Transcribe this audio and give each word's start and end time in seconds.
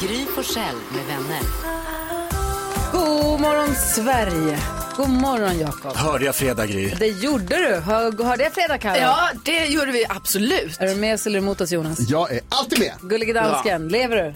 Gry 0.00 0.26
Forssell 0.34 0.74
med 0.94 1.04
vänner. 1.06 1.40
God 2.92 3.40
morgon 3.40 3.74
Sverige! 3.74 4.58
God 4.96 5.08
morgon 5.08 5.58
Jakob. 5.58 5.96
Hörde 5.96 6.24
jag 6.24 6.34
fredag 6.34 6.66
Gry? 6.66 6.92
Det 6.98 7.06
gjorde 7.06 7.56
du. 7.56 7.74
Hör, 7.76 8.24
hörde 8.24 8.42
jag 8.44 8.52
fredag 8.52 8.78
Karo? 8.78 8.96
Ja, 9.00 9.16
det 9.44 9.66
gjorde 9.66 9.92
vi 9.92 10.04
absolut. 10.08 10.80
Är 10.80 10.86
du 10.86 10.94
med 10.94 11.14
oss 11.14 11.26
eller 11.26 11.38
emot 11.38 11.60
oss 11.60 11.72
Jonas? 11.72 11.98
Jag 12.00 12.32
är 12.32 12.40
alltid 12.48 12.78
med. 12.78 12.92
Gullige 13.00 13.32
dansken, 13.32 13.88
lever 13.88 14.16
du? 14.16 14.34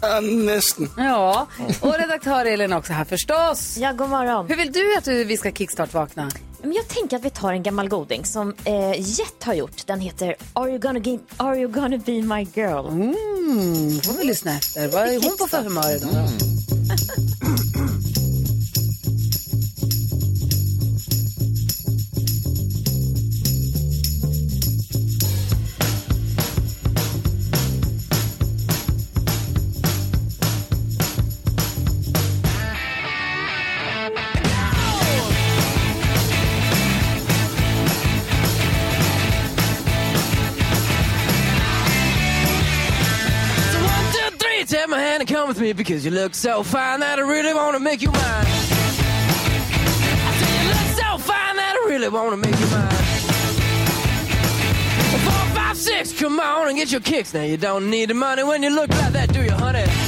Ja, 0.00 0.20
nästan. 0.20 0.90
Ja, 0.96 1.46
och 1.80 1.94
redaktör 1.98 2.44
Elin 2.44 2.72
är 2.72 2.76
också 2.78 2.92
här 2.92 3.04
förstås. 3.04 3.76
Ja, 3.76 3.92
god 3.92 4.08
morgon. 4.08 4.46
Hur 4.48 4.56
vill 4.56 4.72
du 4.72 4.96
att 4.96 5.06
vi 5.08 5.36
ska 5.36 5.50
kickstart-vakna? 5.50 6.30
Men 6.62 6.72
jag 6.72 6.88
tänker 6.88 7.16
att 7.16 7.24
vi 7.24 7.30
tar 7.30 7.52
en 7.52 7.62
gammal 7.62 7.88
goding 7.88 8.24
som 8.24 8.54
eh, 8.64 8.90
Jet 9.00 9.44
har 9.44 9.54
gjort. 9.54 9.86
Den 9.86 10.00
heter 10.00 10.36
Are 10.52 10.68
you 10.70 10.78
gonna, 10.78 10.98
gi- 10.98 11.18
Are 11.36 11.56
you 11.58 11.72
gonna 11.72 11.98
be 12.06 12.12
my 12.22 12.46
girl? 12.54 12.86
Mm, 12.88 14.00
får 14.00 14.12
vi 14.18 14.24
lyssna 14.24 14.56
efter. 14.56 14.88
Vad 14.88 15.02
är 15.02 15.22
hon 15.22 15.36
på 15.38 15.46
för 15.48 15.62
humör 15.62 15.96
idag? 15.96 16.10
då? 16.12 17.37
With 45.58 45.66
me 45.66 45.72
because 45.72 46.04
you 46.04 46.10
look 46.10 46.34
so 46.34 46.62
fine 46.62 47.00
that 47.00 47.18
I 47.18 47.22
really 47.22 47.54
want 47.54 47.74
to 47.74 47.80
make 47.80 48.02
you 48.02 48.10
mine. 48.10 48.22
I 48.22 48.44
say 50.38 50.62
you 50.62 50.68
look 50.68 50.88
so 50.98 51.18
fine 51.18 51.56
that 51.56 51.74
I 51.82 51.88
really 51.88 52.08
want 52.08 52.30
to 52.30 52.36
make 52.36 52.58
you 52.58 52.66
mine. 52.66 52.88
Four, 55.24 55.54
five, 55.54 55.76
six, 55.76 56.12
come 56.18 56.38
on 56.38 56.68
and 56.68 56.76
get 56.76 56.92
your 56.92 57.00
kicks. 57.00 57.34
Now 57.34 57.42
you 57.42 57.56
don't 57.56 57.90
need 57.90 58.10
the 58.10 58.14
money 58.14 58.44
when 58.44 58.62
you 58.62 58.70
look 58.70 58.90
like 58.90 59.12
that, 59.12 59.32
do 59.32 59.42
you, 59.42 59.50
honey? 59.50 60.07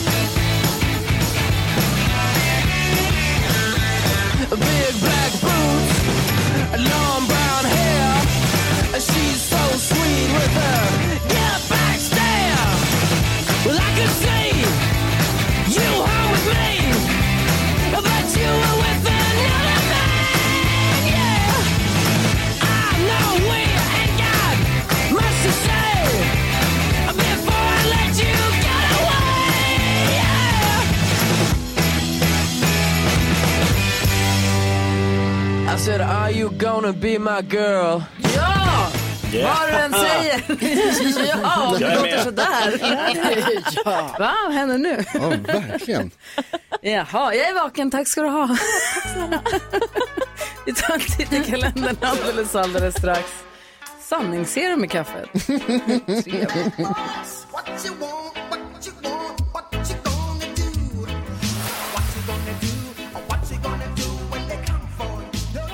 My 37.40 37.48
girl? 37.48 38.02
Ja! 38.36 38.90
Yeah. 39.32 39.58
Vad 39.58 39.68
du 39.68 39.74
än 39.74 39.92
säger. 39.92 40.42
ja, 41.42 41.76
det 41.78 41.84
är 41.84 41.96
låter 41.96 42.24
sådär. 42.24 42.78
ja. 43.84 44.14
Va, 44.18 44.34
vad 44.44 44.52
händer 44.54 44.78
nu? 44.78 45.04
Ja, 45.14 45.28
verkligen. 45.28 46.10
Jaha, 46.80 47.34
jag 47.34 47.48
är 47.48 47.54
vaken. 47.54 47.90
Tack 47.90 48.08
ska 48.08 48.22
du 48.22 48.28
ha. 48.28 48.48
Vi 50.66 50.74
tar 50.74 50.94
en 50.94 51.00
titt 51.00 51.32
i 51.32 51.44
kalendern 51.50 51.96
alldeles, 52.00 52.54
alldeles 52.54 52.94
strax. 52.94 53.24
Sanningsserum 54.00 54.84
i 54.84 54.88
kaffet. 54.88 55.28
Trevligt. 56.24 56.74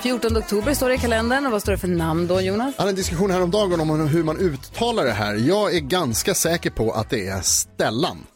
14 0.06 0.36
oktober 0.36 0.74
står 0.74 0.88
det 0.88 0.94
i 0.94 0.98
kalendern. 0.98 1.46
Och 1.46 1.52
vad 1.52 1.62
står 1.62 1.72
det 1.72 1.78
för 1.78 1.88
namn 1.88 2.26
då, 2.26 2.40
Jonas? 2.40 2.74
Jag 2.76 2.80
hade 2.80 2.90
en 2.90 2.96
diskussion 2.96 3.30
häromdagen 3.30 3.80
om 3.80 4.08
hur 4.08 4.22
man 4.24 4.36
uttalar 4.36 5.04
det 5.04 5.12
här. 5.12 5.34
Jag 5.34 5.74
är 5.74 5.80
ganska 5.80 6.34
säker 6.34 6.70
på 6.70 6.92
att 6.92 7.10
det 7.10 7.26
är 7.26 7.40
Stellan. 7.40 8.26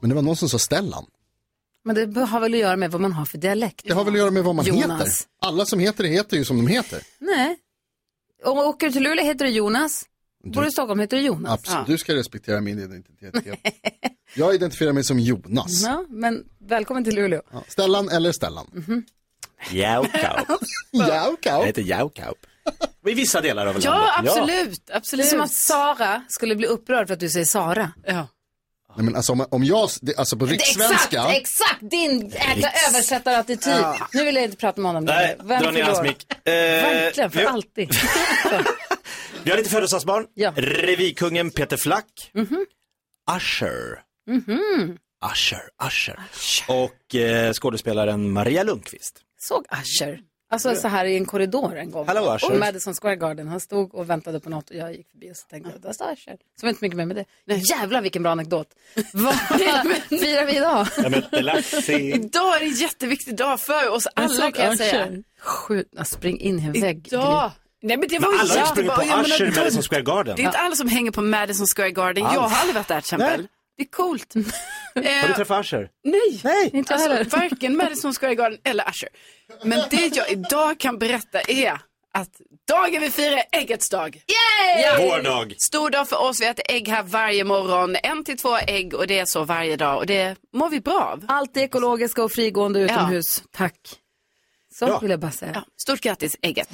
Men 0.00 0.10
det 0.10 0.14
var 0.16 0.22
någon 0.22 0.36
som 0.36 0.48
sa 0.48 0.58
Stellan. 0.58 1.04
Men 1.84 2.12
det 2.14 2.20
har 2.20 2.40
väl 2.40 2.54
att 2.54 2.60
göra 2.60 2.76
med 2.76 2.90
vad 2.90 3.00
man 3.00 3.12
har 3.12 3.24
för 3.24 3.38
dialekt? 3.38 3.84
Det 3.84 3.94
har 3.94 4.04
väl 4.04 4.14
att 4.14 4.18
göra 4.18 4.30
med 4.30 4.44
vad 4.44 4.54
man 4.54 4.64
Jonas. 4.64 5.00
heter. 5.00 5.12
Alla 5.42 5.66
som 5.66 5.78
heter 5.78 6.04
det 6.04 6.10
heter 6.10 6.36
ju 6.36 6.44
som 6.44 6.56
de 6.56 6.66
heter. 6.66 7.02
Nej. 7.18 7.56
Om 8.44 8.56
du 8.56 8.64
åker 8.64 8.90
till 8.90 9.02
Luleå 9.02 9.24
heter 9.24 9.44
du 9.44 9.50
Jonas. 9.50 10.04
Bor 10.44 10.62
du 10.62 10.68
i 10.68 10.70
Stockholm 10.70 11.00
heter 11.00 11.16
du 11.16 11.22
Jonas. 11.22 11.52
Absolut, 11.52 11.86
du 11.86 11.98
ska 11.98 12.14
respektera 12.14 12.60
min 12.60 12.78
identitet. 12.78 13.34
Jag 14.34 14.54
identifierar 14.54 14.92
mig 14.92 15.04
som 15.04 15.18
Jonas. 15.18 15.82
Ja, 15.82 16.04
men 16.08 16.44
välkommen 16.58 17.04
till 17.04 17.14
Luleå. 17.14 17.42
Ja, 17.52 17.64
Stellan 17.68 18.08
eller 18.08 18.32
Stellan. 18.32 18.66
Jaukaup. 19.70 20.48
Ja, 20.90 21.28
okej. 21.32 21.52
Jag 21.52 21.66
heter 21.66 21.82
Jaukaup. 21.82 22.38
I 23.06 23.14
vissa 23.14 23.40
delar 23.40 23.66
av 23.66 23.72
landet. 23.74 23.84
Ja, 23.84 24.14
absolut. 24.18 24.86
Det 24.86 24.92
är 24.92 24.96
absolut. 24.96 25.26
som 25.26 25.40
att 25.40 25.50
Sara 25.52 26.22
skulle 26.28 26.56
bli 26.56 26.66
upprörd 26.66 27.06
för 27.06 27.14
att 27.14 27.20
du 27.20 27.28
säger 27.28 27.46
Sara. 27.46 27.92
Ja. 28.06 28.28
Nej, 28.96 29.04
men 29.04 29.16
alltså, 29.16 29.32
om, 29.32 29.46
om 29.50 29.64
jag, 29.64 29.88
det- 30.00 30.16
alltså 30.18 30.36
på 30.36 30.46
rikssvenska. 30.46 31.18
Exakt, 31.28 31.36
exakt 31.36 31.80
din 31.90 32.30
Riks- 32.30 32.88
översättarattityd. 32.88 33.84
Nu 34.12 34.24
vill 34.24 34.34
jag 34.34 34.44
inte 34.44 34.56
prata 34.56 34.80
med 34.80 34.88
honom 34.88 35.04
Nej, 35.04 35.36
längre. 35.44 35.60
dra 35.62 35.70
ner 35.70 35.82
hans 35.82 36.02
mick. 36.02 36.26
Eh, 36.32 36.52
Verkligen, 36.52 37.30
för 37.30 37.38
vi, 37.40 37.46
alltid. 37.46 37.90
vi 39.42 39.50
har 39.50 39.58
lite 39.58 39.70
födelsedagsbarn. 39.70 40.26
Ja. 40.34 40.52
Revykungen 40.56 41.50
Peter 41.50 41.76
Flack. 41.76 42.30
Usher. 43.36 44.02
Usher, 45.32 45.62
Usher. 45.86 46.20
Och 46.68 47.14
eh, 47.14 47.52
skådespelaren 47.52 48.30
Maria 48.32 48.62
Lundqvist. 48.62 49.20
Såg 49.40 49.64
Usher. 49.82 50.20
Alltså 50.52 50.74
så 50.74 50.88
här 50.88 51.04
i 51.04 51.16
en 51.16 51.26
korridor 51.26 51.76
en 51.76 51.90
gång. 51.90 52.06
Hallå, 52.06 52.34
Usher. 52.36 52.52
Och 52.52 52.58
Madison 52.58 52.94
Square 52.94 53.16
Garden. 53.16 53.48
Han 53.48 53.60
stod 53.60 53.94
och 53.94 54.10
väntade 54.10 54.40
på 54.40 54.50
något 54.50 54.70
och 54.70 54.76
jag 54.76 54.94
gick 54.94 55.10
förbi 55.10 55.32
och 55.32 55.36
så 55.36 55.46
tänkte 55.46 55.70
jag, 55.74 55.82
där 55.82 55.92
står 55.92 56.12
Usher. 56.12 56.36
Så 56.60 56.66
var 56.66 56.68
inte 56.70 56.84
mycket 56.84 56.96
mer 56.96 57.06
med 57.06 57.26
det. 57.46 57.54
Jävlar 57.54 58.00
vilken 58.02 58.22
bra 58.22 58.32
anekdot. 58.32 58.68
Vad 59.12 59.34
firar 60.08 60.46
vi 60.46 60.56
idag? 60.56 60.86
Lassie. 61.44 62.14
Idag 62.14 62.56
är 62.56 62.60
det 62.60 62.66
en 62.66 62.72
jätteviktig 62.72 63.36
dag 63.36 63.60
för 63.60 63.88
oss 63.88 64.06
alla 64.14 64.50
kan 64.50 64.64
jag 64.64 64.78
säga. 64.78 65.08
Skjut, 65.40 65.92
spring 66.04 66.40
in 66.40 66.58
i 66.58 66.62
en 66.64 66.72
vägg. 66.72 67.06
Idag. 67.06 67.50
Nej 67.82 67.96
men 67.96 68.08
det 68.08 68.18
var 68.18 68.30
Men 68.30 68.40
alla 68.40 68.54
ju 68.54 68.60
på 68.60 68.66
jättebra. 68.66 69.04
Jag 69.04 69.22
menar, 69.22 69.24
Usher 69.36 69.46
i 69.46 69.50
de- 69.50 69.60
Madison 69.60 69.82
Square 69.82 70.02
Garden. 70.02 70.36
Det 70.36 70.42
är 70.42 70.46
inte 70.46 70.58
alla 70.58 70.76
som 70.76 70.88
hänger 70.88 71.10
på 71.10 71.22
Madison 71.22 71.66
Square 71.66 71.90
Garden. 71.90 72.24
Jag 72.24 72.40
har 72.40 72.56
aldrig 72.58 72.74
varit 72.74 72.88
där 72.88 73.00
till 73.00 73.14
exempel. 73.14 73.48
Det 73.80 73.84
är 73.84 73.88
coolt. 73.90 74.34
Har 74.94 75.02
du 75.02 75.08
Eh, 75.08 75.36
träffat 75.36 75.60
Usher? 75.64 75.88
nej, 76.04 76.40
Nej. 76.44 76.70
Inte 76.72 76.92
jag 76.92 77.00
alltså, 77.02 77.12
heller. 77.12 77.30
varken 77.50 77.76
Madison 77.76 78.14
Square 78.14 78.34
Garden 78.34 78.58
eller 78.64 78.84
Usher. 78.90 79.08
Men 79.64 79.80
det 79.90 80.16
jag 80.16 80.30
idag 80.30 80.78
kan 80.80 80.98
berätta 80.98 81.40
är 81.40 81.72
att 82.14 82.30
dagen 82.68 83.00
vi 83.00 83.10
firar 83.10 83.42
äggets 83.52 83.88
dag. 83.90 84.22
Ja. 84.82 84.96
Vår 84.98 85.22
dag. 85.22 85.54
Stor 85.58 85.90
dag 85.90 86.08
för 86.08 86.22
oss. 86.22 86.40
Vi 86.40 86.46
äter 86.46 86.64
ägg 86.68 86.88
här 86.88 87.02
varje 87.02 87.44
morgon. 87.44 87.96
En 88.02 88.24
till 88.24 88.38
två 88.38 88.56
ägg 88.56 88.94
och 88.94 89.06
det 89.06 89.18
är 89.18 89.24
så 89.24 89.44
varje 89.44 89.76
dag. 89.76 89.96
Och 89.98 90.06
det 90.06 90.36
mår 90.54 90.68
vi 90.70 90.80
bra 90.80 91.00
av. 91.12 91.24
Allt 91.28 91.56
är 91.56 91.60
ekologiska 91.60 92.24
och 92.24 92.32
frigående 92.32 92.80
utomhus. 92.80 93.42
Tack. 93.50 93.76
Så 94.74 94.86
Bra. 94.86 94.98
vill 94.98 95.10
jag 95.10 95.20
bara 95.20 95.30
säga. 95.30 95.52
Ja, 95.54 95.62
stort 95.76 96.00
grattis 96.00 96.36
ägget. 96.42 96.68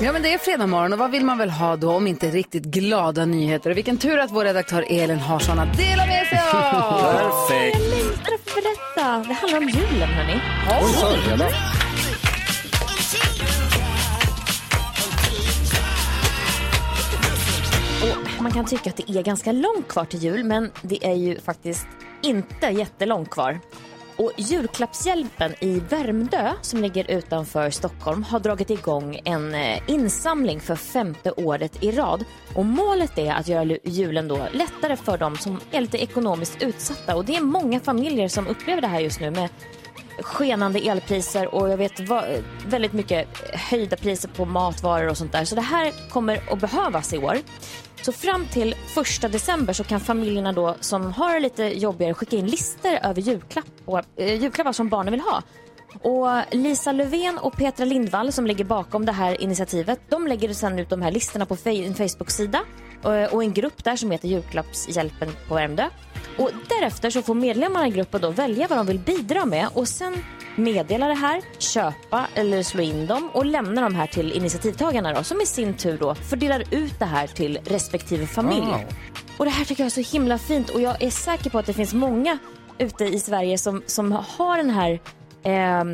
Ja, 0.00 0.12
men 0.12 0.22
det 0.22 0.34
är 0.34 0.38
fredag 0.38 0.66
morgon 0.66 0.92
och 0.92 0.98
vad 0.98 1.10
vill 1.10 1.24
man 1.24 1.38
väl 1.38 1.50
ha 1.50 1.76
då 1.76 1.92
om 1.92 2.06
inte 2.06 2.30
riktigt 2.30 2.64
glada 2.64 3.24
nyheter? 3.24 3.70
Och 3.70 3.76
vilken 3.76 3.98
tur 3.98 4.18
att 4.18 4.30
vår 4.30 4.44
redaktör 4.44 4.84
Elin 4.88 5.18
har 5.18 5.38
såna 5.38 5.62
att 5.62 5.78
dela 5.78 6.06
med 6.06 6.26
sig 6.26 6.38
av. 6.54 7.00
Perfekt. 7.48 7.78
Jag 7.78 7.90
längtar 7.90 8.34
att 8.34 8.50
få 8.50 8.60
berätta. 8.60 9.28
Det 9.28 9.34
handlar 9.34 9.58
om 9.58 9.68
julen, 9.68 10.08
hörni. 10.08 10.40
Oj, 18.02 18.14
man 18.40 18.52
kan 18.52 18.64
tycka 18.64 18.90
att 18.90 18.96
det 18.96 19.10
är 19.10 19.22
ganska 19.22 19.52
långt 19.52 19.88
kvar 19.88 20.04
till 20.04 20.22
jul, 20.22 20.44
men 20.44 20.70
det 20.82 21.06
är 21.06 21.14
ju 21.14 21.40
faktiskt 21.40 21.86
inte 22.22 22.66
jättelångt 22.66 23.30
kvar. 23.30 23.60
Och 24.18 24.32
julklappshjälpen 24.36 25.54
i 25.60 25.80
Värmdö, 25.80 26.52
som 26.60 26.82
ligger 26.82 27.10
utanför 27.10 27.70
Stockholm, 27.70 28.22
har 28.22 28.40
dragit 28.40 28.70
igång 28.70 29.20
en 29.24 29.54
eh, 29.54 29.78
insamling 29.86 30.60
för 30.60 30.76
femte 30.76 31.32
året 31.32 31.82
i 31.82 31.90
rad. 31.90 32.24
Och 32.54 32.66
målet 32.66 33.18
är 33.18 33.32
att 33.32 33.48
göra 33.48 33.78
julen 33.84 34.28
då 34.28 34.46
lättare 34.52 34.96
för 34.96 35.18
de 35.18 35.36
som 35.36 35.60
är 35.70 35.80
lite 35.80 35.98
ekonomiskt 35.98 36.62
utsatta. 36.62 37.16
Och 37.16 37.24
det 37.24 37.36
är 37.36 37.40
många 37.40 37.80
familjer 37.80 38.28
som 38.28 38.46
upplever 38.46 38.80
det 38.80 38.88
här 38.88 39.00
just 39.00 39.20
nu 39.20 39.30
med 39.30 39.48
skenande 40.22 40.78
elpriser 40.78 41.54
och 41.54 41.68
jag 41.68 41.76
vet 41.76 42.00
va- 42.00 42.24
väldigt 42.66 42.92
mycket 42.92 43.28
höjda 43.54 43.96
priser 43.96 44.28
på 44.28 44.44
matvaror 44.44 45.08
och 45.08 45.16
sånt 45.18 45.32
där. 45.32 45.44
Så 45.44 45.54
det 45.54 45.60
här 45.60 45.92
kommer 46.10 46.42
att 46.52 46.60
behövas 46.60 47.12
i 47.12 47.18
år. 47.18 47.36
Så 48.02 48.12
fram 48.12 48.46
till 48.46 48.74
första 48.94 49.28
december 49.28 49.72
så 49.72 49.84
kan 49.84 50.00
familjerna 50.00 50.52
då 50.52 50.74
som 50.80 51.12
har 51.12 51.34
det 51.34 51.40
lite 51.40 51.62
jobbigare 51.64 52.14
skicka 52.14 52.36
in 52.36 52.46
listor 52.46 52.98
över 53.02 53.22
julklapp 53.22 53.64
och, 53.84 54.00
eh, 54.16 54.34
julklappar 54.42 54.72
som 54.72 54.88
barnen 54.88 55.12
vill 55.12 55.20
ha. 55.20 55.42
Och 56.02 56.54
Lisa 56.54 56.92
Löfven 56.92 57.38
och 57.38 57.52
Petra 57.56 57.84
Lindvall 57.84 58.32
som 58.32 58.46
ligger 58.46 58.64
bakom 58.64 59.06
det 59.06 59.12
här 59.12 59.42
initiativet, 59.42 60.00
de 60.08 60.26
lägger 60.26 60.52
sen 60.54 60.78
ut 60.78 60.88
de 60.90 61.02
här 61.02 61.10
listorna 61.10 61.46
på 61.46 61.56
en 61.64 61.94
Facebook-sida 61.94 62.60
eh, 63.04 63.34
och 63.34 63.42
en 63.42 63.52
grupp 63.52 63.84
där 63.84 63.96
som 63.96 64.10
heter 64.10 64.28
Julklappshjälpen 64.28 65.28
på 65.48 65.54
Värmdö. 65.54 65.88
Och 66.38 66.50
därefter 66.68 67.10
så 67.10 67.22
får 67.22 67.34
medlemmarna 67.34 67.88
i 67.88 67.90
gruppen 67.90 68.20
då 68.20 68.30
välja 68.30 68.66
vad 68.68 68.78
de 68.78 68.86
vill 68.86 68.98
bidra 68.98 69.44
med 69.44 69.68
och 69.74 69.88
sen 69.88 70.24
meddela 70.56 71.06
det 71.08 71.14
här, 71.14 71.42
köpa 71.58 72.26
eller 72.34 72.62
slå 72.62 72.82
in 72.82 73.06
dem 73.06 73.30
och 73.32 73.46
lämna 73.46 73.80
de 73.80 73.94
här 73.94 74.06
till 74.06 74.32
initiativtagarna 74.32 75.12
då, 75.12 75.22
som 75.22 75.40
i 75.40 75.46
sin 75.46 75.74
tur 75.74 75.98
då 75.98 76.14
fördelar 76.14 76.64
ut 76.70 76.98
det 76.98 77.04
här 77.04 77.26
till 77.26 77.58
respektive 77.64 78.26
familj. 78.26 78.60
Wow. 78.60 78.80
Och 79.36 79.44
det 79.44 79.50
här 79.50 79.64
tycker 79.64 79.82
jag 79.82 79.86
är 79.86 80.02
så 80.02 80.12
himla 80.16 80.38
fint 80.38 80.70
och 80.70 80.80
jag 80.80 81.02
är 81.02 81.10
säker 81.10 81.50
på 81.50 81.58
att 81.58 81.66
det 81.66 81.72
finns 81.72 81.94
många 81.94 82.38
ute 82.78 83.04
i 83.04 83.20
Sverige 83.20 83.58
som, 83.58 83.82
som 83.86 84.12
har 84.12 84.56
den 84.56 84.70
här 84.70 85.00
eh, 85.46 85.84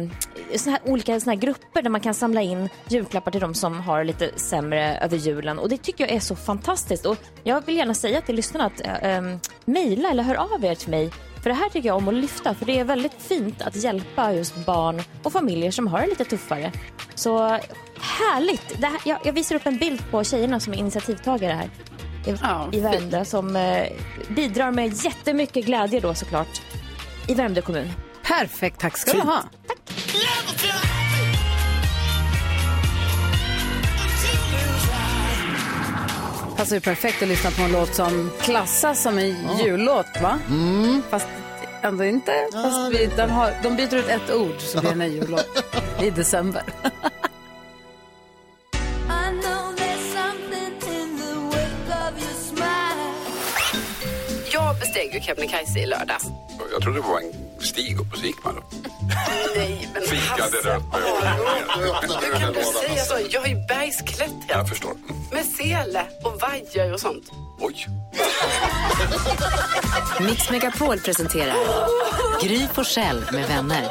såna 0.56 0.76
här 0.76 0.92
olika 0.92 1.20
såna 1.20 1.32
här 1.32 1.40
grupper 1.40 1.82
där 1.82 1.90
man 1.90 2.00
kan 2.00 2.14
samla 2.14 2.42
in 2.42 2.68
julklappar 2.88 3.30
till 3.30 3.40
de 3.40 3.54
som 3.54 3.80
har 3.80 4.04
lite 4.04 4.30
sämre 4.36 4.98
över 4.98 5.16
julen. 5.16 5.58
Och 5.58 5.68
det 5.68 5.76
tycker 5.76 6.04
jag 6.04 6.16
är 6.16 6.20
så 6.20 6.36
fantastiskt. 6.36 7.06
Och 7.06 7.16
jag 7.42 7.66
vill 7.66 7.76
gärna 7.76 7.94
säga 7.94 8.20
till 8.20 8.36
lyssnarna 8.36 8.66
att 8.66 8.86
eh, 8.86 9.16
eh, 9.16 9.36
mejla 9.64 10.10
eller 10.10 10.22
hör 10.22 10.34
av 10.34 10.64
er 10.64 10.74
till 10.74 10.90
mig. 10.90 11.10
För 11.42 11.50
det 11.50 11.56
här 11.56 11.68
tycker 11.68 11.88
jag 11.88 11.96
om 11.96 12.08
att 12.08 12.14
lyfta. 12.14 12.54
För 12.54 12.66
det 12.66 12.78
är 12.78 12.84
väldigt 12.84 13.22
fint 13.22 13.62
att 13.62 13.76
hjälpa 13.76 14.32
just 14.32 14.66
barn 14.66 15.02
och 15.22 15.32
familjer 15.32 15.70
som 15.70 15.86
har 15.86 16.00
det 16.00 16.06
lite 16.06 16.24
tuffare. 16.24 16.72
Så 17.14 17.58
härligt! 18.00 18.82
Här, 18.82 19.00
jag, 19.04 19.18
jag 19.24 19.32
visar 19.32 19.56
upp 19.56 19.66
en 19.66 19.78
bild 19.78 20.10
på 20.10 20.24
tjejerna 20.24 20.60
som 20.60 20.72
är 20.72 20.76
initiativtagare 20.76 21.52
här 21.52 21.70
i, 22.26 22.76
i 22.76 22.80
Värmdö 22.80 23.24
som 23.24 23.56
eh, 23.56 23.86
bidrar 24.28 24.70
med 24.70 25.04
jättemycket 25.04 25.64
glädje 25.64 26.00
då 26.00 26.14
såklart 26.14 26.62
i 27.28 27.34
Värmdö 27.34 27.60
kommun. 27.60 27.88
Perfekt, 28.38 28.80
tack 28.80 28.96
ska 28.96 29.12
du 29.12 29.20
ha. 29.20 29.42
Passar 36.56 36.76
ju 36.76 36.80
perfekt 36.80 37.22
att 37.22 37.28
lyssna 37.28 37.50
på 37.50 37.62
en 37.62 37.72
låt 37.72 37.94
som 37.94 38.30
klassas 38.40 39.02
som 39.02 39.18
en 39.18 39.58
jullåt, 39.58 40.06
va? 40.22 40.38
Fast 41.10 41.28
ändå 41.82 42.04
inte. 42.04 42.32
Fast 42.52 42.92
vi, 42.92 43.06
den 43.16 43.30
har, 43.30 43.52
de 43.62 43.76
byter 43.76 43.96
ut 43.96 44.08
ett 44.08 44.34
ord 44.34 44.56
så 44.58 44.80
blir 44.80 44.94
det 44.94 45.04
en 45.04 45.12
jullåt 45.12 45.64
i 46.02 46.10
december. 46.10 46.62
Jag 54.52 54.78
besteg 54.78 55.14
ju 55.14 55.20
Kebnekaise 55.20 55.78
i 55.78 55.86
lördags. 55.86 56.26
Jag 56.72 56.82
trodde 56.82 56.98
det 56.98 57.08
var 57.08 57.20
en 57.20 57.51
stig 57.64 58.00
upp 58.00 58.10
på 58.10 58.16
Sigmar. 58.16 58.54
Nej, 59.56 59.88
men 59.94 60.02
Fikade 60.02 60.62
där 60.62 60.76
uppe. 60.76 60.96
Hur 62.26 62.38
kan 62.40 62.52
du 62.52 62.62
säga 62.64 63.04
så? 63.04 63.14
Jag 63.30 63.44
är 63.44 63.48
ju 63.48 63.66
bergsklättrare 63.68 64.34
Jag 64.48 64.68
förstår. 64.68 64.92
med 65.32 65.44
sele 65.46 66.06
och 66.24 66.40
vajer 66.40 66.92
och 66.92 67.00
sånt. 67.00 67.24
Oj. 67.60 67.86
Mix 70.20 70.50
Megapol 70.50 70.98
presenterar 70.98 71.56
Gry 72.42 72.66
Forssell 72.74 73.24
med 73.32 73.48
vänner. 73.48 73.88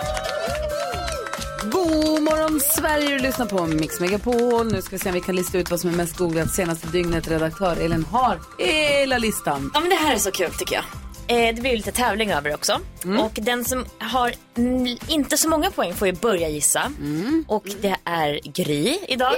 God 1.72 2.22
morgon 2.24 2.60
Sverige, 2.60 3.10
du 3.10 3.20
lyssnar 3.20 3.46
på 3.46 3.66
Mix 3.68 4.00
Megapol. 4.00 4.72
Nu 4.72 4.82
ska 4.82 4.96
vi 4.96 5.00
se 5.00 5.10
om 5.10 5.14
vi 5.16 5.22
kan 5.22 5.36
lista 5.36 5.58
ut 5.58 5.72
vad 5.72 5.80
som 5.80 5.90
är 5.90 5.94
mest 5.94 6.18
googlat 6.18 6.54
senaste 6.54 6.88
dygnet. 6.88 7.28
Redaktör 7.28 7.76
Elin 7.76 8.06
har 8.12 8.40
hela 8.58 9.18
listan. 9.18 9.72
Ja 9.74 9.80
men 9.80 9.90
det 9.90 9.96
här 9.96 10.14
är 10.16 10.20
så 10.20 10.32
kul 10.32 10.52
tycker 10.54 10.76
jag. 10.76 10.84
Eh, 11.32 11.56
det 11.56 11.62
blir 11.62 11.72
ju 11.72 11.78
lite 11.78 11.92
tävling 11.92 12.32
över 12.32 12.50
det 12.50 12.56
också. 12.56 12.80
Och 13.20 13.32
den 13.34 13.66
som 13.66 13.86
har 14.00 14.34
mm, 14.58 14.98
inte 15.08 15.38
så 15.38 15.50
många 15.50 15.72
poäng 15.72 15.94
får 15.94 16.08
ju 16.08 16.14
börja 16.14 16.50
gissa. 16.50 16.92
Och 17.48 17.68
det 17.82 17.96
är 18.06 18.40
Gry 18.54 18.98
idag. 19.08 19.34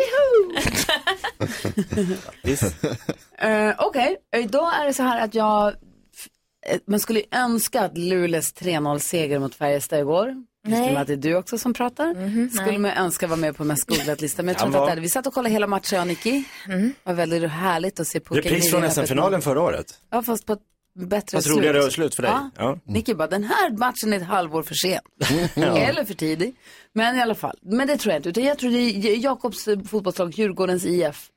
Uh, 3.43 3.73
Okej, 3.87 4.17
idag 4.35 4.81
är 4.81 4.85
det 4.85 4.93
så 4.93 5.03
här 5.03 5.21
att 5.21 5.35
jag... 5.35 5.67
eh, 5.67 6.79
Man 6.87 6.99
skulle 6.99 7.19
ju 7.19 7.25
önska 7.31 7.81
att 7.81 7.97
Luleås 7.97 8.53
3-0-seger 8.53 9.39
mot 9.39 9.55
Färjestad 9.55 9.99
igår. 9.99 10.35
Nej. 10.67 10.95
Att 10.95 11.07
det 11.07 11.13
är 11.13 11.17
du 11.17 11.35
också 11.35 11.57
som 11.57 11.73
pratar. 11.73 12.13
skulle 12.49 12.65
nej. 12.65 12.77
man 12.77 12.91
önska 12.91 13.27
vara 13.27 13.39
med 13.39 13.57
på 13.57 13.63
mest 13.63 13.87
googlat-listan. 13.87 14.45
Men 14.45 14.53
jag 14.53 14.59
tror 14.59 14.67
inte 14.67 14.79
att 14.79 14.87
det 14.87 14.91
är. 14.93 15.01
Vi 15.01 15.09
satt 15.09 15.27
och 15.27 15.33
kollade 15.33 15.53
hela 15.53 15.67
matchen, 15.67 15.95
jag 15.95 16.01
och 16.01 16.07
Nicky. 16.07 16.43
Det 16.67 16.93
var 17.03 17.13
väldigt 17.13 17.49
härligt 17.49 17.99
att 17.99 18.07
se 18.07 18.19
Puka 18.19 18.39
Repris 18.39 18.71
från 18.71 18.81
på 18.81 18.89
SM-finalen 18.89 19.41
förra 19.41 19.61
året. 19.61 19.85
Ja, 20.09 20.23
fast 20.23 20.45
på 20.45 20.53
ett 20.53 20.59
bättre 20.95 21.37
Fast 21.37 21.47
slut. 21.47 21.57
roligare 21.57 21.91
slut 21.91 22.15
för 22.15 22.23
dig. 22.23 22.31
Ja. 22.31 22.49
Ja. 22.57 22.77
Nicky 22.85 23.13
bara, 23.13 23.27
den 23.27 23.43
här 23.43 23.69
matchen 23.77 24.13
är 24.13 24.17
ett 24.17 24.23
halvår 24.27 24.63
för 24.63 24.75
sen. 24.75 24.99
Ja. 25.55 25.77
Eller 25.77 26.05
för 26.05 26.13
tidig. 26.13 26.55
Men 26.93 27.15
i 27.17 27.21
alla 27.21 27.35
fall, 27.35 27.57
men 27.61 27.87
det 27.87 27.97
tror 27.97 28.11
jag 28.13 28.19
inte. 28.19 28.29
Utan 28.29 28.43
jag 28.43 28.57
tror 28.59 28.69
det 28.71 29.09
är 29.09 29.17
Jakobs 29.17 29.67
eh, 29.67 29.79
fotbollslag, 29.83 30.33
Djurgårdens 30.39 30.85
IF, 30.85 31.27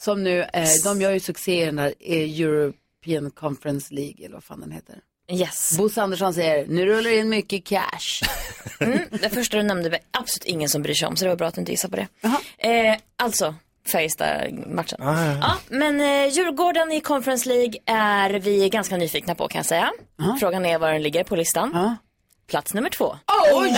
som 0.00 0.24
nu, 0.24 0.42
eh, 0.42 0.68
de 0.84 1.00
gör 1.00 1.10
ju 1.12 1.20
succé 1.20 1.62
i 1.62 1.66
den 1.66 1.76
där 1.76 1.94
eh, 2.00 2.40
European 2.40 3.30
Conference 3.30 3.94
League, 3.94 4.24
eller 4.24 4.34
vad 4.34 4.44
fan 4.44 4.60
den 4.60 4.70
heter. 4.72 4.96
Yes. 5.30 5.78
Bosse 5.78 6.02
Andersson 6.02 6.34
säger, 6.34 6.66
nu 6.66 6.86
rullar 6.86 7.10
det 7.10 7.16
in 7.16 7.28
mycket 7.28 7.64
cash. 7.66 8.22
Mm, 8.80 8.98
det 9.10 9.30
första 9.30 9.56
du 9.56 9.62
nämnde 9.62 9.90
var 9.90 9.98
absolut 10.10 10.44
ingen 10.44 10.68
som 10.68 10.82
bryr 10.82 10.94
sig 10.94 11.08
om 11.08 11.16
så 11.16 11.24
det 11.24 11.28
var 11.28 11.36
bra 11.36 11.46
att 11.48 11.54
du 11.54 11.60
inte 11.60 11.72
gissade 11.72 11.90
på 11.90 11.96
det. 11.96 12.28
Eh, 12.68 12.96
alltså, 13.16 13.54
Färjestad-matchen. 13.86 15.02
Ah, 15.02 15.24
ja. 15.24 15.36
Ja, 15.40 15.56
men 15.68 16.00
eh, 16.00 16.26
Djurgården 16.28 16.92
i 16.92 17.00
Conference 17.00 17.48
League 17.48 17.74
är 17.86 18.30
vi 18.30 18.68
ganska 18.68 18.96
nyfikna 18.96 19.34
på 19.34 19.48
kan 19.48 19.58
jag 19.58 19.66
säga. 19.66 19.90
Frågan 20.40 20.66
är 20.66 20.78
var 20.78 20.92
den 20.92 21.02
ligger 21.02 21.24
på 21.24 21.36
listan. 21.36 21.96
Plats 22.50 22.74
nummer 22.74 22.90
två. 22.90 23.16
Oj! 23.54 23.74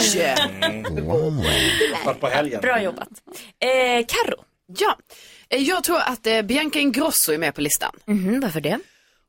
På 2.21 2.27
helgen. 2.27 2.61
Bra 2.61 2.83
jobbat. 2.83 3.09
Eh, 3.59 4.07
Karo. 4.07 4.45
Ja, 4.67 4.97
eh, 5.49 5.63
jag 5.63 5.85
tror 5.85 5.99
att 6.01 6.27
eh, 6.27 6.43
Bianca 6.43 6.79
Ingrosso 6.79 7.33
är 7.33 7.39
med 7.39 7.55
på 7.55 7.61
listan. 7.61 7.91
Mhm, 8.07 8.41
varför 8.41 8.61
det? 8.61 8.79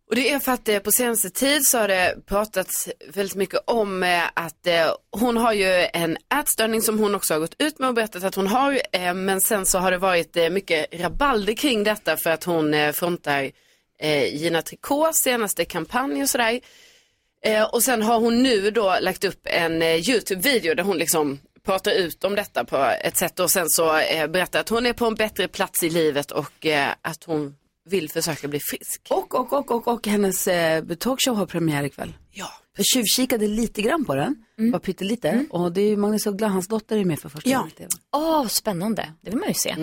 Och 0.07 0.15
det 0.15 0.31
är 0.31 0.39
för 0.39 0.51
att 0.51 0.69
eh, 0.69 0.79
på 0.79 0.91
senaste 0.91 1.29
tid 1.29 1.65
så 1.65 1.77
har 1.77 1.87
det 1.87 2.15
pratats 2.25 2.89
väldigt 3.13 3.35
mycket 3.35 3.59
om 3.65 4.03
eh, 4.03 4.23
att 4.33 4.67
eh, 4.67 4.91
hon 5.11 5.37
har 5.37 5.53
ju 5.53 5.87
en 5.93 6.17
ätstörning 6.39 6.81
som 6.81 6.99
hon 6.99 7.15
också 7.15 7.33
har 7.33 7.39
gått 7.39 7.55
ut 7.61 7.79
med 7.79 7.89
och 7.89 7.95
berättat 7.95 8.23
att 8.23 8.35
hon 8.35 8.47
har. 8.47 8.81
Eh, 8.91 9.13
men 9.13 9.41
sen 9.41 9.65
så 9.65 9.79
har 9.79 9.91
det 9.91 9.97
varit 9.97 10.37
eh, 10.37 10.49
mycket 10.49 11.01
rabalder 11.01 11.53
kring 11.53 11.83
detta 11.83 12.17
för 12.17 12.29
att 12.29 12.43
hon 12.43 12.73
eh, 12.73 12.91
frontar 12.91 13.51
Gina 14.31 14.61
Tricot 14.61 15.15
senaste 15.15 15.65
kampanj 15.65 16.23
och 16.23 16.29
sådär. 16.29 16.61
Och 17.71 17.83
sen 17.83 18.01
har 18.01 18.19
hon 18.19 18.43
nu 18.43 18.71
då 18.71 18.97
lagt 19.01 19.23
upp 19.23 19.39
en 19.43 19.81
YouTube-video 19.81 20.75
där 20.75 20.83
hon 20.83 20.97
liksom 20.97 21.39
pratar 21.65 21.91
ut 21.91 22.23
om 22.23 22.35
detta 22.35 22.65
på 22.65 22.77
ett 22.77 23.17
sätt 23.17 23.39
och 23.39 23.51
sen 23.51 23.69
så 23.69 23.85
berättar 24.29 24.59
att 24.59 24.69
hon 24.69 24.85
är 24.85 24.93
på 24.93 25.05
en 25.05 25.15
bättre 25.15 25.47
plats 25.47 25.83
i 25.83 25.89
livet 25.89 26.31
och 26.31 26.65
att 27.01 27.23
hon 27.23 27.55
vill 27.85 28.09
försöka 28.09 28.47
bli 28.47 28.59
frisk. 28.59 29.07
Och, 29.09 29.35
och, 29.35 29.53
och, 29.53 29.71
och, 29.71 29.87
och 29.87 30.07
hennes 30.07 30.47
eh, 30.47 30.83
talkshow 30.83 31.35
har 31.37 31.45
premiär 31.45 31.83
ikväll. 31.83 32.13
Ja. 32.31 32.51
Jag 32.77 32.85
tjuvkikade 32.85 33.47
lite 33.47 33.81
grann 33.81 34.05
på 34.05 34.15
den, 34.15 34.44
bara 34.57 34.79
pyttelite. 34.79 35.45
Och 35.49 35.71
det 35.71 35.81
är 35.81 35.87
ju 35.89 35.97
Magnus 35.97 36.27
Uggla, 36.27 36.47
hans 36.47 36.67
dotter 36.67 36.97
är 36.97 37.05
med 37.05 37.19
för 37.19 37.29
första 37.29 37.49
Ja. 37.49 37.57
gången. 37.57 37.71
TV. 37.71 37.89
Åh, 38.15 38.47
spännande. 38.47 39.09
Det 39.21 39.29
vill 39.29 39.39
man 39.39 39.47
ju 39.47 39.53
se. 39.53 39.75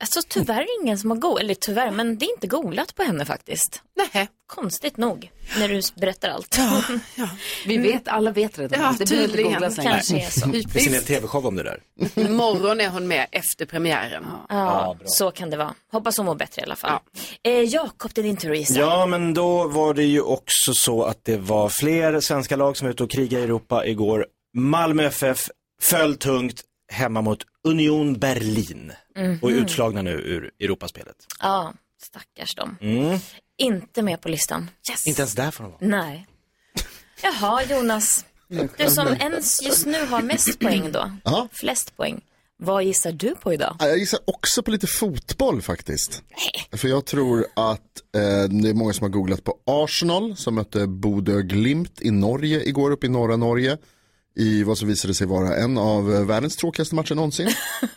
Alltså 0.00 0.20
tyvärr 0.28 0.66
ingen 0.82 0.98
som 0.98 1.10
har 1.10 1.16
go 1.18 1.36
eller 1.38 1.54
tyvärr, 1.54 1.90
men 1.90 2.18
det 2.18 2.24
är 2.26 2.30
inte 2.34 2.46
googlat 2.46 2.94
på 2.94 3.02
henne 3.02 3.24
faktiskt. 3.24 3.82
Nej. 4.14 4.28
Konstigt 4.46 4.96
nog, 4.96 5.30
när 5.58 5.68
du 5.68 5.80
berättar 6.00 6.28
allt. 6.28 6.58
Vi 7.66 7.76
vet, 7.76 8.08
alla 8.08 8.30
vet 8.30 8.58
redan. 8.58 8.80
Ja, 8.80 8.94
det 8.98 9.08
behöver 9.08 9.28
inte 9.28 9.42
googlas 9.42 9.76
längre. 9.76 9.90
Kanske 9.92 10.16
är 10.16 10.30
så. 10.30 10.46
Det 10.46 10.68
finns 10.68 10.96
en 10.96 11.02
tv-show 11.02 11.46
om 11.46 11.56
det 11.56 11.62
där. 11.62 11.80
Imorgon 12.14 12.80
är 12.80 12.88
hon 12.88 13.08
med 13.08 13.26
efter 13.32 13.66
premiären. 13.66 14.24
Ja, 14.48 14.96
så 15.04 15.30
kan 15.30 15.50
det 15.50 15.56
vara. 15.56 15.74
Hoppas 15.92 16.16
hon 16.16 16.26
mår 16.26 16.34
bättre 16.34 16.62
i 16.62 16.64
alla 16.64 16.76
fall. 16.76 16.98
Eh, 17.42 17.52
Jakob, 17.52 18.10
det 18.14 18.20
är 18.20 18.22
din 18.22 18.36
tur. 18.36 18.78
Ja, 18.78 19.06
men 19.06 19.34
då 19.34 19.68
var 19.68 19.94
det 19.94 20.04
ju 20.04 20.20
också 20.20 20.74
så 20.74 21.02
att 21.02 21.24
det 21.24 21.36
var 21.36 21.68
fler 21.68 22.20
svenska 22.20 22.56
lag 22.56 22.76
som 22.76 22.86
var 22.86 22.92
ute 22.92 23.02
och 23.04 23.10
krigade 23.10 23.40
i 23.42 23.44
Europa 23.44 23.86
igår. 23.86 24.11
Malmö 24.54 25.02
FF 25.06 25.48
föll 25.80 26.16
tungt 26.16 26.62
hemma 26.92 27.22
mot 27.22 27.38
Union 27.64 28.18
Berlin 28.18 28.92
och 29.14 29.50
är 29.50 29.54
Mhm. 29.54 29.64
utslagna 29.64 30.02
nu 30.02 30.10
ur 30.10 30.50
Europaspelet. 30.60 31.16
Ja, 31.40 31.74
stackars 32.02 32.54
dem. 32.54 32.76
Mm. 32.80 33.18
Inte 33.58 34.02
med 34.02 34.20
på 34.20 34.28
listan. 34.28 34.70
Inte 35.06 35.22
ens 35.22 35.34
där 35.34 35.50
får 35.50 35.64
de 35.64 35.70
vara. 35.72 35.80
Nej. 36.00 36.26
Jaha, 37.22 37.62
Jonas. 37.64 38.24
Du 38.78 38.86
som 38.90 39.06
ens 39.08 39.62
just 39.62 39.86
nu 39.86 40.06
har 40.06 40.22
mest 40.22 40.58
poäng 40.58 40.92
då. 40.92 41.12
Ja. 41.24 41.48
Flest 41.52 41.96
poäng. 41.96 42.20
Vad 42.56 42.84
gissar 42.84 43.12
du 43.12 43.34
på 43.34 43.52
idag? 43.52 43.76
Ja, 43.78 43.88
Jag 43.88 43.98
gissar 43.98 44.20
också 44.24 44.62
på 44.62 44.70
lite 44.70 44.86
fotboll 44.86 45.62
faktiskt. 45.62 46.22
För 46.72 46.88
jag 46.88 47.06
tror 47.06 47.46
att 47.56 47.80
eh, 48.16 48.20
det 48.48 48.68
är 48.68 48.74
många 48.74 48.92
som 48.92 49.04
har 49.04 49.08
googlat 49.10 49.44
på 49.44 49.58
Arsenal 49.66 50.36
som 50.36 50.54
mötte 50.54 50.86
Bodø 50.86 51.42
Glimt 51.42 52.02
i 52.02 52.10
Norge 52.10 52.62
igår 52.68 52.90
uppe 52.90 53.06
i 53.06 53.10
norra 53.10 53.36
Norge. 53.36 53.78
I 54.36 54.62
vad 54.62 54.78
som 54.78 54.88
visade 54.88 55.14
sig 55.14 55.26
vara 55.26 55.56
en 55.56 55.78
av 55.78 56.14
eh, 56.14 56.24
världens 56.24 56.56
tråkigaste 56.56 56.94
matcher 56.94 57.14
någonsin. 57.14 57.48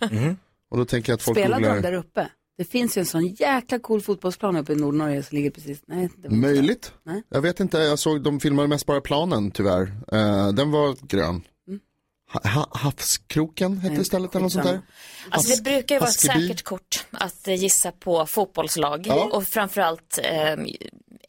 Och 0.72 0.78
då 0.78 0.86
tänker 0.86 1.12
jag 1.12 1.16
att 1.18 1.22
folk 1.24 1.38
Spelade 1.38 1.64
de 1.64 1.68
googlar 1.74 1.92
där 1.92 1.98
uppe? 1.98 2.28
Det 2.58 2.66
finns 2.66 2.98
ju 2.98 3.00
en 3.00 3.06
sån 3.06 3.28
jäkla 3.28 3.80
cool 3.80 4.02
fotbollsplan 4.02 4.56
uppe 4.56 4.74
i 4.74 4.76
Nordnorge 4.76 5.24
som 5.24 5.36
ligger 5.36 5.50
precis, 5.52 5.80
nej. 5.88 6.10
Det 6.18 6.28
var 6.30 6.36
Möjligt. 6.36 6.92
Nej. 7.04 7.24
Jag 7.30 7.42
vet 7.42 7.60
inte, 7.60 7.78
jag 7.78 8.00
såg 8.00 8.22
de 8.24 8.40
filmade 8.40 8.68
mest 8.68 8.86
bara 8.86 9.02
planen 9.02 9.52
tyvärr. 9.52 9.82
Eh, 10.12 10.48
den 10.48 10.72
var 10.72 10.96
grön. 11.08 11.42
Ha, 12.32 12.50
ha, 12.50 12.68
havskroken 12.72 13.78
hette 13.78 14.04
stället 14.06 14.36
eller 14.36 14.44
något 14.44 14.52
sånt 14.54 14.66
där. 14.66 14.82
Alltså 15.30 15.56
det 15.56 15.64
brukar 15.64 15.96
ju 15.96 16.00
vara 16.00 16.10
ett 16.10 16.20
säkert 16.20 16.64
kort 16.64 17.06
att 17.12 17.48
eh, 17.48 17.54
gissa 17.56 17.92
på 17.92 18.26
fotbollslag 18.26 19.08
Ja. 19.08 19.30
och 19.34 19.44
framförallt 19.44 20.20
eh, 20.24 20.56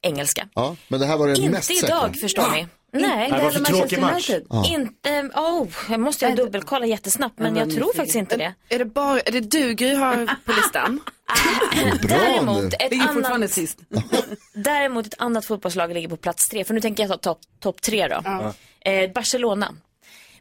engelska. 0.02 0.48
Ja, 0.54 0.76
men 0.88 1.00
det 1.00 1.06
här 1.06 1.16
var 1.16 1.26
det 1.28 1.34
Inte 1.36 1.50
mest 1.50 1.70
idag 1.70 2.02
säkra. 2.06 2.20
förstår 2.20 2.50
ni. 2.52 2.66
Nej, 2.98 3.30
Det 3.30 3.42
var 3.42 3.50
för 3.50 3.60
tråkig 3.60 4.00
match. 4.00 4.30
Ja. 4.50 4.64
inte, 4.66 5.30
oh, 5.34 5.68
jag 5.90 6.00
måste 6.00 6.26
ju 6.26 6.34
dubbelkolla 6.34 6.86
jättesnabbt 6.86 7.38
men 7.38 7.56
Ja, 7.56 7.62
jag 7.62 7.74
tror 7.74 7.92
faktiskt 7.96 8.16
inte 8.16 8.36
det. 8.36 8.54
Är 8.68 8.78
det 8.78 8.84
bara, 8.84 9.20
är 9.20 9.32
det 9.32 9.40
du 9.40 9.74
Gry 9.74 9.94
har 9.94 10.26
på 10.44 10.52
listan? 10.52 11.00
Däremot 12.08 12.74
ett, 12.78 13.26
annat, 13.26 13.50
sist. 13.50 13.78
däremot 14.54 15.06
ett 15.06 15.14
annat 15.18 15.44
fotbollslag 15.44 15.94
ligger 15.94 16.08
på 16.08 16.16
plats 16.16 16.48
tre, 16.48 16.64
för 16.64 16.74
nu 16.74 16.80
tänker 16.80 17.02
jag 17.02 17.10
ta 17.10 17.16
topp 17.16 17.40
top 17.60 17.82
tre 17.82 18.08
då. 18.08 18.22
Eh, 18.90 19.12
Barcelona. 19.12 19.74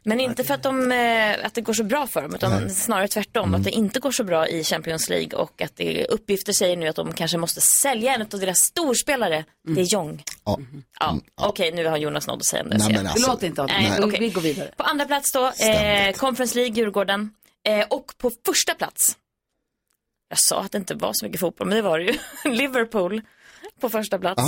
Men 0.08 0.20
inte 0.20 0.44
för 0.44 0.54
att, 0.54 0.62
de, 0.62 0.92
eh, 0.92 1.46
att 1.46 1.54
det 1.54 1.60
går 1.60 1.72
så 1.72 1.84
bra 1.84 2.06
för 2.06 2.22
dem, 2.22 2.34
utan 2.34 2.70
snarare 2.70 3.08
tvärtom. 3.08 3.54
Att 3.54 3.64
det 3.64 3.70
inte 3.70 4.00
går 4.00 4.10
så 4.10 4.24
bra 4.24 4.48
i 4.48 4.64
Champions 4.64 5.08
League 5.08 5.38
och 5.38 5.62
att 5.62 5.76
det 5.76 6.06
uppgifter 6.06 6.52
säger 6.52 6.76
nu 6.76 6.88
att 6.88 6.96
de 6.96 7.12
kanske 7.12 7.38
måste 7.38 7.60
sälja 7.60 8.14
en 8.14 8.22
av 8.22 8.28
deras 8.28 8.58
storspelare, 8.58 9.44
de 9.68 9.82
Jong. 9.82 10.22
Ja. 10.44 10.58
Ja, 11.00 11.18
Okej, 11.34 11.72
nu 11.72 11.86
har 11.86 11.96
Jonas 11.96 12.26
något 12.26 12.36
att 12.36 12.44
säga 12.44 12.62
om 12.62 12.68
det. 12.70 12.78
Nej, 12.78 12.92
Det 12.92 13.10
alltså, 13.10 13.30
låter 13.30 13.46
inte 13.46 13.62
av 13.62 13.68
Nej, 13.68 13.92
det. 13.98 14.04
okej. 14.04 14.20
Vi 14.20 14.30
går 14.30 14.40
vidare. 14.40 14.70
På 14.76 14.82
andra 14.82 15.04
plats 15.04 15.32
då, 15.32 15.46
eh, 15.46 16.12
Conference 16.12 16.54
League, 16.58 16.74
Djurgården. 16.76 17.30
Eh, 17.68 17.86
och 17.90 18.12
på 18.18 18.30
första 18.46 18.74
plats, 18.74 19.16
jag 20.28 20.38
sa 20.38 20.60
att 20.60 20.72
det 20.72 20.78
inte 20.78 20.94
var 20.94 21.10
så 21.14 21.24
mycket 21.24 21.40
fotboll, 21.40 21.66
men 21.68 21.76
det 21.76 21.82
var 21.82 21.98
det 21.98 22.04
ju, 22.04 22.18
Liverpool 22.50 23.22
på 23.80 23.88
första 23.88 24.18
plats. 24.18 24.42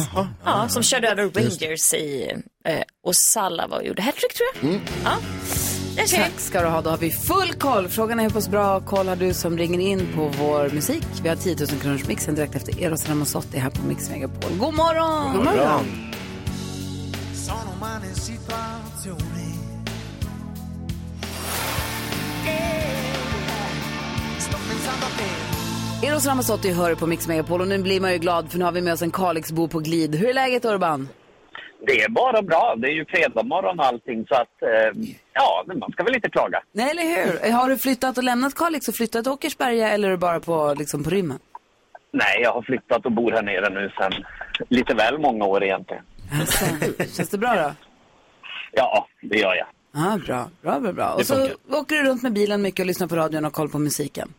Ja, 0.45 0.69
som 0.69 0.83
körde 0.83 1.09
över 1.09 1.23
Rangers 1.23 1.95
i, 1.95 2.33
eh, 2.65 2.83
var 3.69 3.79
och 3.79 3.85
gjorde 3.85 4.03
hattrick 4.03 4.35
tror 4.35 4.49
jag. 4.73 4.81
Ja, 5.05 6.07
ser 6.07 6.17
vi. 6.17 6.23
Tack 6.23 6.41
ska 6.41 6.61
du 6.61 6.67
ha. 6.67 6.81
Då 6.83 6.91
har 6.91 6.97
vi 6.99 7.11
full 7.11 7.53
koll. 7.53 7.89
Frågan 7.89 8.19
är 8.21 8.23
hur 8.23 8.31
pass 8.31 8.49
bra 8.49 8.81
koll 8.81 9.09
har 9.09 9.17
du 9.17 9.35
som 9.35 9.59
ringer 9.59 9.79
in 9.79 10.09
på 10.15 10.29
vår 10.39 10.71
musik. 10.71 11.05
Vi 11.23 11.29
har 11.29 11.37
10 11.37 11.57
000 11.57 11.69
kronors 11.69 12.07
mixen 12.07 12.35
direkt 12.35 12.55
efter 12.55 12.83
Eros 12.83 13.09
Ramazzotti 13.09 13.59
här 13.59 13.71
på 13.71 13.83
Mix 13.83 14.11
Megapol. 14.11 14.51
God 14.59 14.75
morgon! 14.75 15.33
God 15.37 15.45
morgon! 15.45 16.09
Eros 26.03 26.27
Ramazzotti 26.27 26.73
hör 26.73 26.95
på 26.95 27.07
Mix 27.07 27.29
Megapol 27.29 27.61
och 27.61 27.69
nu 27.69 27.79
blir 27.79 28.01
man 28.01 28.13
ju 28.13 28.19
glad 28.19 28.51
för 28.51 28.59
nu 28.59 28.65
har 28.65 28.73
vi 28.73 28.81
med 28.81 28.93
oss 28.93 29.03
en 29.03 29.11
Kalixbo 29.11 29.69
på 29.69 29.79
glid. 29.79 30.15
Hur 30.15 30.29
är 30.29 30.35
läget 30.35 30.65
Urban? 30.65 31.09
Det 31.87 32.03
är 32.03 32.09
bara 32.09 32.43
bra. 32.43 32.75
Det 32.79 32.87
är 32.87 32.93
ju 32.93 33.05
fredag 33.05 33.43
morgon 33.43 33.79
och 33.81 33.87
allting 33.87 34.27
så 34.29 34.35
att 34.35 34.63
eh, 34.63 35.03
ja, 35.33 35.65
man 35.67 35.93
ska 35.93 36.05
väl 36.05 36.15
inte 36.15 36.31
klaga. 36.31 36.63
Nej, 36.73 36.91
eller 36.91 37.03
hur? 37.03 37.53
Har 37.53 37.69
du 37.69 37.79
flyttat 37.79 38.19
och 38.19 38.25
lämnat 38.25 38.55
Kalix 38.55 38.89
och 38.89 38.95
flyttat 38.95 39.25
till 39.25 39.33
Åkersberga 39.33 39.89
eller 39.89 40.09
är 40.09 40.13
du 40.13 40.17
bara 40.17 40.41
på, 40.41 40.75
liksom, 40.79 41.05
på 41.05 41.11
rymmen? 41.11 41.39
Nej, 42.13 42.41
jag 42.43 42.53
har 42.53 42.63
flyttat 42.63 43.07
och 43.07 43.13
bor 43.13 43.33
här 43.33 43.43
nere 43.43 43.69
nu 43.71 43.91
sedan 43.99 44.13
lite 44.69 44.95
väl 44.95 45.19
många 45.19 45.45
år 45.45 45.65
egentligen. 45.65 46.03
Alltså, 46.41 46.65
känns 47.17 47.29
det 47.31 47.39
bra 47.39 47.55
då? 47.55 47.73
Ja, 48.73 49.07
det 49.23 49.39
gör 49.39 49.55
jag. 49.55 49.67
Ja, 49.93 50.19
bra, 50.27 50.51
bra, 50.63 50.81
bra, 50.81 50.93
bra. 50.93 51.13
Och 51.15 51.27
så 51.27 51.49
åker 51.71 51.97
du 51.97 52.03
runt 52.03 52.23
med 52.23 52.33
bilen 52.33 52.63
mycket 52.63 52.81
och 52.81 52.87
lyssnar 52.87 53.07
på 53.07 53.17
radion 53.17 53.45
och 53.45 53.53
koll 53.53 53.69
på 53.69 53.79
musiken. 53.79 54.33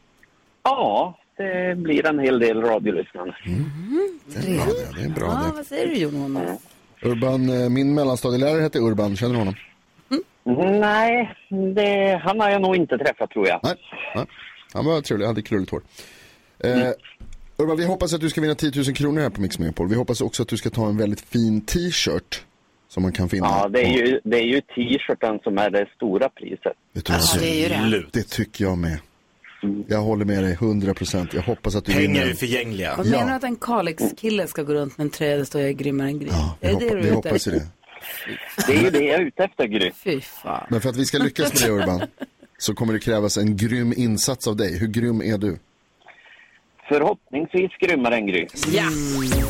Ja, 0.64 1.18
det 1.44 1.76
blir 1.78 2.06
en 2.06 2.20
hel 2.20 2.40
del 2.40 2.62
radiolyssnande. 2.62 3.36
det 4.26 4.38
är 4.40 4.56
bra 4.56 4.66
det. 4.66 5.00
Det 5.02 5.06
är 5.06 5.10
bra 5.10 5.26
Ja, 5.28 5.48
det. 5.50 5.56
vad 5.56 5.66
säger 5.66 5.88
du 5.88 5.96
Jonas? 5.96 6.60
Urban, 7.02 7.50
eh, 7.50 7.70
min 7.70 7.94
mellanstadielärare 7.94 8.62
hette 8.62 8.80
Urban, 8.80 9.16
känner 9.16 9.34
du 9.34 9.40
honom? 9.40 9.56
Mm, 10.46 10.80
Nej, 10.80 11.34
det, 11.76 12.22
han 12.24 12.40
har 12.40 12.50
jag 12.50 12.62
nog 12.62 12.76
inte 12.76 12.98
träffat 12.98 13.30
tror 13.32 13.48
jag. 13.48 13.60
Nej, 13.64 13.74
nej. 14.16 14.26
han 14.74 14.86
var 14.86 15.02
trevlig, 15.02 15.26
hade 15.26 15.42
krulligt 15.42 15.72
hår. 15.72 15.82
Eh, 16.64 16.90
Urban, 17.58 17.78
vi 17.78 17.86
hoppas 17.86 18.14
att 18.14 18.22
du 18.22 18.30
ska 18.30 18.42
vinna 18.42 18.56
10 18.56 18.72
000 18.76 18.96
kronor 18.96 19.22
här 19.22 19.30
på 19.30 19.42
Mix 19.42 19.60
Megapol. 19.60 19.88
Vi 19.88 19.96
hoppas 19.96 20.22
också 20.22 20.44
att 20.44 20.50
du 20.50 20.58
ska 20.58 20.70
ta 20.70 20.88
en 20.88 20.98
väldigt 20.98 21.22
fin 21.22 21.62
t-shirt 21.62 22.44
som 22.88 23.04
man 23.04 23.12
kan 23.12 23.30
finna. 23.30 23.48
Ja, 23.48 23.68
det 23.68 23.80
är 23.82 23.84
på- 23.84 23.90
ju, 24.08 24.20
det 24.24 24.38
är 24.38 24.44
ju 24.46 24.62
t-shirten 24.62 25.40
som 25.44 25.58
är 25.58 25.70
det 25.70 25.86
stora 25.96 26.30
priset. 26.30 26.74
Vet 26.94 27.06
du? 27.06 27.14
Ja, 27.14 27.20
det 27.40 27.66
är 27.66 27.86
ju 27.86 27.90
det. 28.00 28.06
Det 28.14 28.24
tycker 28.28 28.64
jag 28.64 28.78
med. 28.78 28.98
Jag 29.88 30.02
håller 30.02 30.26
med 30.26 30.44
dig 30.44 30.54
100 30.54 30.94
procent. 30.94 31.34
Jag 31.34 31.42
hoppas 31.42 31.76
att 31.76 31.86
du 31.86 31.94
Pengar 31.94 32.08
vinner. 32.08 32.30
är 32.30 32.34
förgängliga. 32.34 32.96
Vad 32.98 33.06
Ja. 33.06 33.12
menar 33.12 33.28
du 33.30 33.34
att 33.36 33.44
en 33.44 33.56
Kalix-kille 33.56 34.48
ska 34.48 34.64
gå 34.64 34.74
runt 34.74 34.98
med 34.98 35.06
en 35.06 35.12
tröja 35.12 35.32
där 35.32 35.40
det 35.40 35.46
står 35.46 35.62
jag 35.62 35.70
är 35.70 35.74
grymmare 35.74 36.08
än 36.08 36.20
Gry? 36.20 36.28
Ja, 36.32 36.58
är 36.62 36.68
det 36.68 36.74
hoppa, 36.74 36.86
det 36.86 36.90
du 36.90 36.96
vi 36.96 37.02
är 37.02 37.06
ute 37.08 37.16
hoppas 37.30 37.44
det. 37.44 37.68
Det 38.68 38.74
är 38.78 38.82
ju 38.84 38.90
det 38.90 39.04
jag 39.04 39.16
är 39.22 39.26
ute 39.26 39.44
efter, 39.44 39.66
Gry. 39.68 39.92
Fy 40.04 40.22
fan. 40.22 40.68
Men 40.70 40.82
för 40.82 40.90
att 40.90 40.96
vi 40.96 41.06
ska 41.06 41.18
lyckas 41.18 41.54
med 41.62 41.70
det 41.72 41.76
Urban 41.84 42.02
så 42.58 42.74
kommer 42.74 42.94
det 42.94 43.00
krävas 43.00 43.38
en 43.38 43.58
grym 43.58 43.94
insats 43.98 44.48
av 44.48 44.56
dig. 44.56 44.78
Hur 44.78 44.88
grym 44.88 45.22
är 45.22 45.38
du? 45.38 45.60
Förhoppningsvis 46.90 47.72
grymmare 47.80 48.16
än 48.16 48.28
Gry. 48.28 48.48
Ja, 48.72 48.84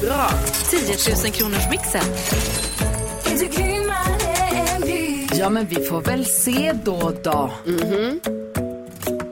bra. 0.01 0.29
10 0.69 0.79
000 1.23 1.33
kronors 1.33 1.69
mixen. 1.71 2.01
Ja, 5.39 5.49
men 5.49 5.65
vi 5.65 5.75
får 5.75 6.01
väl 6.01 6.25
se 6.25 6.73
då 6.85 7.13
då. 7.23 7.51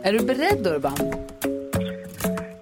Är 0.08 0.14
du 0.14 0.20
beredd 0.20 0.68
Urban? 0.68 0.98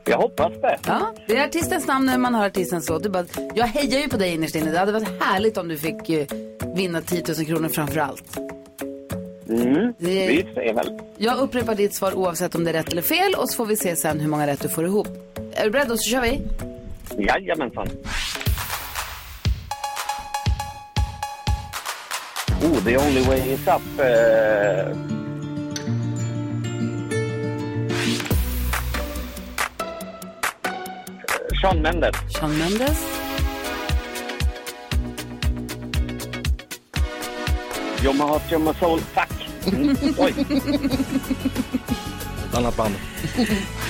Jag 0.06 0.18
hoppas 0.18 0.52
det. 0.62 0.78
Ja, 0.88 1.14
det 1.28 1.38
är 1.38 1.46
artistens 1.46 1.88
namn 1.88 2.06
när 2.06 2.18
man 2.18 2.36
hör 2.36 2.46
artistens 2.46 2.90
låt. 2.90 3.08
Bara, 3.08 3.26
jag 3.56 3.66
hejar 3.66 4.00
ju 4.00 4.10
på 4.10 4.18
dig 4.18 4.34
innerst 4.34 4.56
inne. 4.56 4.72
Det 4.72 4.80
hade 4.80 4.92
varit 4.92 5.24
härligt 5.24 5.58
om 5.58 5.68
du 5.68 5.78
fick 5.78 6.10
eh, 6.10 6.28
vinna 6.76 7.02
10 7.02 7.24
000 7.38 7.46
kronor 7.46 7.70
framför 7.70 8.00
allt. 8.00 8.38
Mm, 9.50 9.94
Det- 9.98 10.46
ser 10.54 10.74
väl. 10.74 11.00
Jag 11.18 11.38
upprepar 11.38 11.76
ditt 11.76 11.94
svar 11.96 12.14
oavsett 12.18 12.56
om 12.56 12.64
det 12.64 12.70
är 12.72 12.74
rätt 12.74 12.90
eller 12.92 13.02
fel 13.02 13.34
och 13.38 13.50
så 13.50 13.56
får 13.56 13.66
vi 13.66 13.76
se 13.76 13.96
sen 13.96 14.20
hur 14.20 14.28
många 14.30 14.48
rätt 14.48 14.62
du 14.62 14.70
får 14.70 14.86
ihop. 14.86 15.08
Är 15.54 15.64
du 15.66 15.72
beredd? 15.72 15.88
Då 15.88 15.98
så 15.98 16.10
kör 16.10 16.22
vi. 16.22 16.42
Jajamensan. 17.18 17.88
Oh, 22.64 22.84
the 22.84 22.98
only 22.98 23.22
way 23.22 23.40
is 23.54 23.68
up. 23.68 24.00
Eh... 24.00 25.15
Sean 31.62 31.82
Mendes. 31.82 32.16
Sean 32.30 32.58
Mendes. 32.58 33.26
Heart, 38.18 38.42
you're 38.52 38.60
my 38.60 38.74
soul. 38.74 39.00
Fuck. 39.00 39.30
Mm. 39.74 39.96
Oj. 40.18 40.34
Ett 42.50 42.56
annat 42.58 42.78
band. 42.78 42.96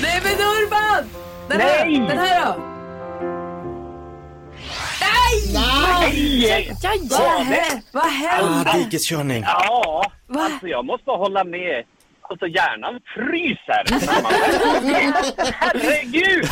Nej 0.01 0.21
men 0.23 0.33
Urban! 0.33 1.09
Den 1.49 1.59
här, 1.61 1.85
Nej! 1.85 1.99
den 2.07 2.17
här 2.17 2.45
då? 2.45 2.61
Nej! 5.01 5.53
Nej! 5.53 6.75
Ja, 6.83 6.89
Vad 7.09 7.19
ja, 7.19 7.45
det? 7.49 7.81
vad 7.91 8.03
hände? 8.05 8.69
Ah, 8.71 8.77
dikeskörning. 8.77 9.43
Ja, 9.43 10.11
Va? 10.27 10.41
alltså 10.41 10.67
jag 10.67 10.85
måste 10.85 11.11
hålla 11.11 11.43
med. 11.43 11.83
Alltså 12.29 12.47
hjärnan 12.47 12.99
fryser. 13.15 13.83
när 14.05 14.21
man- 14.23 15.53
Herregud! 15.53 16.47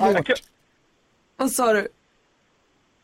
Jag 0.00 0.26
kan- 0.26 0.36
Vad 1.36 1.50
sa 1.50 1.72
du? 1.72 1.88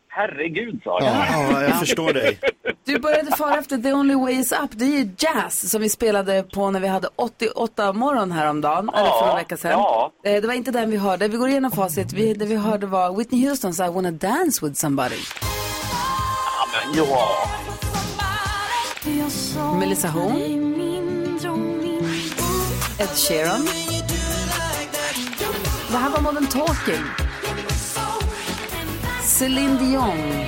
Herregud, 0.09 0.81
sa 0.85 1.01
jag. 1.01 1.27
Ja, 1.53 1.63
jag 1.63 1.79
förstår 1.79 2.13
dig. 2.13 2.39
Du 2.85 2.99
började 2.99 3.37
fara 3.37 3.59
efter 3.59 3.79
The 3.79 3.93
Only 3.93 4.15
Way 4.15 4.35
Is 4.35 4.53
Up. 4.53 4.71
Det 4.71 4.85
är 4.85 4.89
ju 4.99 5.11
jazz 5.19 5.71
som 5.71 5.81
vi 5.83 5.89
spelade 5.89 6.43
på 6.43 6.71
när 6.71 6.81
vi 6.81 6.89
hade 6.89 7.09
88 7.17 7.93
morgon 7.93 8.33
häromdagen. 8.33 8.89
eller 8.95 9.11
för 9.11 9.21
några 9.27 9.35
vecka 9.35 9.57
sedan. 9.57 9.71
ja. 9.71 10.13
Eh, 10.25 10.41
Det 10.41 10.47
var 10.47 10.55
inte 10.55 10.71
den 10.71 10.91
vi 10.91 10.97
hörde. 10.97 11.29
Vi 11.29 11.37
går 11.37 11.49
igenom 11.49 11.71
facit. 11.71 12.13
Vi, 12.13 12.35
det 12.35 12.45
vi 12.47 12.57
hörde 12.57 12.87
var 12.87 13.17
Whitney 13.17 13.49
Houstons 13.49 13.81
I 13.81 13.83
wanna 13.83 14.11
dance 14.11 14.65
with 14.67 14.75
somebody. 14.81 15.17
Ja, 15.41 16.69
men 16.95 17.05
ja. 17.05 17.49
Melissa 19.81 20.09
Horn. 20.09 20.86
Ed 22.99 23.09
Sheeran. 23.09 23.69
Det 25.91 25.97
här 25.97 26.11
var 26.11 26.21
Modern 26.21 26.47
Talking. 26.47 27.05
Céline 29.25 29.79
Dion. 29.79 30.45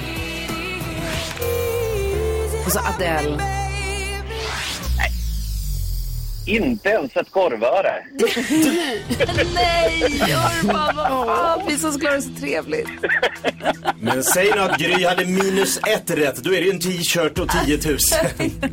Och 2.66 2.72
så 2.72 2.78
Adele. 2.78 3.57
Inte 6.48 6.88
ens 6.88 7.16
ett 7.16 7.30
korvöre. 7.30 8.04
Nej, 9.54 10.04
Urban, 10.64 10.96
vad 10.96 11.26
fan. 11.26 11.60
Vi 11.68 11.78
som 11.78 11.92
skulle 11.92 12.08
ha 12.10 12.16
det 12.16 12.22
så 12.22 12.34
trevligt. 12.40 12.88
Men 14.00 14.24
säg 14.24 14.50
nu 14.54 14.60
att 14.60 14.78
Gry 14.78 15.04
hade 15.04 15.24
minus 15.26 15.78
ett 15.78 16.10
rätt, 16.10 16.36
då 16.36 16.50
är 16.54 16.60
det 16.60 16.66
ju 16.66 16.70
en 16.70 16.80
t-shirt 16.80 17.38
och 17.38 17.48
10 17.48 17.78
000. 17.88 17.98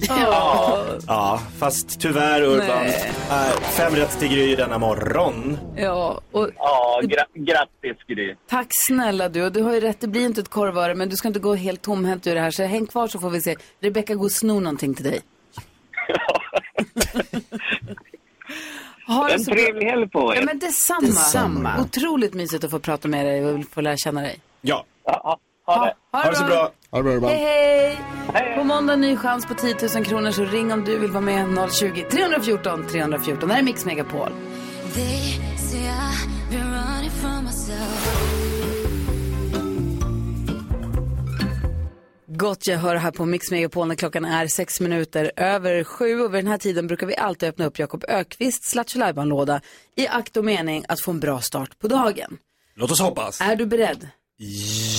Ja. 0.10 0.86
Ja, 1.08 1.42
fast 1.60 2.00
tyvärr 2.00 2.42
Urban. 2.42 2.68
Nej. 2.84 3.12
Äh, 3.30 3.60
fem 3.62 3.96
rätt 3.96 4.20
till 4.20 4.28
Gry 4.28 4.56
denna 4.56 4.78
morgon. 4.78 5.58
Ja, 5.78 6.22
och 6.32 6.50
Ja, 6.58 7.00
gra- 7.04 7.44
grattis 7.46 8.04
Gry. 8.08 8.36
tack 8.50 8.68
snälla 8.88 9.30
du. 9.30 9.44
Och 9.46 9.52
du 9.52 9.62
har 9.62 9.74
ju 9.74 9.80
rätt, 9.80 10.02
det 10.02 10.08
blir 10.08 10.26
inte 10.26 10.42
ett 10.42 10.50
korvöre, 10.50 10.96
men 10.96 11.10
du 11.10 11.16
ska 11.16 11.28
inte 11.28 11.40
gå 11.40 11.56
helt 11.56 11.82
tomhänt 11.82 12.28
ur 12.28 12.36
det 12.36 12.42
här. 12.42 12.52
Så 12.52 12.64
häng 12.64 12.88
kvar 12.88 13.08
så 13.08 13.20
får 13.20 13.30
vi 13.30 13.42
se. 13.42 13.56
Rebecka 13.82 14.16
går 14.16 14.26
och 14.26 14.32
snor 14.32 14.62
någonting 14.62 14.94
till 14.94 15.06
dig. 15.06 15.22
Ha 19.08 19.28
det 19.28 19.34
En 19.34 19.46
trevlig 19.46 19.86
helg 19.90 20.10
på 20.10 20.34
er. 20.34 20.38
Ja, 20.40 20.46
men 20.46 20.60
detsamma. 20.60 21.02
Detsamma. 21.08 21.82
Otroligt 21.82 22.34
mysigt 22.34 22.64
att 22.64 22.72
få 22.72 22.80
prata 22.80 23.08
med 23.08 23.26
dig 23.26 23.46
och 23.46 23.66
få 23.72 23.82
lära 23.82 23.98
känna 23.98 24.22
dig. 24.22 24.40
Ja, 24.62 24.86
Ja, 25.06 25.40
ha 25.66 25.86
det. 25.86 25.94
ha 26.12 26.30
det 26.30 26.36
så 26.36 26.44
bra. 26.46 26.72
Ha 26.92 26.98
det 26.98 27.04
bra 27.04 27.14
Urban. 27.14 27.30
Hej, 27.30 27.98
hej! 28.34 28.56
På 28.58 28.64
måndag 28.64 28.96
ny 28.96 29.16
chans 29.18 29.46
på 29.46 29.54
10 29.54 29.76
000 29.96 30.06
kronor 30.06 30.32
så 30.32 30.46
ring 30.46 30.74
om 30.74 30.84
du 30.84 31.00
vill 31.00 31.12
vara 31.12 31.22
med 31.22 31.72
020 31.72 32.06
314 32.12 32.86
314. 32.92 33.48
Det 33.50 33.54
här 33.54 33.62
är 33.62 33.66
Mix 33.66 33.86
Megapol. 33.86 34.32
Gott 42.38 42.68
jag 42.68 42.78
hör 42.78 42.96
här 42.96 43.12
på 43.12 43.26
Mix 43.26 43.52
Megapol 43.52 43.88
när 43.88 43.96
klockan 43.96 44.26
är 44.26 44.48
sex 44.48 44.80
minuter 44.80 45.32
över 45.36 45.84
sju 45.84 46.22
och 46.22 46.34
vid 46.34 46.44
den 46.44 46.52
här 46.52 46.58
tiden 46.58 46.88
brukar 46.88 47.08
vi 47.08 47.18
alltid 47.18 47.50
öppna 47.50 47.66
upp 47.66 47.80
Jakob 47.80 48.04
Ökvists 48.08 48.76
Lattjo 48.76 49.24
låda 49.24 49.62
i 49.96 50.08
akt 50.08 50.38
och 50.38 50.46
mening 50.46 50.86
att 50.88 51.02
få 51.02 51.12
en 51.12 51.20
bra 51.20 51.42
start 51.42 51.80
på 51.80 51.88
dagen. 51.88 52.38
Låt 52.76 52.92
oss 52.92 53.00
hoppas. 53.02 53.42
Är 53.42 53.56
du 53.56 53.66
beredd? 53.66 54.10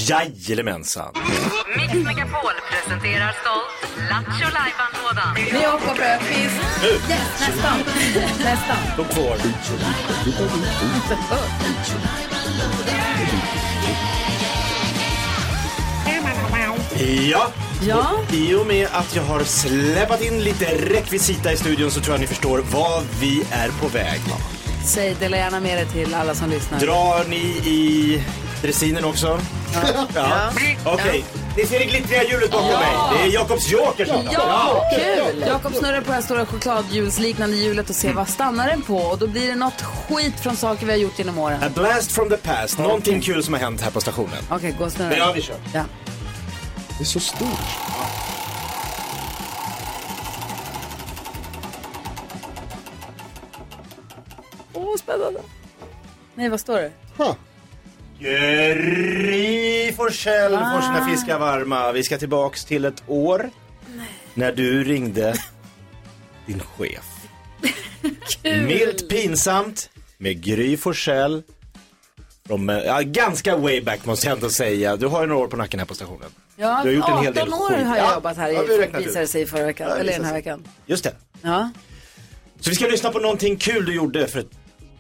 Jajamensan. 0.09 1.15
Mix 1.77 1.95
Megapol 1.95 2.57
presenterar 2.71 3.33
stolt 3.33 4.09
Lattjo 4.11 4.49
Lajban-lådan. 4.55 5.35
Med 5.53 5.63
Jakob 5.63 5.99
Ökvist. 5.99 6.61
Yes, 6.85 7.41
nästan. 7.41 7.79
nästan. 8.45 8.79
De 8.97 9.05
får. 9.15 9.37
Ja, 17.31 17.47
Ja. 17.87 18.11
och 18.29 18.35
i 18.35 18.55
och 18.55 18.67
med 18.67 18.89
att 18.93 19.17
jag 19.17 19.23
har 19.23 19.41
släpat 19.45 20.23
in 20.23 20.41
lite 20.41 20.65
rekvisita 20.65 21.53
i 21.53 21.57
studion 21.57 21.91
så 21.91 22.01
tror 22.01 22.15
jag 22.15 22.21
ni 22.21 22.27
förstår 22.27 22.59
var 22.59 23.03
vi 23.21 23.43
är 23.51 23.69
på 23.81 23.89
väg. 23.89 24.21
Säg, 24.87 25.15
dela 25.21 25.37
gärna 25.37 25.61
med 25.61 25.79
dig 25.79 25.87
till 25.87 26.15
alla 26.15 26.35
som 26.35 26.51
lyssnar. 26.51 26.81
Drar 26.81 27.25
ni 27.29 27.37
i 27.71 28.23
dressinen 28.63 29.05
också? 29.05 29.39
Ja. 30.15 30.51
Okej, 30.85 31.25
ni 31.57 31.67
ser 31.67 31.79
det 31.79 31.85
glittriga 31.85 32.23
hjulet 32.25 32.51
bakom 32.51 32.69
mig. 32.69 32.95
Det 33.19 33.23
är 33.29 33.33
Jakobs 33.35 33.71
joker 33.71 34.05
som 34.05 34.29
Ja, 34.33 34.83
kul! 34.99 35.45
Jakob 35.47 35.75
snurrar 35.75 36.01
på 36.01 36.07
det 36.07 36.13
här 36.15 36.23
stora 36.23 36.47
chokladhjulsliknande 36.47 37.57
hjulet 37.57 37.91
och 37.91 37.97
ser 37.97 38.13
vad 38.13 38.29
stannar 38.29 38.69
den 38.69 38.83
på. 38.83 38.97
Och 38.97 39.19
då 39.19 39.27
blir 39.27 39.49
det 39.49 39.55
något 39.55 39.83
skit 39.83 40.35
från 40.43 40.57
saker 40.57 40.87
vi 40.87 40.93
har 40.93 40.99
gjort 40.99 41.19
genom 41.19 41.39
åren. 41.39 41.63
A 41.63 41.69
blast 41.75 42.13
from 42.13 42.29
the 42.31 42.37
past. 42.37 42.79
Någonting 42.79 43.21
kul 43.21 43.43
som 43.43 43.55
har 43.55 43.61
hänt 43.61 43.81
här 43.81 43.91
på 43.91 44.01
stationen. 44.01 44.39
Okej, 44.51 44.75
gå 44.79 44.85
och 44.85 44.93
snurra. 44.93 45.17
Ja, 45.17 45.33
vi 45.35 45.43
kör. 45.43 45.57
Ja. 45.75 45.83
Det 46.99 47.03
är 47.03 47.07
så 47.07 47.21
stort. 47.21 47.77
Åh, 54.73 54.97
spännande. 54.97 55.41
Nej, 56.35 56.49
vad 56.49 56.61
står 56.61 56.79
det? 56.81 56.93
Gry 58.19 59.93
Forssell 59.93 60.53
får 60.53 60.81
sina 60.81 61.07
fiskar 61.09 61.39
varma. 61.39 61.93
Vi 61.93 62.03
ska 62.03 62.19
tillbaks 62.19 62.65
till 62.65 62.85
ett 62.85 63.03
år 63.07 63.51
när 64.35 64.53
du 64.53 64.85
ringde 64.85 65.35
din 66.47 66.61
chef. 66.61 67.13
Milt 68.43 69.09
pinsamt 69.09 69.91
med 70.19 70.43
Gry 70.45 70.77
Forssell. 70.77 71.43
Ja, 72.85 73.01
ganska 73.05 73.57
way 73.57 73.81
back 73.81 74.05
måste 74.07 74.27
jag 74.27 74.35
ändå 74.37 74.51
säga. 74.51 74.97
Du 74.97 75.07
har 75.07 75.21
ju 75.21 75.27
några 75.27 75.43
år 75.43 75.49
på 75.49 75.57
nacken 75.57 75.81
här 75.81 75.87
på 75.87 75.95
stationen. 75.95 76.31
Ja, 76.57 76.81
Du 76.85 76.89
har 76.89 76.95
gjort 76.95 77.05
en 77.09 77.13
18 77.13 77.25
hel 77.25 77.35
del 77.35 77.49
år 77.53 77.69
skit. 77.69 77.87
har 77.87 77.97
jag 77.97 78.07
Ja, 78.07 78.15
jobbat 78.15 78.37
här 78.37 78.51
i, 78.51 78.99
visade 79.05 79.21
det 79.21 79.27
sig 79.29 79.43
i 79.43 79.47
förra 79.47 79.65
veckan, 79.65 79.91
eller 80.01 80.13
den 80.13 80.25
här 80.25 80.33
veckan. 80.33 80.65
Just 80.87 81.05
det. 81.05 81.13
Ja, 81.43 81.71
Så 82.61 82.71
vi 82.71 82.77
ska 82.77 82.87
lyssna 82.87 83.11
på 83.11 83.19
någonting 83.19 83.57
kul 83.57 83.85
du 83.85 83.95
gjorde 83.95 84.29
för 84.29 84.39
ett, 84.41 84.51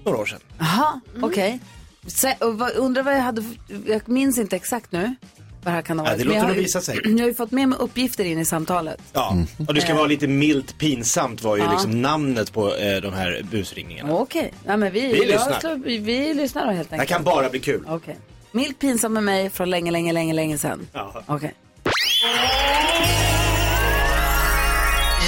några 0.04 0.18
år 0.18 0.26
sedan. 0.26 0.40
Jaha, 0.58 1.00
Mm. 1.14 1.24
okej. 1.24 1.60
Se- 2.06 2.36
och 2.40 2.58
vad- 2.58 2.72
Undrar 2.72 3.02
vad 3.02 3.14
jag 3.14 3.20
hade, 3.20 3.44
jag 3.86 4.08
minns 4.08 4.38
inte 4.38 4.56
exakt 4.56 4.92
nu 4.92 5.14
vad 5.62 5.72
det 5.72 5.76
här 5.76 5.82
kan 5.82 5.98
ha 5.98 6.06
Ja, 6.06 6.10
varit. 6.10 6.18
det 6.18 6.24
Men 6.24 6.28
låter 6.28 6.36
jag 6.36 6.42
har 6.42 6.48
nog 6.48 6.56
ju- 6.56 6.62
visa 6.62 6.80
sig. 6.80 7.00
Jag 7.04 7.18
har 7.18 7.26
ju 7.26 7.34
fått 7.34 7.50
med 7.50 7.68
mig 7.68 7.78
uppgifter 7.78 8.24
in 8.24 8.38
i 8.38 8.44
samtalet. 8.44 9.00
Ja, 9.12 9.36
och 9.68 9.74
det 9.74 9.80
ska 9.80 9.94
vara 9.94 10.06
lite 10.06 10.26
milt 10.26 10.78
pinsamt 10.78 11.42
var 11.42 11.56
ju 11.56 11.62
Ja. 11.62 11.72
liksom 11.72 12.02
namnet 12.02 12.52
på 12.52 12.74
eh, 12.74 12.96
de 13.00 13.12
här 13.12 13.42
busringningarna. 13.50 14.12
Okej, 14.14 14.52
ja, 14.66 14.76
men 14.76 14.92
vi, 14.92 15.00
Vi 15.00 15.18
jag 15.18 15.26
lyssnar. 15.26 15.60
slår- 15.60 15.74
vi, 15.84 15.98
vi 15.98 16.34
lyssnar 16.34 16.66
då 16.66 16.72
helt 16.72 16.90
Det 16.90 16.96
här 16.96 17.00
enkelt. 17.02 17.16
kan 17.16 17.24
bara 17.24 17.48
bli 17.48 17.60
kul. 17.60 17.84
Okej. 17.88 18.16
Milt 18.56 18.78
pinsam 18.78 19.12
med 19.12 19.22
mig 19.22 19.50
från 19.50 19.70
länge, 19.70 19.90
länge, 19.90 20.12
länge, 20.12 20.34
länge 20.34 20.58
sedan. 20.58 20.86
Ja. 20.92 21.22
Okej. 21.26 21.54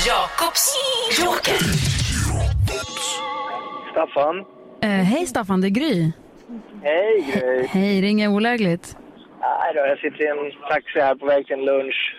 Jakobs 0.06 0.74
joker. 1.20 1.58
Staffan. 3.92 4.44
Eh, 4.82 4.88
hej 4.88 5.26
Staffan, 5.26 5.60
det 5.60 5.66
är 5.66 5.70
Gry. 5.70 6.12
Hej 6.82 7.32
Gry. 7.32 7.66
Hej, 7.66 8.02
ringer 8.02 8.28
olägligt. 8.28 8.96
Nej 9.40 9.74
då, 9.74 9.80
jag 9.80 9.98
sitter 9.98 10.22
i 10.24 10.28
en 10.28 10.68
taxi 10.68 11.00
här 11.00 11.14
på 11.14 11.26
väg 11.26 11.46
till 11.46 11.54
en 11.54 11.64
lunch. 11.64 12.16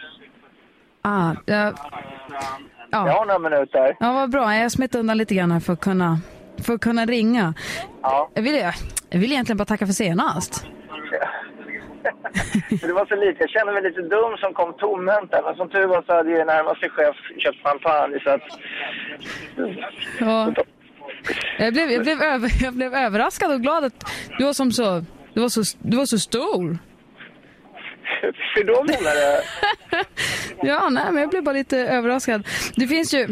Ah, 1.01 1.35
ja. 1.45 1.73
Jag 2.91 2.99
har 2.99 3.25
några 3.25 3.39
minuter. 3.39 3.97
Ja, 3.99 4.13
vad 4.13 4.29
bra. 4.29 4.55
Jag 4.55 4.71
smet 4.71 4.95
undan 4.95 5.17
lite 5.17 5.35
grann 5.35 5.51
här 5.51 5.59
för 5.59 5.73
att 5.73 5.81
kunna, 5.81 6.19
för 6.63 6.73
att 6.73 6.81
kunna 6.81 7.05
ringa. 7.05 7.53
Ja. 8.01 8.29
Jag, 8.33 8.41
vill, 8.41 8.55
jag 9.09 9.19
vill 9.19 9.31
egentligen 9.31 9.57
bara 9.57 9.65
tacka 9.65 9.85
för 9.85 9.93
senast. 9.93 10.65
Det 12.69 12.93
var 12.93 13.05
så 13.05 13.15
lite. 13.15 13.37
Jag 13.39 13.49
kände 13.49 13.73
mig 13.73 13.83
lite 13.83 14.01
dum 14.01 14.37
som 14.37 14.53
kom 14.53 14.73
tomhänt 14.73 15.31
där. 15.31 15.41
Men 15.45 15.55
som 15.55 15.69
tur 15.69 15.87
var 15.87 16.03
så 16.07 16.13
hade 16.13 16.29
ju 16.29 16.45
närmaste 16.45 16.89
chef 16.89 17.15
köpt 17.37 17.63
champagne 17.63 18.19
så 18.23 18.29
att... 18.29 18.41
Ja. 20.19 20.53
Jag, 21.57 21.73
blev, 21.73 21.91
jag, 21.91 22.03
blev 22.03 22.21
över, 22.21 22.49
jag 22.63 22.73
blev 22.73 22.93
överraskad 22.93 23.51
och 23.51 23.61
glad 23.61 23.83
att 23.83 24.11
du 24.37 24.43
var, 24.45 24.53
som 24.53 24.71
så, 24.71 25.03
du 25.33 25.41
var, 25.41 25.49
så, 25.49 25.61
du 25.79 25.97
var 25.97 26.05
så 26.05 26.17
stor. 26.17 26.77
Hur 28.55 28.63
då 28.63 28.83
menar 28.83 29.15
du? 29.15 29.41
Ja, 30.67 30.89
nej, 30.89 31.03
men 31.11 31.21
jag 31.21 31.29
blev 31.29 31.43
bara 31.43 31.53
lite 31.53 31.77
överraskad. 31.77 32.47
Det 32.75 32.87
finns 32.87 33.13
ju, 33.13 33.27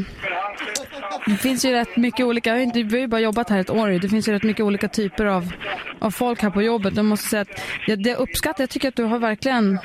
det 1.25 1.37
finns 1.37 1.65
ju 1.65 1.71
rätt 1.71 1.97
mycket 1.97 2.25
olika, 2.25 2.57
jag 2.57 2.73
vi 2.73 2.83
har 2.83 2.97
ju 2.97 3.07
bara 3.07 3.21
jobbat 3.21 3.49
här 3.49 3.59
ett 3.59 3.69
år. 3.69 3.87
Det 3.87 4.09
finns 4.09 4.27
ju 4.27 4.33
rätt 4.33 4.43
mycket 4.43 4.65
olika 4.65 4.87
typer 4.87 5.25
av, 5.25 5.53
av 5.99 6.11
folk 6.11 6.41
här 6.41 6.49
på 6.49 6.61
jobbet. 6.61 6.95
Jag 6.95 7.05
måste 7.05 7.29
säga 7.29 7.41
att 7.41 7.61
jag, 7.87 8.03
det 8.03 8.15
uppskattar, 8.15 8.63
jag 8.63 8.69
tycker 8.69 8.87
att 8.87 8.95
du 8.95 9.03
har 9.03 9.19
verkligen, 9.19 9.79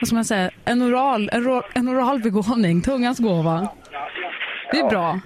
vad 0.00 0.06
ska 0.06 0.14
man 0.14 0.24
säga, 0.24 0.50
en 0.64 0.82
oral, 0.82 1.30
en, 1.32 1.62
en 1.74 1.88
oral 1.88 2.20
begåvning, 2.20 2.82
tungans 2.82 3.18
gåva. 3.18 3.68
Det 4.72 4.78
är 4.78 4.88
bra. 4.88 5.20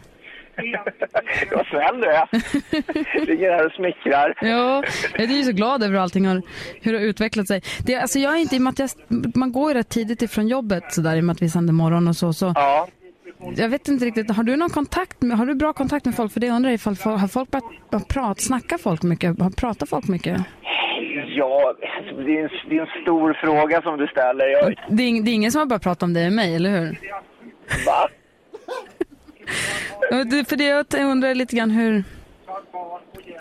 Vad 1.52 1.66
snäll 1.66 2.00
du 2.00 2.06
är. 2.06 3.26
Ligger 3.26 3.50
här 3.50 3.66
och 3.66 3.72
smickrar. 3.72 4.34
Ja, 4.40 4.82
jag 5.12 5.22
är 5.22 5.26
ju 5.36 5.42
så 5.42 5.52
glad 5.52 5.82
över 5.82 5.98
allting 5.98 6.26
har, 6.26 6.42
hur 6.82 6.92
det 6.92 6.98
har 6.98 7.04
utvecklat 7.06 7.46
sig. 7.46 7.62
Det, 7.86 7.94
alltså 7.96 8.18
jag 8.18 8.32
är 8.34 8.38
inte, 8.38 8.56
i 8.56 8.58
och 8.58 8.68
att 8.68 8.78
jag, 8.78 8.90
man 9.36 9.52
går 9.52 9.70
ju 9.72 9.78
rätt 9.78 9.88
tidigt 9.88 10.22
ifrån 10.22 10.48
jobbet 10.48 10.84
sådär 10.92 11.16
i 11.16 11.20
och 11.20 11.24
med 11.24 11.32
att 11.32 11.42
vi 11.42 11.48
sänder 11.48 11.72
morgon 11.72 12.08
och 12.08 12.16
så. 12.16 12.32
så 12.32 12.52
Ja. 12.54 12.88
Jag 13.56 13.68
vet 13.68 13.88
inte 13.88 14.04
riktigt, 14.04 14.30
har 14.30 14.42
du 14.42 14.56
någon 14.56 14.70
kontakt 14.70 15.22
med, 15.22 15.38
har 15.38 15.46
du 15.46 15.54
bra 15.54 15.72
kontakt 15.72 16.04
med 16.06 16.14
folk? 16.14 16.32
För 16.32 16.40
det 16.40 16.50
undrar 16.50 16.70
jag 16.70 16.74
ifall, 16.74 16.96
folk- 16.96 17.20
har 17.20 17.28
folk 17.28 17.50
börjat 17.90 18.08
prata, 18.08 18.34
snacka 18.40 18.78
folk 18.78 19.02
mycket? 19.02 19.40
Har 19.40 19.50
pratar 19.50 19.86
folk 19.86 20.08
mycket? 20.08 20.40
Ja, 21.36 21.74
det 21.80 22.38
är, 22.38 22.42
en, 22.42 22.50
det 22.68 22.76
är 22.76 22.80
en 22.80 23.02
stor 23.02 23.32
fråga 23.44 23.82
som 23.82 23.96
du 23.98 24.06
ställer. 24.06 24.46
Jag, 24.48 24.74
Det 24.90 25.02
är, 25.02 25.22
det 25.22 25.30
är 25.30 25.34
ingen 25.34 25.52
som 25.52 25.58
har 25.58 25.66
börjat 25.66 25.82
prata 25.82 26.06
om 26.06 26.14
det 26.14 26.20
med 26.20 26.32
mig, 26.32 26.54
eller 26.56 26.70
hur? 26.70 26.86
va? 27.86 28.08
För 30.48 30.56
det 30.56 30.64
jag 30.64 31.10
undrar 31.10 31.34
lite 31.34 31.56
grann 31.56 31.70
hur, 31.70 32.04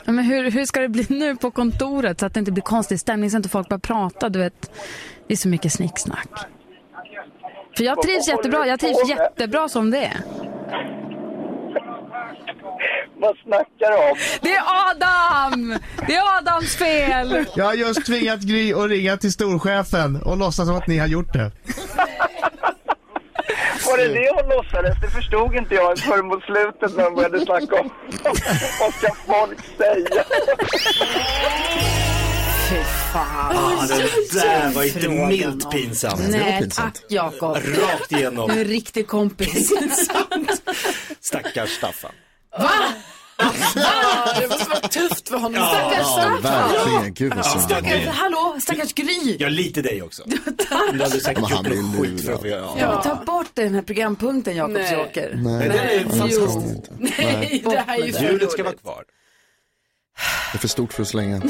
ja, 0.05 0.11
men 0.11 0.25
hur, 0.25 0.51
hur 0.51 0.65
ska 0.65 0.79
det 0.81 0.89
bli 0.89 1.05
nu 1.09 1.35
på 1.35 1.51
kontoret 1.51 2.19
så 2.19 2.25
att 2.25 2.33
det 2.33 2.39
inte 2.39 2.51
blir 2.51 2.63
konstig 2.63 2.99
stämning 2.99 3.29
så 3.31 3.37
att 3.37 3.39
inte 3.39 3.49
folk 3.49 3.69
börjar 3.69 3.79
prata, 3.79 4.29
du 4.29 4.39
vet. 4.39 4.71
Det 5.27 5.33
är 5.33 5.37
så 5.37 5.47
mycket 5.47 5.73
snicksnack. 5.73 6.29
För 7.77 7.83
jag 7.83 8.01
trivs 8.01 8.27
jättebra, 8.27 8.67
jag 8.67 8.79
trivs 8.79 9.09
jättebra 9.09 9.69
som 9.69 9.91
det 9.91 10.05
är. 10.05 10.17
Vad 13.19 13.37
snackar 13.37 13.91
du 13.91 14.11
om? 14.11 14.17
Det 14.41 14.53
är 14.53 14.63
Adam! 14.91 15.79
Det 16.07 16.15
är 16.15 16.37
Adams 16.37 16.75
fel! 16.75 17.45
Jag 17.55 17.65
har 17.65 17.73
just 17.73 18.05
tvingat 18.05 18.39
Gry 18.39 18.73
att 18.73 18.89
ringa 18.89 19.17
till 19.17 19.31
storchefen 19.31 20.21
och 20.21 20.37
låtsas 20.37 20.67
som 20.67 20.75
att 20.75 20.87
ni 20.87 20.97
har 20.97 21.07
gjort 21.07 21.33
det. 21.33 21.51
Var 23.87 23.97
det 23.97 24.07
det 24.07 24.29
hon 24.35 24.49
låtsades? 24.49 24.95
Det 25.01 25.09
förstod 25.09 25.55
inte 25.55 25.75
jag 25.75 25.99
förrän 25.99 26.27
mot 26.27 26.43
slutet 26.43 26.97
när 26.97 27.03
hon 27.03 27.15
började 27.15 27.39
snacka 27.45 27.75
om 27.81 27.89
vad 28.79 28.93
ska 28.93 29.13
folk 29.27 29.59
säga? 29.77 30.23
Fy 32.69 32.83
fan. 33.13 33.57
Ah, 33.57 33.87
det 33.87 34.39
där 34.39 34.73
var 34.73 34.83
inte 34.83 35.09
milt 35.09 35.71
pinsamt. 35.71 36.21
Nej, 36.29 36.69
tack 36.69 36.97
Jakob. 37.09 37.55
Rakt 37.55 38.11
igenom. 38.11 38.47
Du 38.47 38.53
är 38.55 38.59
en 38.59 38.65
riktig 38.65 39.07
kompis. 39.07 39.69
Stackars 41.21 41.69
Staffan. 41.69 42.11
Va? 42.59 42.69
Det 43.37 44.47
måste 44.49 44.69
vara 44.69 44.79
tufft 44.79 45.29
för 45.29 45.37
honom. 45.37 45.53
Ja, 45.61 45.69
Stackars 45.69 46.43
verkligen. 46.43 47.13
Gud 47.13 47.33
vad 47.33 47.45
synd. 47.45 47.63
Stackars, 47.63 48.05
hallå, 48.05 48.57
stackars 48.61 48.93
Gry. 48.93 49.37
Ja, 49.39 49.49
lite 49.49 49.81
dig 49.81 50.01
också. 50.01 50.23
Du 50.93 51.03
hade 51.03 51.09
säkert 51.09 51.41
Men 51.41 51.51
han 51.51 51.57
gjort 51.57 51.73
blir 51.73 51.81
något 51.81 52.01
skit 52.01 52.25
för 52.25 52.33
att 52.33 52.41
få 52.41 52.47
göra. 52.47 52.69
Ja. 52.79 53.03
Ta 53.03 53.15
bort 53.15 53.49
den 53.53 53.75
här 53.75 53.81
programpunkten 53.81 54.55
Jakobs 54.55 54.79
Nej. 54.79 54.93
Joker. 54.93 55.33
Nej, 55.35 55.67
är 55.67 56.03
det 56.03 56.31
ska 56.31 56.45
hon 56.45 56.69
inte. 56.69 56.91
Nej, 56.99 57.61
det 57.65 57.83
här 57.87 58.01
är 58.01 58.05
ju 58.05 58.13
för 58.13 58.23
Hjulet 58.23 58.51
ska 58.51 58.63
vara 58.63 58.75
kvar. 58.75 59.03
Det 60.51 60.57
är 60.57 60.59
för 60.59 60.67
stort 60.67 60.93
för 60.93 61.01
att 61.01 61.07
slänga. 61.07 61.41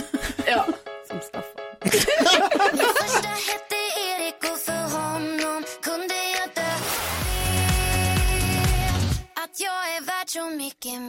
Ja. 0.48 0.66
Som 1.08 1.20
Staffan. 1.22 1.52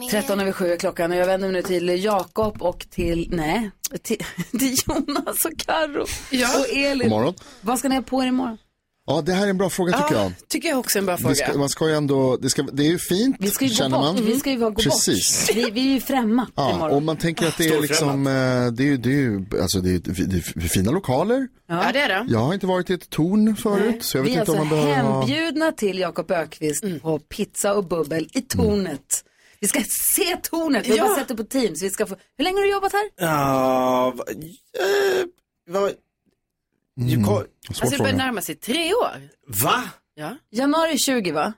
13 0.09 0.39
över 0.39 0.51
7 0.51 0.71
är 0.71 0.77
klockan 0.77 1.11
och 1.11 1.17
jag 1.17 1.25
vänder 1.25 1.47
mig 1.47 1.61
nu 1.61 1.67
till 1.67 2.03
Jakob 2.03 2.61
och 2.61 2.85
till, 2.89 3.29
nej, 3.31 3.71
till, 4.03 4.17
till 4.59 4.75
Jonas 4.87 5.45
och 5.45 5.57
Karo 5.57 6.05
Ja. 6.31 6.59
och 6.59 6.69
Elin. 6.69 7.09
God 7.09 7.09
morgon. 7.09 7.33
Vad 7.61 7.79
ska 7.79 7.89
ni 7.89 7.95
ha 7.95 8.01
på 8.01 8.23
er 8.23 8.27
imorgon? 8.27 8.57
Ja, 9.09 9.21
det 9.21 9.33
här 9.33 9.45
är 9.45 9.49
en 9.49 9.57
bra 9.57 9.69
fråga 9.69 9.97
tycker 9.97 10.15
jag. 10.21 10.31
Tycker 10.47 10.69
jag 10.69 10.79
också 10.79 10.97
är 10.97 10.99
en 11.01 11.05
bra 11.05 11.17
fråga. 11.17 11.35
ska, 11.35 11.57
man 11.57 11.69
ska 11.69 11.87
ju 11.89 11.95
ändå, 11.95 12.37
det, 12.37 12.49
ska, 12.49 12.61
det 12.63 12.83
är 12.83 12.87
ju 12.87 12.97
fint, 12.99 13.35
Vi 13.39 13.49
ska 13.49 13.65
ju 13.65 13.71
känner 13.71 13.97
bort. 13.97 14.15
man. 14.15 14.25
Vi 14.25 14.39
ska 14.39 14.49
ju 14.51 14.57
gå 14.59 14.71
Precis. 14.73 15.47
bort. 15.47 15.57
Vi, 15.57 15.71
vi 15.71 15.79
är 15.89 15.93
ju 15.93 15.99
främmat 16.01 16.49
Ja, 16.55 16.75
imorgon. 16.75 16.95
och 16.95 17.03
man 17.03 17.17
tänker 17.17 17.47
att 17.47 17.57
det 17.57 17.67
är 17.67 17.81
liksom, 17.81 18.27
eh, 18.27 18.33
det 18.71 18.83
är 18.83 18.85
ju, 18.87 18.97
det 18.97 19.09
är 19.09 19.13
ju, 19.13 19.45
alltså 19.61 19.79
det 19.81 19.89
är, 19.89 19.99
det 20.27 20.37
är 20.37 20.67
fina 20.67 20.91
lokaler. 20.91 21.47
Ja, 21.67 21.89
det 21.93 21.99
är 21.99 22.07
det. 22.09 22.25
Jag 22.33 22.39
har 22.39 22.53
inte 22.53 22.67
varit 22.67 22.89
i 22.89 22.93
ett 22.93 23.09
torn 23.09 23.55
förut, 23.55 24.03
så 24.03 24.17
jag 24.17 24.23
vet 24.23 24.31
vi 24.31 24.35
är 24.35 24.39
inte 24.41 24.51
alltså 24.51 24.61
om 24.61 24.67
man 24.67 24.77
behöver 24.85 25.03
ha... 25.03 25.19
hembjudna 25.21 25.71
till 25.71 25.99
Jakob 25.99 26.31
Ökvist 26.31 26.83
på 27.01 27.19
pizza 27.19 27.73
och 27.73 27.83
bubbel 27.87 28.27
i 28.33 28.41
tornet. 28.41 29.23
Vi 29.59 29.67
ska 29.67 29.81
se 30.15 30.37
tornet, 30.43 30.85
vi 30.87 30.91
har 30.91 30.97
Ja. 30.97 31.03
bara 31.05 31.15
sett 31.15 31.27
det 31.27 31.35
på 31.35 31.43
Teams. 31.43 31.83
Vi 31.83 31.89
ska 31.89 32.05
få... 32.05 32.15
Hur 32.37 32.43
länge 32.43 32.57
har 32.57 32.63
du 32.65 32.71
jobbat 32.71 32.93
här? 32.93 33.09
Ja, 33.17 34.13
va- 34.15 34.23
eh, 34.29 35.25
vad... 35.69 35.91
Mm. 36.99 37.23
Ko- 37.23 37.43
Alltså 37.67 37.85
det 37.85 37.97
börjar 37.97 38.13
närma 38.13 38.41
sig 38.41 38.55
tre 38.55 38.93
år. 38.93 39.29
Va? 39.47 39.83
Ja. 40.15 40.37
Januari 40.51 40.97
20 40.97 41.31
va? 41.31 41.53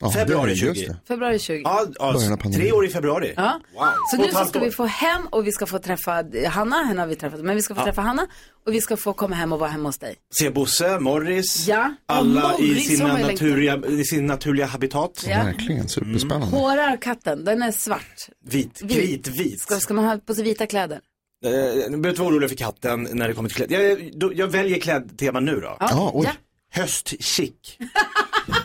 Ja, 0.00 0.10
Februari 0.10 0.54
det 0.54 0.60
är 0.60 0.66
just 0.66 0.80
20. 0.80 0.88
det. 0.88 0.96
Februari 1.08 1.38
20. 1.38 1.60
Ja, 1.64 1.86
ja, 1.98 2.12
pandemin. 2.12 2.52
tre 2.52 2.72
år 2.72 2.86
i 2.86 2.88
februari. 2.88 3.32
Ja. 3.36 3.60
Wow. 3.74 3.86
Så 4.10 4.16
nu 4.16 4.28
så 4.32 4.44
ska 4.44 4.58
vi 4.58 4.70
få 4.70 4.84
hem 4.86 5.26
och 5.26 5.46
vi 5.46 5.52
ska 5.52 5.66
få 5.66 5.78
träffa 5.78 6.24
Hanna, 6.48 6.76
henne 6.82 7.00
har 7.00 7.06
vi 7.06 7.16
träffat, 7.16 7.40
men 7.40 7.56
vi 7.56 7.62
ska 7.62 7.74
få 7.74 7.80
Ja. 7.80 7.84
träffa 7.84 8.00
Hanna 8.02 8.26
och 8.66 8.74
vi 8.74 8.80
ska 8.80 8.96
få 8.96 9.12
komma 9.12 9.36
hem 9.36 9.52
och 9.52 9.58
vara 9.58 9.70
hemma 9.70 9.88
hos 9.88 9.98
dig. 9.98 10.14
Se 10.38 10.50
Bosse, 10.50 10.98
Morris, 11.00 11.68
Ja. 11.68 11.94
alla 12.06 12.52
Och 12.54 12.60
i, 12.60 12.68
Morris 12.68 12.86
sina 12.88 13.16
naturliga, 13.18 13.82
i 13.88 14.04
sin 14.04 14.26
naturliga 14.26 14.66
habitat. 14.66 15.24
Ja. 15.28 15.42
Verkligen, 15.44 15.88
superspännande. 15.88 16.56
Hårar 16.56 16.96
katten, 16.96 17.44
den 17.44 17.62
är 17.62 17.72
svart. 17.72 18.28
Vit, 18.44 18.82
Vit. 18.82 18.96
kritvit. 18.96 19.60
Ska, 19.60 19.80
ska 19.80 19.94
man 19.94 20.04
ha 20.04 20.18
på 20.18 20.34
sig 20.34 20.44
vita 20.44 20.66
kläder? 20.66 21.00
Eh, 21.44 21.50
behöver 21.50 22.08
inte 22.08 22.20
vara 22.22 22.30
oroliga 22.32 22.48
för 22.48 22.56
katten 22.56 23.08
när 23.12 23.28
det 23.28 23.34
kommer 23.34 23.48
till 23.48 23.56
kläder. 23.56 23.88
Jag, 23.88 24.10
då, 24.18 24.32
jag 24.34 24.46
väljer 24.46 24.78
klädtema 24.80 25.40
nu 25.40 25.60
då. 25.60 25.76
Ja, 25.80 26.10
oj, 26.14 26.28
Höstchic. 26.72 27.52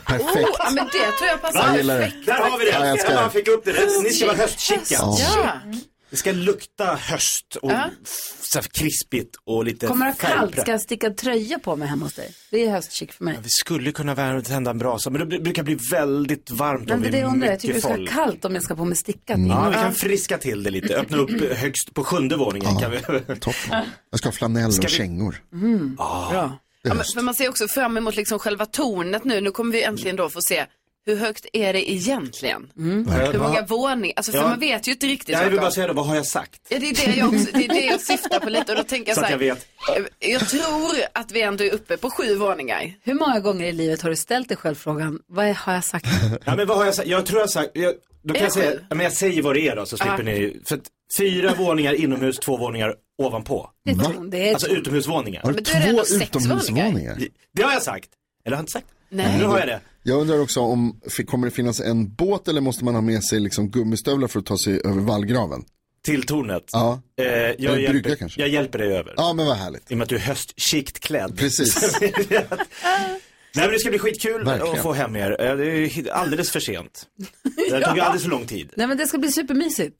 perfekt. 0.05 0.35
Oh, 0.49 0.55
ja, 0.59 0.69
men 0.71 0.85
det 0.85 0.91
tror 0.91 1.27
jag 1.29 1.41
passar 1.41 1.67
Jag 1.67 1.77
gillar 1.77 1.95
det. 1.99 2.05
perfekt. 2.05 2.25
Där 2.25 2.33
har 2.49 2.57
vi 2.59 2.65
det. 2.65 2.71
Ja, 2.71 2.85
jag 2.87 2.99
ska- 2.99 3.13
Ja, 3.13 3.21
man 3.21 3.31
fick 3.31 3.47
upp 3.47 3.65
det. 3.65 4.01
Ni 4.03 4.09
ska 4.09 4.25
vara 4.25 4.37
höstchica. 4.37 4.81
Ja. 4.89 5.17
Ja. 5.19 5.51
Det 6.11 6.17
ska 6.17 6.31
lukta 6.31 6.95
höst 6.95 7.55
och 7.61 7.71
Ja. 7.71 7.89
så 8.41 8.61
krispigt 8.61 9.35
och 9.45 9.65
lite 9.65 9.87
Kommer 9.87 10.05
det 10.05 10.11
ha 10.11 10.17
kallt? 10.37 10.59
Ska 10.61 10.71
jag 10.71 10.81
sticka 10.81 11.09
tröja 11.09 11.59
på 11.59 11.75
mig 11.75 11.87
hemma 11.87 12.05
hos 12.05 12.13
dig? 12.13 12.33
Det 12.51 12.65
är 12.65 12.71
höstchic 12.71 13.11
för 13.11 13.23
mig. 13.23 13.37
Vi 13.43 13.49
skulle 13.49 13.91
kunna 13.91 14.41
tända 14.41 14.71
en 14.71 14.77
brasa, 14.77 15.09
men 15.09 15.29
det 15.29 15.35
br- 15.37 15.43
brukar 15.43 15.63
bli 15.63 15.77
väldigt 15.91 16.51
varmt 16.51 16.85
Men 16.89 16.93
om 16.97 17.01
det 17.01 17.07
är 17.07 17.11
vi 17.11 17.17
är 17.17 17.21
jag 17.21 17.31
undrar, 17.33 17.47
jag 17.47 17.59
tycker 17.59 17.73
det 17.73 17.77
mycket 17.77 18.09
ska 18.09 18.17
vara 18.17 18.25
kallt 18.27 18.45
om 18.45 18.53
jag 18.53 18.63
ska 18.63 18.75
på 18.75 18.85
mig 18.85 18.97
stickat. 18.97 19.39
Ja, 19.49 19.69
vi 19.69 19.73
kan 19.75 19.93
friska 19.93 20.37
till 20.37 20.63
det 20.63 20.69
lite. 20.69 20.95
Öppna 20.95 21.17
upp 21.17 21.41
högst 21.57 21.93
på 21.93 22.03
sjunde 22.03 22.37
våningen. 22.37 22.79
Kan 22.79 22.91
vi... 22.91 22.97
Toppen. 23.39 23.85
Jag 24.09 24.19
ska 24.19 24.27
ha 24.29 24.33
flanell 24.33 24.71
Ska 24.73 24.81
och 24.81 24.85
vi- 24.91 24.95
kängor. 24.95 25.43
Bra. 25.97 26.57
Det 26.83 26.89
är 26.89 26.95
Ja, 26.95 27.03
men, 27.15 27.25
man 27.25 27.33
ser 27.33 27.49
också 27.49 27.67
fram 27.67 27.97
emot 27.97 28.15
liksom 28.15 28.39
själva 28.39 28.65
tornet 28.65 29.23
nu. 29.23 29.41
Nu 29.41 29.51
kommer 29.51 29.71
vi 29.71 29.83
äntligen 29.83 30.15
då 30.15 30.29
få 30.29 30.41
se 30.41 30.65
hur 31.05 31.15
högt 31.15 31.45
är 31.53 31.73
det 31.73 31.91
egentligen? 31.91 32.71
Hur 32.75 33.39
många 33.39 33.61
våningar? 33.65 34.13
Alltså 34.15 34.31
för 34.31 34.39
Ja. 34.39 34.47
man 34.47 34.59
vet 34.59 34.87
ju 34.87 34.91
inte 34.91 35.05
riktigt. 35.07 35.29
Jag 35.35 35.49
vill 35.49 35.59
bara 35.59 35.71
säga 35.71 35.87
då, 35.87 35.93
vad 35.93 36.05
har 36.07 36.15
jag 36.15 36.25
sagt? 36.25 36.61
Ja, 36.69 36.79
det 36.79 36.89
är 36.89 36.95
det 37.07 37.15
jag 37.17 37.27
också, 37.33 37.45
det 37.53 37.65
är 37.65 37.67
det 37.67 37.85
jag 37.85 38.01
syftar 38.01 38.39
på 38.39 38.49
lite 38.49 38.71
och 38.71 38.77
då 38.77 38.83
tänker 38.83 39.09
jag 39.11 39.15
Så 39.17 39.23
så 39.25 39.31
jag 39.31 39.37
vet. 39.37 39.67
eh, 39.97 40.29
Jag 40.31 40.49
tror 40.49 40.91
att 41.13 41.31
vi 41.31 41.41
ändå 41.41 41.63
är 41.63 41.71
uppe 41.73 41.97
på 41.97 42.09
sju 42.09 42.35
våningar. 42.35 42.93
Hur 43.03 43.13
många 43.13 43.39
gånger 43.39 43.65
i 43.67 43.71
livet 43.71 44.01
har 44.01 44.09
du 44.09 44.15
ställt 44.15 44.47
dig 44.47 44.57
själv 44.57 44.75
frågan, 44.75 45.19
vad 45.27 45.45
har 45.55 45.73
jag 45.73 45.83
sagt? 45.83 46.05
Ja, 46.45 46.55
men 46.55 46.67
vad 46.67 46.77
har 46.77 46.85
jag 46.85 46.95
sagt? 46.95 47.07
Jag 47.07 47.25
tror 47.25 47.39
jag 47.39 47.43
har 47.43 47.51
sagt, 47.51 47.69
jag, 47.73 47.93
då 48.23 48.33
kan 48.33 48.43
jag 48.43 48.51
säga, 48.53 48.79
men 48.89 48.99
jag 48.99 49.13
säger 49.13 49.41
vad 49.41 49.55
det 49.55 49.67
är 49.67 49.75
då 49.75 49.85
så 49.85 49.97
slipper 49.97 50.17
Ja. 50.17 50.23
ni, 50.23 50.59
för 50.65 50.75
att 50.75 50.83
fyra 51.17 51.53
våningar 51.57 51.93
inomhus, 51.93 52.39
två 52.39 52.57
våningar 52.57 52.95
ovanpå. 53.21 53.69
Det 53.85 53.91
är, 53.91 54.29
det 54.31 54.53
Alltså 54.53 54.67
utomhusvåningar. 54.67 55.41
Har 55.41 55.49
du 55.51 55.55
Men 55.55 55.63
det 55.63 56.03
två 56.07 56.15
utomhusvåningar? 56.25 57.17
Det 57.53 57.63
har 57.63 57.73
jag 57.73 57.81
sagt. 57.83 58.09
Eller 58.45 58.55
har 58.57 58.61
jag 58.61 58.63
inte 58.63 58.71
sagt? 58.71 58.87
Nej. 59.09 59.37
Nu 59.37 59.43
har 59.45 59.59
jag 59.59 59.67
det. 59.67 59.79
Jag 60.03 60.21
undrar 60.21 60.39
också 60.39 60.59
om, 60.59 60.99
kommer 61.27 61.47
det 61.47 61.51
finnas 61.51 61.79
en 61.79 62.13
båt 62.15 62.47
eller 62.47 62.61
måste 62.61 62.85
man 62.85 62.95
ha 62.95 63.01
med 63.01 63.23
sig 63.23 63.39
liksom 63.39 63.69
gummistövlar 63.71 64.27
för 64.27 64.39
att 64.39 64.45
ta 64.45 64.57
sig 64.57 64.81
över 64.85 65.01
vallgraven? 65.01 65.63
Till 66.05 66.23
tornet. 66.23 66.63
Ja, 66.71 67.01
Eh, 67.21 67.25
jag, 67.25 67.39
Eller 67.59 67.75
brygga 67.75 67.93
hjälper, 67.93 68.15
kanske. 68.15 68.41
jag 68.41 68.49
hjälper 68.49 68.79
dig 68.79 68.95
över. 68.97 69.13
ja 69.17 69.33
men 69.33 69.45
vad 69.45 69.57
härligt. 69.57 69.91
I 69.91 69.93
och 69.93 69.97
med 69.97 70.03
att 70.03 70.09
du 70.09 70.15
är 70.15 70.19
höstchikt 70.19 70.99
klädd. 70.99 71.37
Precis. 71.37 71.99
Nej 72.01 73.65
men 73.65 73.71
det 73.71 73.79
ska 73.79 73.89
bli 73.89 73.99
skitkul 73.99 74.43
Verkligen. 74.43 74.75
att 74.75 74.81
få 74.83 74.93
hem 74.93 75.15
er. 75.15 75.31
Eh, 75.41 75.55
Det 75.57 75.65
är 75.97 76.11
alldeles 76.11 76.51
för 76.51 76.59
sent. 76.59 77.05
Det 77.69 77.75
här 77.75 77.81
tog 77.89 77.99
alldeles 77.99 78.23
för 78.23 78.29
lång 78.29 78.45
tid. 78.45 78.71
Nej 78.75 78.87
men 78.87 78.97
det 78.97 79.07
ska 79.07 79.17
bli 79.17 79.31
supermysigt. 79.31 79.95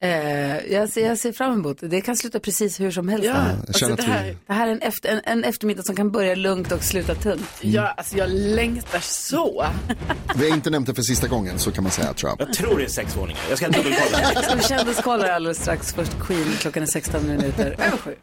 Eh, 0.00 0.72
jag, 0.72 0.88
ser, 0.88 1.06
jag 1.06 1.18
ser 1.18 1.32
fram 1.32 1.52
emot 1.52 1.80
det. 1.80 1.88
Det 1.88 2.00
kan 2.00 2.16
sluta 2.16 2.40
precis 2.40 2.80
hur 2.80 2.90
som 2.90 3.08
helst. 3.08 3.26
Ja, 3.26 3.34
alltså 3.68 3.86
det 3.86 4.02
här, 4.02 4.36
Det 4.46 4.52
här 4.52 4.68
är 4.68 4.72
en, 4.72 4.82
efter, 4.82 5.08
en, 5.08 5.20
en 5.24 5.44
eftermiddag 5.44 5.82
som 5.82 5.96
kan 5.96 6.10
börja 6.10 6.34
lugnt 6.34 6.72
och 6.72 6.82
sluta 6.84 7.14
tunt. 7.14 7.48
ja, 7.60 7.86
alltså 7.86 8.16
jag 8.16 8.30
längtar 8.30 9.00
så. 9.00 9.66
vi 10.36 10.48
har 10.48 10.56
inte 10.56 10.70
nämnt 10.70 10.86
det 10.86 10.94
för 10.94 11.02
sista 11.02 11.28
gången, 11.28 11.58
så 11.58 11.72
kan 11.72 11.84
man 11.84 11.92
säga 11.92 12.12
tror 12.12 12.30
jag. 12.30 12.48
Jag 12.48 12.54
tror 12.54 12.78
det 12.78 12.84
är 12.84 12.88
sex 12.88 13.16
våningar. 13.16 13.40
Jag 13.48 13.58
ska 13.58 13.68
dubbelkolla. 13.68 14.56
Vi 14.56 14.62
kändiskollar 14.68 15.28
alldeles 15.28 15.58
strax. 15.58 15.92
Först 15.92 16.12
Queen, 16.20 16.52
klockan 16.60 16.82
är 16.82 16.86
16 16.86 17.26
minuter 17.26 17.66
över 17.78 17.96
sju. 17.96 18.14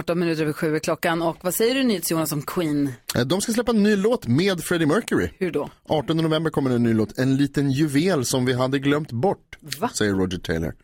18 0.00 0.18
minuter 0.18 0.42
över 0.42 0.52
sju 0.52 0.74
är 0.74 0.78
klockan. 0.78 1.22
Och 1.22 1.36
vad 1.40 1.54
säger 1.54 1.74
du 1.74 1.82
NyhetsJonas 1.82 2.32
om 2.32 2.42
Queen? 2.42 2.92
Eh, 3.14 3.20
De 3.22 3.40
ska 3.40 3.52
släppa 3.52 3.70
en 3.72 3.82
ny 3.82 3.96
låt 3.96 4.26
med 4.26 4.60
Freddie 4.64 4.86
Mercury. 4.86 5.28
Hur 5.38 5.50
då? 5.50 5.70
18 5.88 6.16
november 6.16 6.50
kommer 6.50 6.70
en 6.70 6.82
ny 6.82 6.92
låt, 6.94 7.18
En 7.18 7.36
liten 7.36 7.70
juvel 7.70 8.24
som 8.24 8.44
vi 8.44 8.52
hade 8.52 8.78
glömt 8.78 9.12
bort, 9.12 9.58
säger 9.94 10.12
Roger 10.12 10.38
Taylor. 10.38 10.74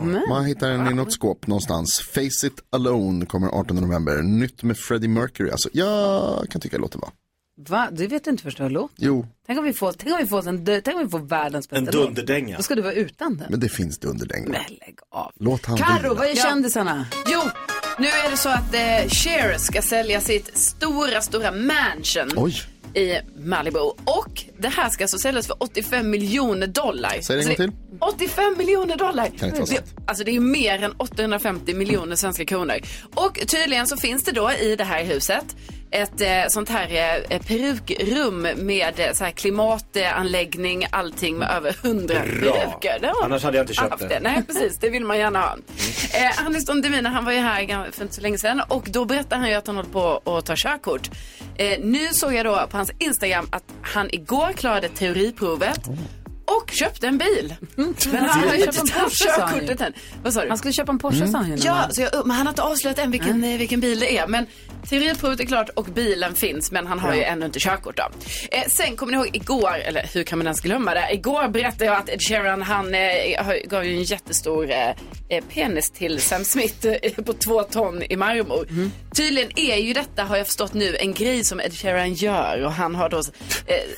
Men, 0.00 0.22
Man 0.28 0.44
hittar 0.44 0.70
den 0.70 0.86
i 0.90 0.94
något 0.94 1.12
skåp 1.12 1.46
någonstans. 1.46 2.00
Face 2.00 2.46
It 2.46 2.62
Alone 2.70 3.26
kommer 3.26 3.48
18 3.48 3.76
november. 3.76 4.22
Nytt 4.22 4.62
med 4.62 4.78
Freddie 4.78 5.08
Mercury. 5.08 5.50
Alltså, 5.50 5.68
jag 5.72 6.46
kan 6.50 6.60
tycka 6.60 6.78
låter 6.78 6.98
bra. 6.98 7.12
va? 7.68 7.88
Du 7.92 8.06
vet 8.06 8.26
inte 8.26 8.42
först 8.42 8.60
hur 8.60 8.64
det 8.64 8.70
låter. 8.70 8.94
Jo, 8.98 9.26
Tänk 9.46 9.58
om 9.58 9.64
vi 9.64 9.72
får, 9.72 9.92
tänk 9.92 10.12
om 10.12 10.18
vi 10.20 10.26
får, 10.26 10.48
en, 10.48 10.64
tänk 10.66 10.88
om 10.96 11.02
vi 11.04 11.08
får 11.08 11.18
världens 11.18 11.68
En 11.70 11.84
bästa 11.84 11.98
låt. 11.98 12.06
dunderdänga. 12.06 12.56
Då 12.56 12.62
ska 12.62 12.74
du 12.74 12.82
vara 12.82 12.92
utan 12.92 13.36
den. 13.36 13.46
men 13.50 13.60
det 13.60 13.68
finns 13.68 13.98
dunderdängor. 13.98 14.48
Men 14.48 14.60
lägg 14.68 14.98
av. 15.10 15.32
Låt 15.40 15.66
han 15.66 15.76
Karo, 15.76 16.14
vad 16.14 16.26
är 16.26 16.36
Ja. 16.36 16.42
kändisarna? 16.42 17.06
Jo, 17.26 17.40
nu 17.98 18.06
är 18.06 18.30
det 18.30 18.36
så 18.36 18.48
att 18.48 18.74
eh, 18.74 19.08
Cher 19.08 19.58
ska 19.58 19.82
sälja 19.82 20.20
sitt 20.20 20.56
stora, 20.58 21.20
stora 21.20 21.50
mansion 21.52 22.30
Oj, 22.36 22.62
i 22.94 23.18
Malibu. 23.38 23.78
Och 24.04 24.44
det 24.58 24.68
här 24.68 24.88
ska 24.90 25.04
alltså 25.04 25.18
säljas 25.18 25.46
för 25.46 25.56
85 25.62 26.10
miljoner 26.10 26.66
dollar. 26.66 27.18
Säg 27.22 27.36
det 27.36 27.42
en 27.42 27.48
Alltså, 27.48 27.62
gång 27.62 27.72
till. 27.72 27.98
85 28.28 28.54
miljoner 28.58 28.96
dollar! 28.96 29.26
Kan 29.38 29.48
inte 29.48 29.60
vara 29.60 29.70
Det, 29.70 29.84
alltså 30.06 30.24
det 30.24 30.36
är 30.36 30.40
mer 30.40 30.82
än 30.82 30.92
850 30.92 31.74
miljoner 31.74 32.16
svenska 32.16 32.44
kronor. 32.44 32.74
Och 33.14 33.38
tydligen 33.46 33.86
så 33.86 33.96
finns 33.96 34.24
det 34.24 34.32
då 34.32 34.52
i 34.52 34.76
det 34.76 34.84
här 34.84 35.04
huset 35.04 35.44
ett 35.90 36.20
eh, 36.20 36.28
sånt 36.48 36.68
här 36.68 37.22
eh, 37.28 37.40
perukrum 37.40 38.48
med 38.56 39.00
eh, 39.00 39.12
så 39.12 39.24
här 39.24 39.30
klimatanläggning, 39.30 40.86
allting 40.90 41.36
med 41.36 41.50
över 41.50 41.76
hundra 41.82 42.14
peruker. 42.14 42.98
Det 43.00 43.12
Annars 43.24 43.42
hade 43.42 43.56
jag 43.56 43.64
inte 43.64 43.74
köpt 43.74 43.90
haft 43.90 44.08
det. 44.08 44.20
Nej, 44.20 44.42
precis. 44.46 44.78
Det 44.78 44.90
vill 44.90 45.04
man 45.04 45.18
gärna 45.18 45.40
ha. 45.40 45.56
Eh, 46.14 46.46
Anis 46.46 46.66
Don 46.66 46.82
Demina, 46.82 47.08
han 47.08 47.24
var 47.24 47.32
ju 47.32 47.38
här 47.38 47.90
för 47.92 48.02
inte 48.02 48.14
så 48.14 48.20
länge 48.20 48.38
sedan 48.38 48.62
och 48.68 48.86
då 48.90 49.04
berättade 49.04 49.40
han 49.40 49.48
ju 49.48 49.54
att 49.54 49.66
han 49.66 49.76
håller 49.76 49.90
på 49.90 50.22
att 50.24 50.46
ta 50.46 50.54
körkort. 50.56 51.10
Eh, 51.56 51.78
nu 51.80 52.08
såg 52.12 52.34
jag 52.34 52.46
då 52.46 52.66
på 52.70 52.76
hans 52.76 52.90
Instagram 52.98 53.48
att 53.52 53.64
han 53.82 54.08
igår 54.10 54.52
klarade 54.52 54.88
teoriprovet 54.88 55.80
och 56.56 56.70
köpte 56.70 57.06
en 57.06 57.18
bil. 57.18 57.54
Men 57.76 58.24
han 58.24 58.48
har 58.48 58.54
ju 58.54 58.60
Köpa 58.64 58.78
en 58.78 58.80
inte 58.80 58.94
tagit 58.94 59.12
körkortet 59.12 59.80
än. 59.80 59.92
Vad 60.22 60.32
sa 60.32 60.42
du? 60.42 60.48
Han 60.48 60.58
skulle 60.58 60.72
köpa 60.72 60.92
en 60.92 60.98
Porsche 60.98 61.26
sa 61.26 61.38
han 61.38 61.56
ju. 61.56 61.56
Ja, 61.56 61.88
så 61.90 62.02
jag, 62.02 62.26
men 62.26 62.36
han 62.36 62.46
har 62.46 62.52
inte 62.52 62.62
avslöjat 62.62 62.98
än 62.98 63.10
vilken, 63.10 63.44
eh, 63.44 63.58
vilken 63.58 63.80
bil 63.80 64.00
det 64.00 64.18
är. 64.18 64.26
Men 64.26 64.46
teoriprovet 64.88 65.40
är 65.40 65.44
klart 65.44 65.68
och 65.68 65.84
bilen 65.84 66.34
finns, 66.34 66.70
men 66.72 66.86
han 66.86 66.98
har 66.98 67.14
ju 67.14 67.22
ännu 67.22 67.46
inte 67.46 67.58
körkort 67.60 67.96
då. 67.96 68.08
Eh, 68.50 68.64
sen 68.68 68.96
kommer 68.96 69.12
ni 69.12 69.18
ihåg 69.18 69.36
igår, 69.36 69.74
eller 69.74 70.10
hur 70.14 70.22
kan 70.24 70.38
man 70.38 70.46
ens 70.46 70.60
glömma 70.60 70.94
det? 70.94 71.08
Igår 71.12 71.48
berättade 71.48 71.84
jag 71.84 71.96
att 71.96 72.08
Ed 72.08 72.22
Sheeran, 72.22 72.62
han 72.62 72.94
eh, 72.94 73.00
gav 73.64 73.84
ju 73.84 73.96
en 73.96 74.02
jättestor 74.02 74.70
eh, 74.70 74.88
eh, 75.28 75.44
penis 75.54 75.90
till 75.90 76.20
Sam 76.20 76.44
Smith 76.44 76.86
eh, 76.86 77.12
på 77.24 77.32
två 77.32 77.62
ton 77.62 78.02
i 78.02 78.16
marmor. 78.16 78.66
Tydligen 79.20 79.58
är 79.58 79.76
ju 79.76 79.92
detta, 79.92 80.24
har 80.24 80.36
jag 80.36 80.46
förstått 80.46 80.74
nu, 80.74 80.96
en 80.96 81.14
grej 81.14 81.44
som 81.44 81.60
Ed 81.60 81.74
Sheeran 81.74 82.14
gör 82.14 82.64
och 82.64 82.72
han 82.72 82.94
har 82.94 83.08
då 83.08 83.18
eh, 83.18 83.24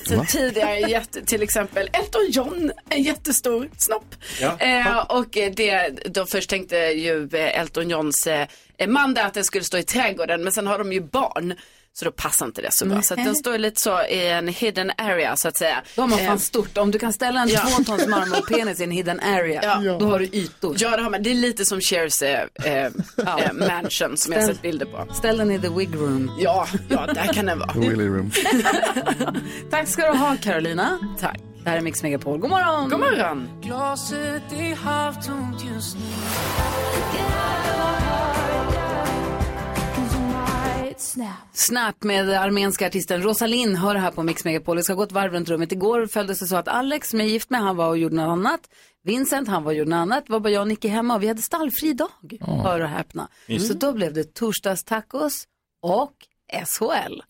sen 0.07 0.25
tidigare 0.25 0.79
gett 0.79 1.27
till 1.27 1.41
exempel 1.41 1.89
Elton 1.93 2.31
John 2.31 2.71
en 2.89 3.03
jättestor 3.03 3.69
snopp. 3.77 4.15
Ja. 4.41 4.59
Eh, 4.59 4.97
och 4.97 5.27
det, 5.31 5.89
då 6.05 6.25
först 6.25 6.49
tänkte 6.49 6.75
ju 6.77 7.29
Elton 7.33 7.89
Johns 7.89 8.27
eh, 8.27 8.47
man 8.87 9.13
där 9.13 9.25
att 9.25 9.33
den 9.33 9.43
skulle 9.43 9.63
stå 9.63 9.77
i 9.77 9.83
trädgården 9.83 10.43
men 10.43 10.53
sen 10.53 10.67
har 10.67 10.77
de 10.77 10.93
ju 10.93 11.01
barn. 11.01 11.53
Så 11.95 12.05
då 12.05 12.11
passar 12.11 12.45
inte 12.45 12.61
det 12.61 12.71
så 12.71 12.85
bra. 12.85 13.01
Så 13.01 13.13
att 13.13 13.23
den 13.25 13.35
står 13.35 13.57
lite 13.57 13.81
så 13.81 14.01
i 14.05 14.27
en 14.29 14.47
hidden 14.47 14.91
area 14.97 15.35
så 15.35 15.47
att 15.47 15.57
säga. 15.57 15.81
De 15.95 16.11
har 16.11 16.19
fan 16.19 16.27
Eh, 16.27 16.37
stort. 16.37 16.77
Om 16.77 16.91
du 16.91 16.99
kan 16.99 17.13
ställa 17.13 17.41
en 17.41 17.47
Ja. 17.49 17.59
två 17.59 17.83
tons 17.83 18.07
marmorpenis 18.07 18.79
i 18.79 18.83
en 18.83 18.91
hidden 18.91 19.19
area, 19.19 19.81
Ja. 19.83 19.97
då 19.99 20.05
har 20.09 20.19
du 20.19 20.25
ytor. 20.25 20.75
Ja, 20.79 20.97
det 20.97 21.03
har 21.03 21.09
man. 21.09 21.23
Det 21.23 21.29
är 21.29 21.33
lite 21.35 21.65
som 21.65 21.79
Cher's 21.79 22.23
eh, 22.65 22.73
eh, 22.73 22.85
eh, 22.85 23.53
mansion 23.53 24.17
som 24.17 24.33
jag 24.33 24.39
har 24.39 24.45
Ställ- 24.47 24.53
sett 24.55 24.61
bilder 24.61 24.85
på. 24.85 25.13
Ställ 25.13 25.37
den 25.37 25.51
i 25.51 25.59
the 25.59 25.69
wig 25.69 25.95
room. 25.95 26.31
Ja, 26.39 26.67
ja, 26.89 27.05
där 27.05 27.33
kan 27.33 27.45
den 27.45 27.59
vara. 27.59 27.71
Willy 27.75 28.07
room. 28.07 28.31
Tack 29.71 29.87
ska 29.87 30.11
du 30.11 30.17
ha 30.17 30.35
Carolina. 30.41 30.99
Tack. 31.19 31.39
Det 31.63 31.69
här 31.69 31.77
är 31.77 31.81
Mix 31.81 32.03
Megapol. 32.03 32.39
God 32.39 32.49
morgon. 32.49 32.89
God 32.89 32.99
morgon. 32.99 33.49
Glaset 33.61 34.43
är 34.53 34.75
halvtomt 34.75 35.63
just 35.75 35.95
nu. 35.97 36.03
Snap 41.53 42.03
med 42.03 42.29
armenska 42.29 42.87
artisten 42.87 43.23
Rosalind 43.23 43.77
hör 43.77 43.95
här 43.95 44.11
på 44.11 44.23
Mix 44.23 44.45
Megapol. 44.45 44.77
Det 44.77 44.83
ska 44.83 44.93
gå 44.93 45.03
ett 45.03 45.11
varv 45.11 45.33
runt 45.33 45.49
rummet. 45.49 45.71
Igår 45.71 46.05
följdes 46.05 46.39
det 46.39 46.47
så 46.47 46.55
att 46.55 46.67
Alex 46.67 47.09
som 47.09 47.19
jag 47.19 47.29
är 47.29 47.31
gift 47.31 47.49
med, 47.49 47.61
han 47.61 47.75
var 47.75 47.87
och 47.87 47.97
gjorde 47.97 48.15
något 48.15 48.31
annat. 48.31 48.59
Vincent, 49.03 49.47
han 49.47 49.63
var 49.63 49.71
och 49.71 49.77
gjorde 49.77 49.89
något 49.89 49.97
annat. 49.97 50.29
Var 50.29 50.39
bara 50.39 50.49
jag 50.49 50.61
och 50.61 50.67
Nicky 50.67 50.87
hemma 50.87 51.15
och 51.15 51.23
vi 51.23 51.27
hade 51.27 51.41
stallfri 51.41 51.93
dag. 51.93 52.37
Hör 52.41 52.79
och 52.81 52.89
häpna. 52.89 53.27
Mm. 53.47 53.61
Så 53.61 53.73
då 53.73 53.93
blev 53.93 54.13
det 54.13 54.33
torsdagstacos 54.33 55.47
och 55.81 56.13
SHL. 56.65 57.21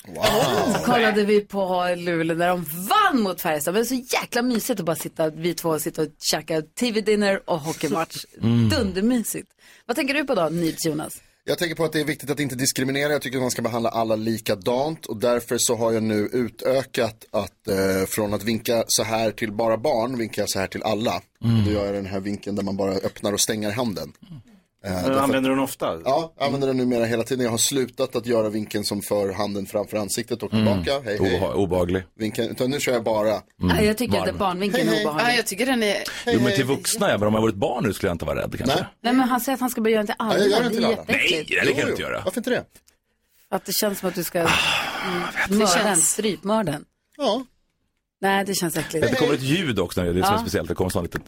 Så 0.73 0.85
kollade 0.85 1.23
vi 1.23 1.41
på 1.41 1.95
Luleå 1.97 2.37
när 2.37 2.47
de 2.47 2.63
vann 2.63 3.21
mot 3.21 3.41
Färjestad. 3.41 3.73
Det 3.73 3.79
var 3.79 3.85
så 3.85 3.95
jäkla 3.95 4.41
mysigt 4.41 4.79
att 4.79 4.85
bara 4.85 4.95
sitta, 4.95 5.29
vi 5.29 5.53
två 5.53 5.79
sitta 5.79 6.01
och 6.01 6.07
käka 6.19 6.61
tv-dinner 6.61 7.41
och 7.45 7.59
hockeymatch. 7.59 8.25
Mm. 8.41 8.69
Dundermysigt. 8.69 9.51
Vad 9.85 9.95
tänker 9.95 10.13
du 10.13 10.23
på 10.23 10.35
då, 10.35 10.49
Nyds 10.49 10.85
Jonas? 10.85 11.21
Jag 11.45 11.57
tänker 11.57 11.75
på 11.75 11.85
att 11.85 11.93
det 11.93 11.99
är 11.99 12.05
viktigt 12.05 12.29
att 12.29 12.39
inte 12.39 12.55
diskriminera. 12.55 13.11
Jag 13.11 13.21
tycker 13.21 13.37
att 13.37 13.41
man 13.41 13.51
ska 13.51 13.61
behandla 13.61 13.89
alla 13.89 14.15
likadant 14.15 15.05
och 15.05 15.17
därför 15.17 15.57
så 15.59 15.75
har 15.75 15.91
jag 15.91 16.03
nu 16.03 16.29
utökat 16.33 17.25
att 17.31 17.67
eh, 17.67 18.05
från 18.07 18.33
att 18.33 18.43
vinka 18.43 18.83
så 18.87 19.03
här 19.03 19.31
till 19.31 19.51
bara 19.51 19.77
barn 19.77 20.17
vinkar 20.17 20.41
jag 20.41 20.49
så 20.49 20.59
här 20.59 20.67
till 20.67 20.83
alla. 20.83 21.21
Mm. 21.43 21.65
Då 21.65 21.71
gör 21.71 21.85
jag 21.85 21.93
den 21.93 22.05
här 22.05 22.19
vinkeln 22.19 22.55
där 22.55 22.63
man 22.63 22.77
bara 22.77 22.91
öppnar 22.91 23.33
och 23.33 23.39
stänger 23.39 23.71
handen. 23.71 24.13
Eh, 24.85 24.91
Men 24.93 25.03
därför- 25.03 25.19
Använder 25.19 25.49
du 25.49 25.55
den 25.55 25.63
ofta? 25.63 25.99
Ja, 26.05 26.33
jag 26.37 26.45
använder 26.45 26.67
den 26.67 26.77
numera 26.77 27.05
hela 27.05 27.23
tiden. 27.23 27.43
Jag 27.45 27.51
har 27.51 27.57
slutat 27.57 28.15
att 28.15 28.25
göra 28.25 28.49
vinkeln 28.49 28.83
som 28.83 29.01
för 29.01 29.33
handen 29.33 29.65
framför 29.65 29.97
ansiktet 29.97 30.43
och 30.43 30.49
tillbaka. 30.49 30.91
Hej, 30.91 31.01
hej. 31.05 31.19
Obeha- 31.19 31.53
obehaglig. 31.53 32.03
Vinkeln, 32.17 32.49
utan 32.49 32.69
nu 32.69 32.79
kör 32.79 32.91
jag 32.93 33.03
bara. 33.03 33.27
Ja, 33.57 33.81
jag 33.81 33.97
tycker 33.97 34.29
att 34.29 34.37
barnvinkeln 34.37 34.89
är 34.89 35.01
obehaglig. 35.01 35.25
Ja, 35.33 35.35
jag 35.35 35.45
tycker 35.47 35.65
den 35.65 35.83
är... 35.83 35.97
Jo 36.27 36.39
men 36.41 36.55
till 36.55 36.65
vuxna 36.65 37.09
ja, 37.09 37.17
men 37.17 37.27
om 37.27 37.33
jag 37.33 37.41
varit 37.41 37.55
barn 37.55 37.83
nu 37.83 37.93
skulle 37.93 38.07
jag 38.09 38.15
inte 38.15 38.25
vara 38.25 38.41
rädd 38.41 38.55
kanske. 38.57 38.85
Nej 39.01 39.13
men 39.13 39.19
han 39.29 39.41
säger 39.41 39.53
att 39.53 39.59
han 39.61 39.69
ska 39.69 39.81
börja 39.81 39.93
göra 39.93 40.03
den 40.03 40.07
till 40.07 40.15
alla. 40.19 40.37
Ja, 40.37 40.39
jag 40.43 40.49
gör 40.51 40.59
den 40.59 40.69
det 40.69 40.75
till 40.75 40.85
alla. 40.85 41.03
Nej, 41.07 41.45
det 41.65 41.73
kan 41.73 41.85
du 41.85 41.89
inte 41.91 42.01
göra. 42.01 42.21
Varför 42.25 42.39
inte 42.39 42.49
det? 42.49 42.63
Att 43.49 43.65
det 43.65 43.73
känns 43.73 43.99
som 43.99 44.09
att 44.09 44.15
du 44.15 44.23
ska 44.23 44.39
Ah, 44.43 44.49
mm, 45.07 45.21
mörda 45.59 45.73
den, 45.75 45.83
känns- 45.83 46.09
strypmörda 46.11 46.71
den. 46.71 46.85
Ja. 47.17 47.45
Nej, 48.21 48.45
det 48.45 48.53
känns 48.55 48.77
äckligt. 48.77 49.07
Det 49.09 49.15
kommer 49.15 49.33
ett 49.33 49.41
ljud 49.41 49.79
också, 49.79 50.01
när 50.01 50.05
det 50.05 50.11
är 50.11 50.13
det 50.13 50.23
som 50.23 50.33
är 50.33 50.37
Ja. 50.37 50.41
speciellt. 50.41 50.67
Det 50.69 50.75
kommer 50.75 50.89
sån 50.89 51.03
liten 51.03 51.21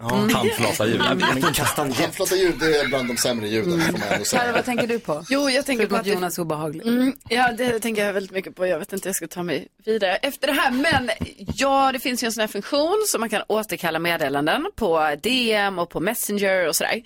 Mm. 0.00 0.34
handflata-ljud. 0.34 1.00
Handflataljud 1.00 2.58
det 2.58 2.80
är 2.80 2.88
bland 2.88 3.08
de 3.08 3.16
sämre 3.16 3.48
ljuden 3.48 3.80
får 3.80 3.92
man 3.92 4.02
ändå 4.02 4.08
Karo, 4.08 4.24
säga. 4.24 4.52
vad 4.52 4.64
tänker 4.64 4.86
du 4.86 4.98
på? 4.98 5.24
Jo, 5.28 5.50
jag 5.50 5.66
tänker 5.66 5.86
på 5.86 5.96
att 5.96 6.06
Jonas 6.06 6.38
är 6.38 6.42
obehaglig. 6.42 6.86
Mm, 6.86 7.12
ja, 7.28 7.52
det 7.58 7.80
tänker 7.80 8.06
jag 8.06 8.12
väldigt 8.12 8.32
mycket 8.32 8.56
på. 8.56 8.66
Jag 8.66 8.78
vet 8.78 8.92
inte, 8.92 9.08
jag 9.08 9.16
ska 9.16 9.26
ta 9.26 9.42
mig 9.42 9.68
vidare 9.84 10.16
efter 10.16 10.46
det 10.46 10.52
här. 10.52 10.70
Men 10.70 11.10
ja, 11.56 11.92
det 11.92 11.98
finns 11.98 12.22
ju 12.22 12.26
en 12.26 12.32
sån 12.32 12.40
här 12.40 12.48
funktion 12.48 13.04
som 13.06 13.20
man 13.20 13.30
kan 13.30 13.42
återkalla 13.48 13.98
meddelanden 13.98 14.66
på 14.76 15.16
DM 15.22 15.78
och 15.78 15.90
på 15.90 16.00
Messenger 16.00 16.68
och 16.68 16.76
sådär. 16.76 17.02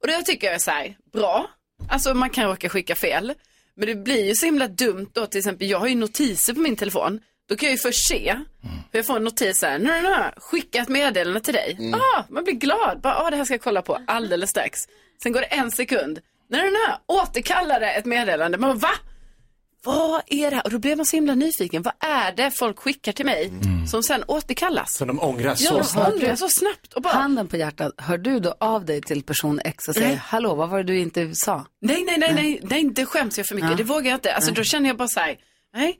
Och 0.00 0.06
det 0.06 0.22
tycker 0.22 0.46
jag 0.46 0.54
är 0.54 0.58
så 0.58 0.70
här, 0.70 0.96
bra. 1.12 1.50
Alltså 1.88 2.14
man 2.14 2.30
kan 2.30 2.44
råka 2.44 2.68
skicka 2.68 2.94
fel. 2.94 3.32
Men 3.76 3.86
det 3.88 3.94
blir 3.94 4.24
ju 4.24 4.34
så 4.34 4.46
himla 4.46 4.68
dumt 4.68 5.08
då, 5.12 5.26
till 5.26 5.38
exempel 5.38 5.68
jag 5.68 5.78
har 5.78 5.86
ju 5.86 5.94
notiser 5.94 6.54
på 6.54 6.60
min 6.60 6.76
telefon. 6.76 7.20
Då 7.48 7.56
kan 7.56 7.66
jag 7.66 7.72
ju 7.72 7.78
först 7.78 8.08
se, 8.08 8.36
för 8.90 8.98
jag 8.98 9.06
får 9.06 9.16
en 9.16 9.24
notis 9.24 9.58
så 9.58 9.66
här, 9.66 9.78
nej, 9.78 10.02
nej, 10.02 10.10
nej, 10.18 10.32
skicka 10.36 10.78
ett 10.82 10.88
meddelande 10.88 11.40
till 11.40 11.54
dig. 11.54 11.76
Mm. 11.78 11.94
Ah, 12.00 12.22
man 12.28 12.44
blir 12.44 12.54
glad, 12.54 13.00
bara, 13.00 13.16
ah, 13.16 13.30
det 13.30 13.36
här 13.36 13.44
ska 13.44 13.54
jag 13.54 13.60
kolla 13.60 13.82
på 13.82 13.98
alldeles 14.06 14.50
strax. 14.50 14.80
Sen 15.22 15.32
går 15.32 15.40
det 15.40 15.46
en 15.46 15.70
sekund, 15.70 16.18
nej, 16.50 16.62
nej, 16.70 16.96
det 17.80 17.90
ett 17.90 18.04
meddelande. 18.04 18.58
Man 18.58 18.78
bara, 18.78 18.88
va? 18.88 18.94
Vad 19.84 20.22
är 20.26 20.50
det 20.50 20.56
här? 20.56 20.64
Och 20.64 20.70
då 20.70 20.78
blir 20.78 20.96
man 20.96 21.06
så 21.06 21.16
himla 21.16 21.34
nyfiken. 21.34 21.82
Vad 21.82 21.94
är 22.00 22.32
det 22.32 22.50
folk 22.50 22.78
skickar 22.78 23.12
till 23.12 23.26
mig 23.26 23.52
som 23.90 24.02
sen 24.02 24.24
återkallas? 24.28 24.94
Som 24.94 25.08
de 25.08 25.20
ångrar 25.20 25.48
Ja, 25.50 25.56
så 25.56 25.78
de 25.78 25.84
snabbt. 25.84 26.14
ångrar 26.14 26.36
så 26.36 26.48
snabbt. 26.48 26.92
Och 26.94 27.02
bara, 27.02 27.12
Handen 27.14 27.48
på 27.48 27.56
hjärtat, 27.56 27.92
hör 27.98 28.18
du 28.18 28.40
då 28.40 28.54
av 28.60 28.84
dig 28.84 29.02
till 29.02 29.22
person 29.22 29.60
X 29.64 29.88
och 29.88 29.94
säger 29.94 30.08
Nej. 30.08 30.20
hallå, 30.24 30.54
vad 30.54 30.68
var 30.68 30.78
det 30.78 30.84
du 30.84 30.98
inte 30.98 31.34
sa? 31.34 31.66
nej, 31.80 32.04
nej, 32.04 32.18
nej, 32.18 32.34
nej, 32.34 32.60
nej, 32.62 32.90
det 32.94 33.06
skäms 33.06 33.38
jag 33.38 33.46
för 33.46 33.54
mycket. 33.54 33.70
Ja. 33.70 33.76
Det 33.76 33.82
vågar 33.84 34.10
jag 34.10 34.16
inte. 34.16 34.34
Alltså 34.34 34.50
Nej. 34.50 34.56
då 34.56 34.64
känner 34.64 34.88
jag 34.88 34.96
bara 34.96 35.08
så 35.08 35.20
här, 35.20 35.36
nej. 35.74 35.98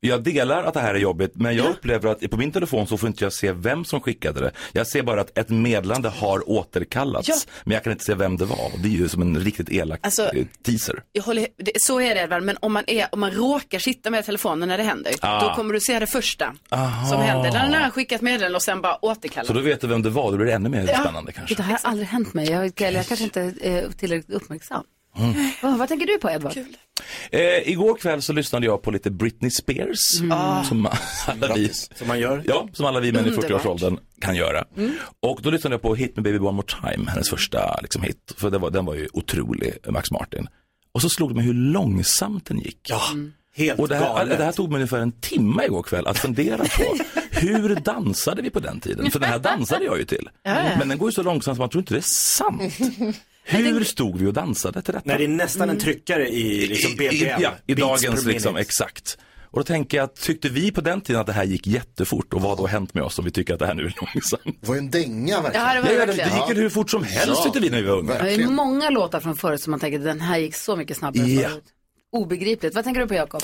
Jag 0.00 0.22
delar 0.22 0.64
att 0.64 0.74
det 0.74 0.80
här 0.80 0.94
är 0.94 0.98
jobbigt, 0.98 1.32
men 1.34 1.56
jag 1.56 1.66
upplever 1.66 2.10
att 2.10 2.30
på 2.30 2.36
min 2.36 2.52
telefon 2.52 2.86
så 2.86 2.96
får 2.98 3.06
inte 3.06 3.24
jag 3.24 3.32
se 3.32 3.52
vem 3.52 3.84
som 3.84 4.00
skickade 4.00 4.40
det. 4.40 4.50
Jag 4.72 4.86
ser 4.86 5.02
bara 5.02 5.20
att 5.20 5.38
ett 5.38 5.48
meddelande 5.48 6.08
har 6.08 6.50
återkallats, 6.50 7.28
Ja. 7.28 7.34
men 7.64 7.74
jag 7.74 7.84
kan 7.84 7.92
inte 7.92 8.04
se 8.04 8.14
vem 8.14 8.36
det 8.36 8.44
var. 8.44 8.70
Det 8.82 8.88
är 8.88 8.92
ju 8.92 9.08
som 9.08 9.22
en 9.22 9.38
riktigt 9.40 9.70
elak 9.70 10.00
Alltså- 10.02 10.34
eh, 10.34 10.46
teaser. 10.62 11.02
jag 11.12 11.22
håller, 11.22 11.46
det, 11.56 11.72
så 11.76 12.00
är 12.00 12.14
det 12.14 12.20
Edvard, 12.20 12.42
men 12.42 12.56
om 12.60 12.72
man, 12.72 12.84
är, 12.86 13.06
om 13.12 13.20
man 13.20 13.30
råkar 13.30 13.78
sitta 13.78 14.10
med 14.10 14.24
telefonen 14.26 14.68
när 14.68 14.78
det 14.78 14.84
händer, 14.84 15.12
Ah. 15.20 15.48
då 15.48 15.54
kommer 15.54 15.74
du 15.74 15.80
se 15.80 15.98
det 15.98 16.06
första 16.06 16.52
Aha. 16.70 17.08
som 17.10 17.20
händer. 17.20 17.52
När 17.52 17.70
den 17.72 17.82
har 17.82 17.90
skickat 17.90 18.20
meddelande 18.20 18.56
och 18.56 18.62
sen 18.62 18.80
bara 18.80 19.04
återkallar. 19.04 19.46
Så 19.46 19.52
då 19.52 19.60
vet 19.60 19.80
du 19.80 19.86
vem 19.86 20.02
det 20.02 20.10
var, 20.10 20.30
då 20.30 20.36
blir 20.36 20.46
det 20.46 20.52
ännu 20.52 20.68
mer 20.68 20.88
Ja. 20.88 20.98
spännande 21.00 21.32
kanske. 21.32 21.54
Det 21.54 21.62
här 21.62 21.78
har 21.82 21.90
aldrig 21.90 22.08
hänt 22.08 22.34
mig, 22.34 22.50
jag, 22.50 22.64
jag 22.80 23.06
kanske 23.06 23.24
inte 23.24 23.40
är 23.62 23.88
tillräckligt 23.98 24.36
uppmärksam. 24.36 24.84
Mm. 25.18 25.50
Vad, 25.62 25.78
vad 25.78 25.88
tänker 25.88 26.06
du 26.06 26.18
på 26.18 26.30
Edvard? 26.30 26.58
Eh, 27.30 27.68
igår 27.68 27.94
kväll 27.94 28.22
så 28.22 28.32
lyssnade 28.32 28.66
jag 28.66 28.82
på 28.82 28.90
lite 28.90 29.10
Britney 29.10 29.50
Spears. 29.50 30.20
Mm. 30.20 30.32
Ah. 30.32 30.64
Som 30.64 30.88
alla 31.26 31.54
vi, 31.54 31.68
som 31.68 32.08
man 32.08 32.20
gör? 32.20 32.42
Ja, 32.46 32.68
som 32.72 32.86
alla 32.86 33.00
vi 33.00 33.12
män 33.12 33.26
i 33.26 33.28
Underbart. 33.28 33.50
40-årsåldern 33.50 33.98
kan 34.20 34.36
göra. 34.36 34.64
Mm. 34.76 34.92
Och 35.20 35.40
då 35.42 35.50
lyssnade 35.50 35.74
jag 35.74 35.82
på 35.82 35.94
Hit 35.94 36.16
Me 36.16 36.22
Baby 36.22 36.38
One 36.38 36.52
More 36.52 36.66
Time, 36.66 37.10
hennes 37.10 37.30
första 37.30 37.78
liksom, 37.82 38.02
hit. 38.02 38.34
För 38.36 38.50
det 38.50 38.58
var, 38.58 38.70
den 38.70 38.84
var 38.84 38.94
ju 38.94 39.08
otrolig, 39.12 39.74
Max 39.88 40.10
Martin. 40.10 40.48
Och 40.92 41.02
så 41.02 41.08
slog 41.08 41.30
det 41.30 41.34
mig 41.34 41.44
hur 41.44 41.54
långsamt 41.54 42.46
den 42.46 42.58
gick. 42.58 42.80
Ja, 42.88 43.00
helt 43.54 43.80
och 43.80 43.88
det 43.88 43.96
här, 43.96 44.14
galet. 44.14 44.38
det 44.38 44.44
här 44.44 44.52
tog 44.52 44.68
mig 44.70 44.76
ungefär 44.76 44.98
en 44.98 45.12
timme 45.12 45.64
igår 45.64 45.82
kväll 45.82 46.06
att 46.06 46.18
fundera 46.18 46.64
på 46.64 46.96
hur 47.30 47.74
dansade 47.74 48.42
vi 48.42 48.50
på 48.50 48.60
den 48.60 48.80
tiden? 48.80 49.10
För 49.10 49.20
den 49.20 49.28
här 49.28 49.38
dansade 49.38 49.84
jag 49.84 49.98
ju 49.98 50.04
till. 50.04 50.28
Men 50.78 50.88
den 50.88 50.98
går 50.98 51.08
ju 51.08 51.12
så 51.12 51.22
långsamt 51.22 51.56
så 51.56 51.62
man 51.62 51.68
tror 51.68 51.80
inte 51.80 51.94
det 51.94 52.00
är 52.00 52.02
sant. 52.02 52.62
Hur 53.46 53.84
stod 53.84 54.18
vi 54.18 54.26
och 54.26 54.32
dansade 54.32 54.82
till 54.82 54.94
detta? 54.94 55.08
När 55.08 55.18
det 55.18 55.24
är 55.24 55.28
nästan 55.28 55.70
en 55.70 55.78
tryckare 55.78 56.28
i 56.28 56.66
liksom 56.66 56.92
I, 56.92 56.96
BPM. 56.96 57.40
ja, 57.42 57.54
i 57.66 57.74
dagens 57.74 58.24
liksom, 58.24 58.56
exakt. 58.56 59.18
Och 59.50 59.58
då 59.60 59.64
tänker 59.64 59.96
jag, 59.98 60.14
tyckte 60.14 60.48
vi 60.48 60.70
på 60.72 60.80
den 60.80 61.00
tiden 61.00 61.20
att 61.20 61.26
det 61.26 61.32
här 61.32 61.44
gick 61.44 61.66
jättefort 61.66 62.32
och 62.34 62.40
vad 62.42 62.50
har 62.50 62.56
då 62.56 62.66
hänt 62.66 62.94
med 62.94 63.02
oss 63.02 63.18
om 63.18 63.24
vi 63.24 63.30
tycker 63.30 63.52
att 63.54 63.58
det 63.60 63.66
här 63.66 63.74
nu 63.74 63.82
är 63.86 63.94
långsamt? 64.14 64.42
Det 64.60 64.66
var 64.68 64.74
ju 64.74 64.78
en 64.78 64.90
dänga 64.90 65.40
verkligen. 65.40 65.66
Ja, 65.66 65.74
det 65.74 65.80
var 65.80 65.88
det 65.88 65.94
det, 65.94 66.06
verkligen. 66.06 66.36
gick 66.48 66.56
ju 66.56 66.62
hur 66.62 66.68
fort 66.70 66.90
som 66.90 67.04
helst 67.04 67.26
Ja, 67.36 67.42
tyckte 67.44 67.60
vi 67.60 67.70
när 67.70 67.82
vi 67.82 67.88
var 67.88 67.96
unga. 67.98 68.22
Det 68.22 68.34
är 68.34 68.46
många 68.48 68.90
låtar 68.90 69.20
från 69.20 69.36
förut 69.36 69.60
som 69.60 69.70
man 69.70 69.80
tänker, 69.80 69.98
den 69.98 70.20
här 70.20 70.38
gick 70.38 70.54
så 70.54 70.76
mycket 70.76 70.96
snabbare 70.96 71.26
Ja. 71.26 71.48
förut. 71.48 71.64
Obegripligt. 72.16 72.74
Vad 72.74 72.84
tänker 72.84 73.00
du 73.00 73.06
på 73.08 73.14
Jakob? 73.14 73.42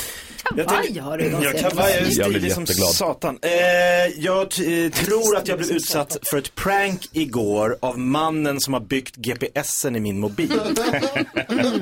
Jag 0.56 0.68
Kavaj 0.68 0.98
har 0.98 1.18
du. 1.18 1.24
Jag 1.24 1.58
kavaj 1.58 1.92
är 1.92 1.96
Jag 2.20 2.30
blir 2.30 2.40
stilig 2.40 2.52
som 2.52 2.66
satan. 2.66 3.38
Eh, 3.42 3.50
jag 4.18 4.50
t- 4.50 4.84
eh, 4.84 4.90
tror 4.90 5.36
att 5.36 5.48
jag 5.48 5.58
blev 5.58 5.70
utsatt 5.70 6.16
för 6.30 6.38
ett 6.38 6.54
prank 6.54 7.08
igår 7.12 7.76
av 7.80 7.98
mannen 7.98 8.60
som 8.60 8.74
har 8.74 8.80
byggt 8.80 9.16
GPSen 9.16 9.96
i 9.96 10.00
min 10.00 10.20
mobil. 10.20 10.52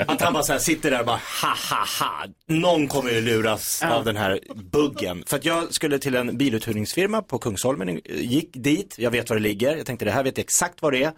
att 0.06 0.20
han 0.20 0.32
bara 0.32 0.42
så 0.42 0.52
här 0.52 0.58
sitter 0.60 0.90
där 0.90 1.00
och 1.00 1.06
bara 1.06 1.20
ha 1.42 1.48
ha 1.70 1.86
ha. 1.98 2.24
Någon 2.46 2.88
kommer 2.88 3.10
ju 3.10 3.20
luras 3.20 3.82
av 3.82 4.04
den 4.04 4.16
här 4.16 4.40
buggen. 4.72 5.24
För 5.26 5.36
att 5.36 5.44
jag 5.44 5.74
skulle 5.74 5.98
till 5.98 6.14
en 6.14 6.38
biluthyrningsfirma 6.38 7.22
på 7.22 7.38
Kungsholmen, 7.38 8.00
gick 8.04 8.50
dit, 8.52 8.94
jag 8.98 9.10
vet 9.10 9.30
var 9.30 9.36
det 9.36 9.42
ligger, 9.42 9.76
jag 9.76 9.86
tänkte 9.86 10.04
det 10.04 10.10
här 10.10 10.22
vet 10.24 10.38
jag 10.38 10.44
exakt 10.44 10.82
vad 10.82 10.92
det 10.92 11.02
är. 11.02 11.12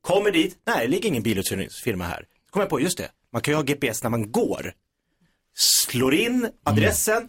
Kommer 0.00 0.30
dit, 0.30 0.56
nej 0.66 0.76
det 0.86 0.88
ligger 0.90 1.08
ingen 1.08 1.22
biluthyrningsfirma 1.22 2.04
här. 2.04 2.24
Så 2.46 2.52
kom 2.52 2.60
jag 2.60 2.68
på, 2.68 2.80
just 2.80 2.98
det, 2.98 3.08
man 3.32 3.42
kan 3.42 3.52
ju 3.52 3.56
ha 3.56 3.62
GPS 3.62 4.02
när 4.02 4.10
man 4.10 4.32
går. 4.32 4.72
Slår 5.58 6.14
in 6.14 6.48
adressen, 6.64 7.28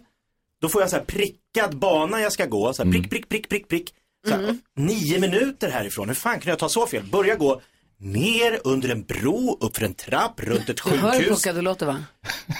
då 0.60 0.68
får 0.68 0.80
jag 0.80 0.90
så 0.90 0.96
här 0.96 1.04
prickad 1.04 1.78
bana 1.78 2.20
jag 2.20 2.32
ska 2.32 2.46
gå, 2.46 2.72
så 2.72 2.84
här 2.84 2.92
prick, 2.92 3.10
prick, 3.10 3.28
prick, 3.28 3.48
prick, 3.48 3.68
prick. 3.68 3.94
Så 4.28 4.34
här, 4.34 4.58
Nio 4.76 5.20
minuter 5.20 5.70
härifrån, 5.70 6.08
hur 6.08 6.14
fan 6.14 6.34
kunde 6.34 6.50
jag 6.50 6.58
ta 6.58 6.68
så 6.68 6.86
fel? 6.86 7.02
Börja 7.12 7.34
gå 7.34 7.60
ner 8.00 8.60
under 8.64 8.88
en 8.88 9.02
bro, 9.02 9.58
upp 9.60 9.76
för 9.76 9.84
en 9.84 9.94
trapp, 9.94 10.40
runt 10.40 10.68
ett 10.68 10.80
Jag 10.84 10.92
hör 10.92 11.12
hur 11.12 11.18
sjukhus. 11.18 11.42
puckad 11.42 11.56
du 11.56 11.62
låter 11.62 11.86
va? 11.86 12.04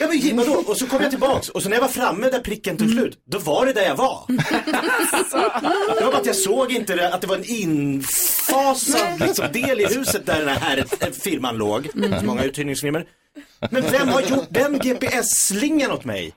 Ja 0.01 0.09
men 0.09 0.37
vadå? 0.37 0.53
Och 0.67 0.77
så 0.77 0.87
kom 0.87 1.03
jag 1.03 1.11
tillbaks 1.11 1.49
och 1.49 1.63
så 1.63 1.69
när 1.69 1.77
jag 1.77 1.83
var 1.83 1.89
framme 1.89 2.31
där 2.31 2.41
pricken 2.41 2.77
tog 2.77 2.91
slut, 2.91 3.19
då 3.31 3.39
var 3.39 3.67
det 3.67 3.73
där 3.73 3.83
jag 3.83 3.97
var. 3.97 4.25
Det 5.99 6.05
var 6.05 6.13
bara 6.13 6.17
att 6.21 6.27
jag 6.27 6.37
såg 6.37 6.73
inte 6.73 6.97
det, 6.97 7.15
att 7.15 7.21
det 7.21 7.27
var 7.27 7.37
en 7.37 7.45
infasad 7.45 9.21
liksom, 9.21 9.47
del 9.53 9.81
i 9.81 9.87
huset 9.87 10.27
där 10.27 10.39
den 10.45 10.49
här 10.57 10.85
firman 11.25 11.57
låg. 11.57 11.89
Så 12.21 12.25
många 12.27 12.45
uthyrningsfirmor. 12.45 13.05
Men 13.71 13.83
vem 13.91 14.09
har 14.09 14.21
gjort 14.21 14.47
den 14.51 14.79
GPS-slingan 14.79 15.91
åt 15.91 16.05
mig? 16.05 16.33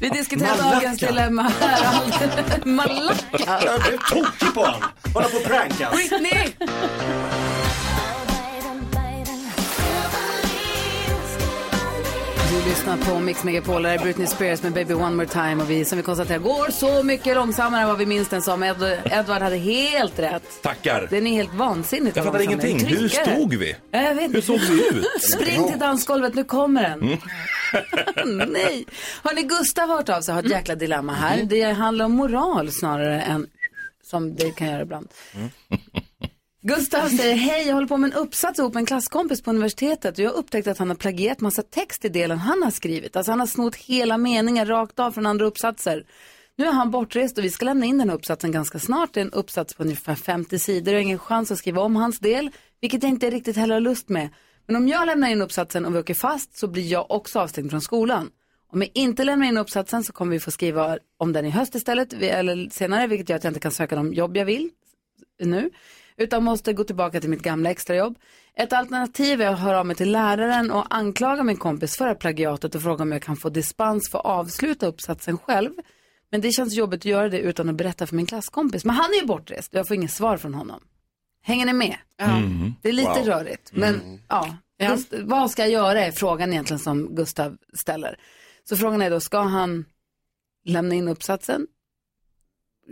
Vi 0.00 0.08
diskuterar 0.08 0.72
dagens 0.74 0.98
dilemma 1.00 1.42
här. 1.42 2.66
Malacka. 2.66 3.60
Jag 3.64 3.80
blev 3.80 3.98
tokig 3.98 4.54
på 4.54 4.60
honom. 4.60 4.82
Hålla 5.14 5.28
på 5.28 5.36
och 5.36 5.44
prankas. 5.44 5.94
Britney! 5.94 6.52
Du 12.52 12.68
lyssnar 12.70 12.96
på 12.96 13.18
Mix 13.20 13.44
Megapol, 13.44 13.82
där 13.82 13.90
är 13.90 13.98
Britney 13.98 14.26
Spears 14.26 14.62
med 14.62 14.72
Baby 14.72 14.94
One 14.94 15.10
More 15.16 15.26
Time 15.26 15.62
och 15.62 15.70
vi 15.70 15.84
som 15.84 15.98
vi 15.98 16.02
konstaterar 16.04 16.38
går 16.38 16.70
så 16.70 17.02
mycket 17.02 17.34
långsammare 17.34 17.80
än 17.82 17.88
vad 17.88 17.98
vi 17.98 18.06
minns 18.06 18.28
den 18.28 18.42
som. 18.42 18.62
Ed- 18.62 19.00
Edward 19.12 19.42
hade 19.42 19.56
helt 19.56 20.18
rätt. 20.18 20.62
Tackar. 20.62 21.06
Den 21.10 21.26
är 21.26 21.30
helt 21.30 21.54
vansinnigt 21.54 22.16
Jag 22.16 22.24
fattar 22.24 22.38
den 22.38 22.46
ingenting. 22.48 22.86
Hur 22.86 23.08
stod 23.08 23.54
vi? 23.54 23.76
Ja, 23.90 24.02
Jag 24.02 24.14
vet 24.14 24.24
inte. 24.24 24.34
Hur 24.36 24.42
såg 24.42 24.60
vi 24.60 24.88
ut? 24.88 25.04
Spring 25.22 25.68
till 25.70 25.78
dansgolvet, 25.78 26.34
nu 26.34 26.44
kommer 26.44 26.82
den. 26.82 27.02
Mm. 27.02 27.18
Nej. 28.52 28.84
Hörni, 29.24 29.42
Gustav 29.42 29.88
har 29.88 29.96
hört 29.96 30.08
av 30.08 30.20
sig 30.20 30.34
har 30.34 30.42
ett 30.42 30.50
jäkla 30.50 30.74
dilemma 30.74 31.12
här. 31.12 31.34
Mm. 31.34 31.48
Det 31.48 31.62
handlar 31.62 32.04
om 32.04 32.12
moral 32.12 32.72
snarare 32.72 33.20
än 33.20 33.46
som 34.04 34.34
det 34.34 34.50
kan 34.50 34.66
göra 34.68 34.82
ibland. 34.82 35.08
Gustav 36.64 37.08
säger, 37.16 37.36
hej 37.36 37.66
jag 37.66 37.74
håller 37.74 37.88
på 37.88 37.96
med 37.96 38.12
en 38.12 38.18
uppsats 38.18 38.58
ihop 38.58 38.74
med 38.74 38.80
en 38.80 38.86
klasskompis 38.86 39.42
på 39.42 39.50
universitetet 39.50 40.18
och 40.18 40.24
jag 40.24 40.30
har 40.30 40.36
upptäckt 40.36 40.68
att 40.68 40.78
han 40.78 40.88
har 40.88 40.96
plagierat 40.96 41.40
massa 41.40 41.62
text 41.62 42.04
i 42.04 42.08
delen 42.08 42.38
han 42.38 42.62
har 42.62 42.70
skrivit. 42.70 43.16
Alltså 43.16 43.32
han 43.32 43.40
har 43.40 43.46
snott 43.46 43.76
hela 43.76 44.18
meningar 44.18 44.66
rakt 44.66 44.98
av 44.98 45.12
från 45.12 45.26
andra 45.26 45.46
uppsatser. 45.46 46.06
Nu 46.56 46.66
är 46.66 46.72
han 46.72 46.90
bortrest 46.90 47.38
och 47.38 47.44
vi 47.44 47.50
ska 47.50 47.64
lämna 47.64 47.86
in 47.86 47.98
den 47.98 48.08
här 48.08 48.16
uppsatsen 48.16 48.52
ganska 48.52 48.78
snart. 48.78 49.14
Det 49.14 49.20
är 49.20 49.24
en 49.24 49.32
uppsats 49.32 49.74
på 49.74 49.82
ungefär 49.82 50.14
50 50.14 50.58
sidor 50.58 50.92
och 50.92 50.94
jag 50.94 50.98
har 50.98 51.02
ingen 51.02 51.18
chans 51.18 51.50
att 51.50 51.58
skriva 51.58 51.80
om 51.80 51.96
hans 51.96 52.18
del, 52.18 52.50
vilket 52.80 53.02
jag 53.02 53.10
inte 53.10 53.30
riktigt 53.30 53.56
heller 53.56 53.74
har 53.74 53.80
lust 53.80 54.08
med. 54.08 54.28
Men 54.66 54.76
om 54.76 54.88
jag 54.88 55.06
lämnar 55.06 55.28
in 55.28 55.42
uppsatsen 55.42 55.84
och 55.84 55.94
vi 55.94 55.98
åker 55.98 56.14
fast 56.14 56.58
så 56.58 56.66
blir 56.66 56.92
jag 56.92 57.10
också 57.10 57.40
avstängd 57.40 57.70
från 57.70 57.80
skolan. 57.80 58.30
Om 58.72 58.82
jag 58.82 58.90
inte 58.94 59.24
lämnar 59.24 59.46
in 59.46 59.58
uppsatsen 59.58 60.04
så 60.04 60.12
kommer 60.12 60.32
vi 60.32 60.40
få 60.40 60.50
skriva 60.50 60.98
om 61.18 61.32
den 61.32 61.46
i 61.46 61.50
höst 61.50 61.74
istället, 61.74 62.12
eller 62.12 62.70
senare, 62.70 63.06
vilket 63.06 63.28
gör 63.28 63.36
att 63.36 63.44
jag 63.44 63.50
inte 63.50 63.60
kan 63.60 63.72
söka 63.72 63.96
de 63.96 64.14
jobb 64.14 64.36
jag 64.36 64.44
vill 64.44 64.70
nu, 65.44 65.70
utan 66.16 66.44
måste 66.44 66.72
gå 66.72 66.84
tillbaka 66.84 67.20
till 67.20 67.30
mitt 67.30 67.42
gamla 67.42 67.70
extrajobb. 67.70 68.18
Ett 68.54 68.72
alternativ 68.72 69.40
är 69.42 69.46
att 69.48 69.58
höra 69.58 69.80
av 69.80 69.86
mig 69.86 69.96
till 69.96 70.12
läraren 70.12 70.70
och 70.70 70.86
anklaga 70.94 71.42
min 71.42 71.56
kompis 71.56 71.96
för 71.96 72.14
plagiatet 72.14 72.74
och 72.74 72.82
fråga 72.82 73.02
om 73.02 73.12
jag 73.12 73.22
kan 73.22 73.36
få 73.36 73.48
dispens 73.48 74.10
för 74.10 74.18
att 74.18 74.24
avsluta 74.24 74.86
uppsatsen 74.86 75.38
själv. 75.38 75.70
Men 76.30 76.40
det 76.40 76.52
känns 76.52 76.74
jobbigt 76.74 77.00
att 77.00 77.04
göra 77.04 77.28
det 77.28 77.38
utan 77.38 77.68
att 77.68 77.74
berätta 77.74 78.06
för 78.06 78.16
min 78.16 78.26
klasskompis. 78.26 78.84
Men 78.84 78.96
han 78.96 79.10
är 79.10 79.20
ju 79.20 79.26
bortrest 79.26 79.72
och 79.72 79.78
jag 79.78 79.88
får 79.88 79.94
inget 79.96 80.10
svar 80.10 80.36
från 80.36 80.54
honom. 80.54 80.80
Hänger 81.42 81.66
ni 81.66 81.72
med? 81.72 81.96
Mm. 82.20 82.74
Det 82.82 82.88
är 82.88 82.92
lite 82.92 83.08
Wow. 83.10 83.26
rörigt. 83.26 83.70
Men 83.72 84.20
ja, 84.28 84.56
Gust- 84.78 85.12
vad 85.22 85.50
ska 85.50 85.62
jag 85.62 85.70
göra 85.70 86.00
är 86.04 86.10
frågan 86.12 86.52
egentligen 86.52 86.78
som 86.78 87.14
Gustav 87.14 87.56
ställer. 87.80 88.18
Så 88.64 88.76
frågan 88.76 89.02
är 89.02 89.10
då, 89.10 89.20
ska 89.20 89.38
han 89.40 89.84
lämna 90.64 90.94
in 90.94 91.08
uppsatsen? 91.08 91.66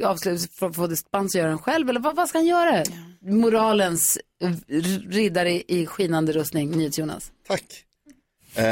Avslut 0.04 0.52
för 0.52 0.66
att 0.66 0.76
få 0.76 0.86
dispens 0.86 1.34
och 1.34 1.38
göra 1.38 1.48
den 1.48 1.58
själv? 1.58 1.88
Eller 1.88 2.00
vad, 2.00 2.16
vad 2.16 2.28
ska 2.28 2.38
han 2.38 2.46
göra? 2.46 2.84
Moralens 3.20 4.18
riddare 5.10 5.62
i, 5.72 5.86
skinande 5.86 6.32
rustning, 6.32 6.70
NyhetsJonas. 6.70 7.32
Tack. 7.46 7.84
Eh, 8.54 8.64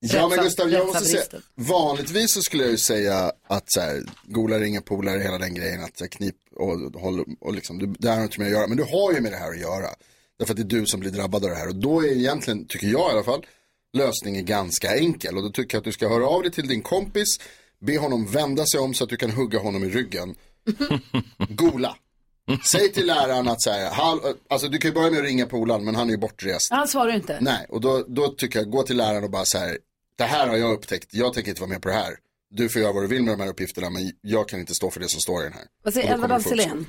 ja 0.00 0.28
men 0.28 0.38
Gustav, 0.38 0.70
jag 0.70 0.86
måste 0.86 1.04
säga, 1.04 1.24
vanligtvis 1.54 2.32
så 2.32 2.40
skulle 2.40 2.62
jag 2.62 2.70
ju 2.72 2.78
säga 2.78 3.32
att 3.48 3.72
så 3.72 3.80
här, 3.80 4.02
gola 4.24 4.58
ringer 4.58 4.80
polare, 4.80 5.20
hela 5.20 5.38
den 5.38 5.54
grejen, 5.54 5.84
att 5.84 6.00
här, 6.00 6.06
knip 6.06 6.36
och 6.56 7.00
håll 7.00 7.24
och 7.40 7.54
liksom, 7.54 7.78
det, 7.78 7.94
det 7.98 8.08
har 8.08 8.22
inte 8.22 8.40
med 8.40 8.46
att 8.46 8.52
göra, 8.52 8.66
men 8.66 8.76
du 8.76 8.84
har 8.84 9.12
ju 9.12 9.20
med 9.20 9.32
det 9.32 9.38
här 9.38 9.50
att 9.50 9.60
göra. 9.60 9.88
Därför 10.38 10.52
att 10.52 10.56
det 10.56 10.62
är 10.62 10.80
du 10.80 10.86
som 10.86 11.00
blir 11.00 11.10
drabbad 11.10 11.44
av 11.44 11.50
det 11.50 11.56
här 11.56 11.68
och 11.68 11.76
då 11.76 12.04
är 12.04 12.12
egentligen, 12.12 12.66
tycker 12.66 12.86
jag 12.86 13.10
i 13.10 13.12
alla 13.12 13.24
fall, 13.24 13.46
lösningen 13.92 14.44
ganska 14.44 14.96
enkel 14.96 15.36
och 15.36 15.42
då 15.42 15.50
tycker 15.50 15.76
jag 15.76 15.80
att 15.80 15.84
du 15.84 15.92
ska 15.92 16.08
höra 16.08 16.26
av 16.26 16.42
dig 16.42 16.52
till 16.52 16.68
din 16.68 16.82
kompis, 16.82 17.28
be 17.78 17.98
honom 17.98 18.26
vända 18.26 18.66
sig 18.66 18.80
om 18.80 18.94
så 18.94 19.04
att 19.04 19.10
du 19.10 19.16
kan 19.16 19.30
hugga 19.30 19.58
honom 19.58 19.84
i 19.84 19.88
ryggen. 19.88 20.34
Gola. 21.48 21.96
Säg 22.64 22.92
till 22.92 23.06
läraren 23.06 23.48
att 23.48 23.62
så 23.62 23.70
här, 23.70 23.90
hall, 23.90 24.20
alltså 24.50 24.68
du 24.68 24.78
kan 24.78 24.90
ju 24.90 24.94
börja 24.94 25.10
med 25.10 25.18
att 25.18 25.24
ringa 25.24 25.46
polaren 25.46 25.84
men 25.84 25.94
han 25.94 26.08
är 26.08 26.10
ju 26.10 26.18
bortrest. 26.18 26.70
Han 26.70 26.88
svarar 26.88 27.14
inte. 27.14 27.38
Nej, 27.40 27.66
och 27.68 27.80
då, 27.80 28.04
då 28.08 28.28
tycker 28.28 28.58
jag, 28.58 28.70
gå 28.70 28.82
till 28.82 28.96
läraren 28.96 29.24
och 29.24 29.30
bara 29.30 29.44
så 29.44 29.58
här, 29.58 29.78
det 30.18 30.24
här 30.24 30.46
har 30.48 30.56
jag 30.56 30.72
upptäckt, 30.72 31.08
jag 31.10 31.32
tänker 31.34 31.50
inte 31.50 31.60
vara 31.60 31.70
med 31.70 31.82
på 31.82 31.88
det 31.88 31.94
här. 31.94 32.14
Du 32.50 32.68
får 32.68 32.82
göra 32.82 32.92
vad 32.92 33.02
du 33.02 33.06
vill 33.06 33.22
med 33.22 33.38
de 33.38 33.42
här 33.42 33.50
uppgifterna, 33.50 33.90
men 33.90 34.12
jag 34.20 34.48
kan 34.48 34.60
inte 34.60 34.74
stå 34.74 34.90
för 34.90 35.00
det 35.00 35.08
som 35.08 35.20
står 35.20 35.40
i 35.40 35.44
den 35.44 35.52
här. 35.52 35.64
Vad 35.84 35.94
säger 35.94 36.18
få 36.18 36.34
Alselén? 36.34 36.86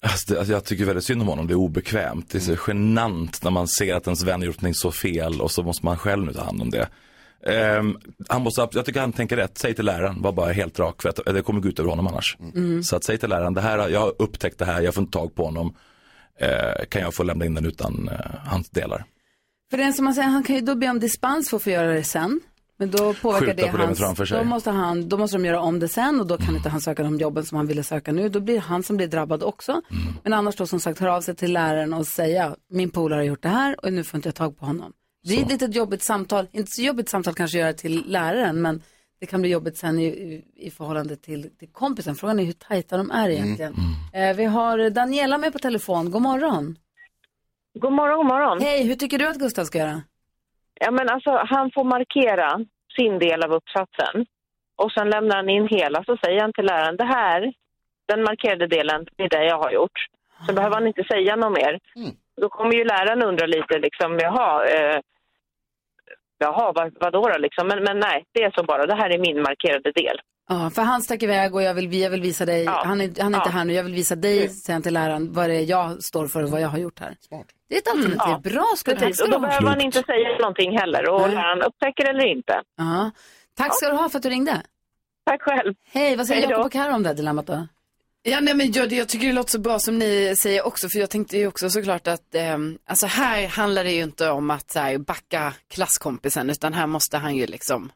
Alltså, 0.00 0.32
det, 0.32 0.38
alltså, 0.38 0.52
jag 0.52 0.64
tycker 0.64 0.84
väldigt 0.84 1.04
synd 1.04 1.22
om 1.22 1.28
honom, 1.28 1.46
det 1.46 1.52
är 1.52 1.58
obekvämt. 1.58 2.30
Det 2.30 2.38
är 2.38 2.56
så 2.56 2.56
genant 2.66 3.42
när 3.42 3.50
man 3.50 3.68
ser 3.68 3.94
att 3.94 4.06
ens 4.06 4.22
vän 4.22 4.42
gjort 4.42 4.60
någonting 4.60 4.74
så 4.74 4.92
fel 4.92 5.40
och 5.40 5.50
så 5.50 5.62
måste 5.62 5.84
man 5.84 5.98
själv 5.98 6.26
nu 6.26 6.32
ta 6.32 6.44
hand 6.44 6.62
om 6.62 6.70
det. 6.70 6.88
Ehm, 7.46 7.98
han 8.28 8.42
måste, 8.42 8.68
jag 8.72 8.84
tycker 8.84 9.00
han 9.00 9.12
tänker 9.12 9.36
rätt, 9.36 9.58
säg 9.58 9.74
till 9.74 9.84
läraren, 9.84 10.22
var 10.22 10.32
bara 10.32 10.52
helt 10.52 10.78
rak 10.78 11.02
för 11.02 11.08
att 11.08 11.20
det 11.24 11.42
kommer 11.42 11.60
gå 11.60 11.68
ut 11.68 11.78
över 11.78 11.90
honom 11.90 12.06
annars. 12.06 12.36
Mm. 12.54 12.82
Så 12.82 12.96
att 12.96 13.04
säg 13.04 13.18
till 13.18 13.28
läraren, 13.28 13.54
det 13.54 13.60
här, 13.60 13.88
jag 13.88 14.00
har 14.00 14.14
upptäckt 14.18 14.58
det 14.58 14.64
här, 14.64 14.80
jag 14.80 14.94
får 14.94 15.02
inte 15.02 15.18
tag 15.18 15.34
på 15.34 15.44
honom. 15.44 15.74
Eh, 16.40 16.84
kan 16.88 17.02
jag 17.02 17.14
få 17.14 17.22
lämna 17.22 17.44
in 17.44 17.54
den 17.54 17.66
utan 17.66 18.08
eh, 18.08 18.18
hans 18.44 18.70
delar? 18.70 19.04
För 19.70 19.78
den 19.78 19.92
som 19.92 20.04
man 20.04 20.14
säger, 20.14 20.28
han 20.28 20.42
kan 20.42 20.56
ju 20.56 20.62
då 20.62 20.74
be 20.74 20.88
om 20.88 21.00
dispens 21.00 21.50
för 21.50 21.56
att 21.56 21.62
få 21.62 21.70
göra 21.70 21.92
det 21.92 22.04
sen. 22.04 22.40
Men 22.78 22.90
då 22.90 23.14
påverkar 23.14 23.46
Skjuta 23.46 23.72
det 23.76 23.84
hans. 23.84 24.00
Mm. 24.30 24.44
då 24.44 24.44
måste, 24.44 24.70
han, 24.70 25.08
då 25.08 25.18
måste 25.18 25.36
de 25.36 25.44
göra 25.44 25.60
om 25.60 25.78
det 25.78 25.88
sen 25.88 26.20
och 26.20 26.26
då 26.26 26.36
kan 26.36 26.56
inte 26.56 26.68
han 26.68 26.80
söka 26.80 27.02
de 27.02 27.18
jobben 27.18 27.44
som 27.44 27.56
han 27.56 27.66
ville 27.66 27.82
söka 27.82 28.12
nu. 28.12 28.28
Då 28.28 28.40
blir 28.40 28.60
han 28.60 28.82
som 28.82 28.96
blir 28.96 29.06
drabbad 29.06 29.42
också. 29.42 29.72
Mm. 29.72 30.14
Men 30.22 30.32
annars 30.32 30.56
då 30.56 30.66
som 30.66 30.80
sagt 30.80 30.98
höra 30.98 31.16
av 31.16 31.20
sig 31.20 31.36
till 31.36 31.52
läraren 31.52 31.94
och 31.94 32.06
säga, 32.06 32.56
min 32.70 32.90
polare 32.90 33.18
har 33.18 33.24
gjort 33.24 33.42
det 33.42 33.48
här 33.48 33.84
och 33.84 33.92
nu 33.92 34.04
får 34.04 34.18
inte 34.18 34.28
jag 34.28 34.34
tag 34.34 34.58
på 34.58 34.66
honom. 34.66 34.92
Det 35.28 35.34
är 35.34 35.42
ett 35.42 35.48
litet 35.52 35.74
jobbigt 35.74 36.02
samtal, 36.02 36.46
inte 36.52 36.70
så 36.70 36.82
jobbigt 36.82 37.08
samtal 37.08 37.34
kanske 37.34 37.58
att 37.58 37.62
göra 37.62 37.72
till 37.72 38.04
läraren, 38.06 38.62
men 38.62 38.82
det 39.20 39.26
kan 39.26 39.40
bli 39.40 39.50
jobbigt 39.50 39.76
sen 39.76 39.98
i, 39.98 40.06
i, 40.06 40.44
i 40.56 40.70
förhållande 40.70 41.16
till, 41.16 41.56
till 41.58 41.68
kompisen. 41.72 42.14
Frågan 42.14 42.38
är 42.40 42.44
hur 42.44 42.52
tajta 42.52 42.96
de 42.96 43.10
är 43.10 43.28
egentligen. 43.28 43.74
Eh, 44.12 44.36
vi 44.36 44.44
har 44.44 44.90
Daniela 44.90 45.38
med 45.38 45.52
på 45.52 45.58
telefon, 45.58 46.10
god 46.10 46.22
morgon. 46.22 46.76
God 47.74 47.92
morgon, 47.92 48.16
god 48.16 48.26
morgon. 48.26 48.60
Hej, 48.60 48.86
hur 48.88 48.94
tycker 48.94 49.18
du 49.18 49.28
att 49.28 49.38
Gustav 49.38 49.64
ska 49.64 49.78
göra? 49.78 50.02
Ja, 50.74 50.90
men 50.90 51.08
alltså, 51.08 51.30
han 51.30 51.70
får 51.74 51.84
markera 51.84 52.64
sin 52.96 53.18
del 53.18 53.42
av 53.42 53.52
uppsatsen 53.52 54.26
och 54.76 54.92
sen 54.92 55.10
lämnar 55.10 55.36
han 55.36 55.48
in 55.48 55.68
hela 55.68 56.04
så 56.04 56.16
säger 56.24 56.40
han 56.40 56.52
till 56.52 56.64
läraren 56.64 56.96
det 56.96 57.04
här, 57.04 57.52
den 58.06 58.22
markerade 58.22 58.66
delen, 58.66 59.06
det 59.16 59.22
är 59.22 59.28
det 59.28 59.44
jag 59.44 59.58
har 59.58 59.70
gjort. 59.70 59.98
Så 60.46 60.52
behöver 60.52 60.74
han 60.74 60.86
inte 60.86 61.04
säga 61.04 61.36
något 61.36 61.58
mer. 61.58 61.80
Då 62.40 62.48
kommer 62.48 62.74
ju 62.74 62.84
läraren 62.84 63.22
undra 63.22 63.46
lite 63.46 63.78
liksom, 63.78 64.18
jaha, 64.18 64.66
eh, 64.66 65.00
jaha 66.38 66.72
vad, 66.74 66.92
vadå 67.00 67.28
då 67.28 67.38
liksom? 67.38 67.68
Men, 67.68 67.84
men 67.84 67.98
nej, 67.98 68.24
det 68.34 68.42
är 68.42 68.50
så 68.50 68.62
bara, 68.64 68.86
det 68.86 68.94
här 68.94 69.10
är 69.10 69.18
min 69.18 69.42
markerade 69.42 69.92
del. 69.92 70.20
Ja, 70.50 70.70
för 70.74 70.82
han 70.82 71.02
stack 71.02 71.22
iväg 71.22 71.54
och 71.54 71.62
jag 71.62 71.74
vill, 71.74 71.94
jag 71.94 72.10
vill 72.10 72.20
visa 72.22 72.46
dig, 72.46 72.66
han 72.66 73.00
är, 73.00 73.22
han 73.22 73.34
är 73.34 73.38
inte 73.38 73.48
Ja. 73.48 73.52
här 73.52 73.64
nu, 73.64 73.72
jag 73.72 73.84
vill 73.84 73.94
visa 73.94 74.16
dig, 74.16 74.48
säger 74.48 74.74
han 74.74 74.82
till 74.82 74.94
läraren, 74.94 75.32
vad 75.32 75.50
det 75.50 75.54
är 75.56 75.70
jag 75.70 76.02
står 76.02 76.26
för 76.26 76.42
och 76.42 76.50
vad 76.50 76.60
jag 76.60 76.68
har 76.68 76.78
gjort 76.78 77.00
här. 77.00 77.14
Det 77.68 77.74
är 77.74 77.78
ett 77.78 77.88
alternativ, 77.88 78.32
Mm, 78.32 78.40
ja. 78.44 78.50
bra 78.50 78.64
ska. 78.76 78.94
Precis, 78.94 79.20
och 79.22 79.30
då 79.30 79.38
behöver 79.38 79.68
han 79.68 79.80
inte 79.80 80.02
säga 80.02 80.38
någonting 80.38 80.78
heller 80.78 81.08
och 81.10 81.28
läraren 81.28 81.62
upptäcker 81.62 82.08
eller 82.10 82.24
inte. 82.26 82.62
Ja. 82.76 83.10
Tack 83.56 83.76
ska 83.76 83.88
du 83.88 83.96
ha 83.96 84.08
för 84.08 84.16
att 84.18 84.22
du 84.22 84.28
ringde. 84.30 84.62
Tack 85.26 85.42
själv. 85.42 85.74
Hej, 85.92 86.16
vad 86.16 86.26
säger. 86.26 86.50
Jakob 86.50 86.66
och 86.66 86.72
Karo 86.72 86.94
om 86.94 87.02
det 87.02 87.08
här 87.08 87.16
dilemmat 87.16 87.46
då? 87.46 87.66
Ja, 88.30 88.40
nej, 88.40 88.54
men 88.54 88.72
jag, 88.72 88.92
jag 88.92 89.08
tycker 89.08 89.26
det 89.26 89.32
låter 89.32 89.50
så 89.50 89.58
bra 89.58 89.78
som 89.78 89.98
ni 89.98 90.34
säger 90.38 90.66
också, 90.66 90.88
för 90.88 90.98
jag 90.98 91.10
tänkte 91.10 91.38
ju 91.38 91.46
också 91.46 91.70
såklart 91.70 92.06
att 92.06 92.34
ehm, 92.34 92.78
alltså 92.86 93.06
här 93.06 93.46
handlar 93.46 93.84
det 93.84 93.92
ju 93.92 94.02
inte 94.02 94.28
om 94.30 94.50
att 94.50 94.70
så 94.70 94.78
här, 94.78 94.98
backa 94.98 95.54
klasskompisen, 95.74 96.50
utan 96.50 96.74
här 96.74 96.86
måste 96.86 97.16
han 97.18 97.36
ju 97.36 97.46
liksom 97.46 97.92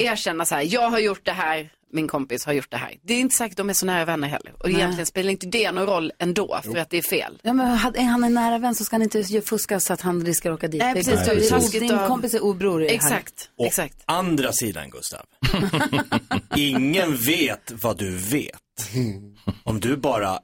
erkänna 0.00 0.44
så 0.44 0.54
här, 0.54 0.62
jag 0.74 0.90
har 0.90 0.98
gjort 0.98 1.24
det 1.24 1.32
här, 1.32 1.70
min 1.92 2.08
kompis 2.08 2.44
har 2.46 2.52
gjort 2.52 2.70
det 2.70 2.76
här. 2.76 2.94
Det 3.02 3.14
är 3.14 3.18
inte 3.20 3.34
säkert 3.36 3.56
de 3.56 3.70
är 3.70 3.74
så 3.74 3.86
nära 3.86 4.04
vänner 4.04 4.28
heller. 4.28 4.52
Och 4.58 4.68
Nej. 4.68 4.74
egentligen 4.76 5.06
spelar 5.06 5.30
inte 5.30 5.46
det 5.46 5.72
någon 5.72 5.86
roll 5.86 6.12
ändå, 6.18 6.60
för 6.64 6.76
att 6.76 6.90
det 6.90 6.98
är 6.98 7.02
fel. 7.02 7.38
Ja, 7.42 7.52
men 7.52 7.66
är 7.94 8.02
han 8.04 8.24
en 8.24 8.34
nära 8.34 8.58
vän 8.58 8.74
så 8.74 8.84
ska 8.84 8.94
han 8.96 9.02
inte 9.02 9.18
ju 9.20 9.42
fuska 9.42 9.80
så 9.80 9.92
att 9.92 10.00
han 10.00 10.26
riskerar 10.26 10.52
att 10.54 10.58
åka 10.58 10.68
dit. 10.68 10.78
Nej, 10.82 10.94
precis. 10.94 11.14
bara- 11.14 11.24
Det 11.70 11.76
är 11.76 11.80
din- 11.80 11.94
av- 11.94 12.06
kompis 12.08 12.34
är 12.34 12.44
obror 12.44 12.82
i 12.82 12.86
det 12.86 12.90
här. 12.90 12.96
Exakt, 12.96 13.50
Å 13.56 13.66
exakt. 13.66 13.94
andra 14.04 14.52
sidan 14.52 14.90
Gustav, 14.90 15.26
ingen 16.56 17.16
vet 17.16 17.72
vad 17.82 17.98
du 17.98 18.16
vet. 18.16 18.58
Om 19.64 19.80
du 19.80 19.96
bara 19.96 20.38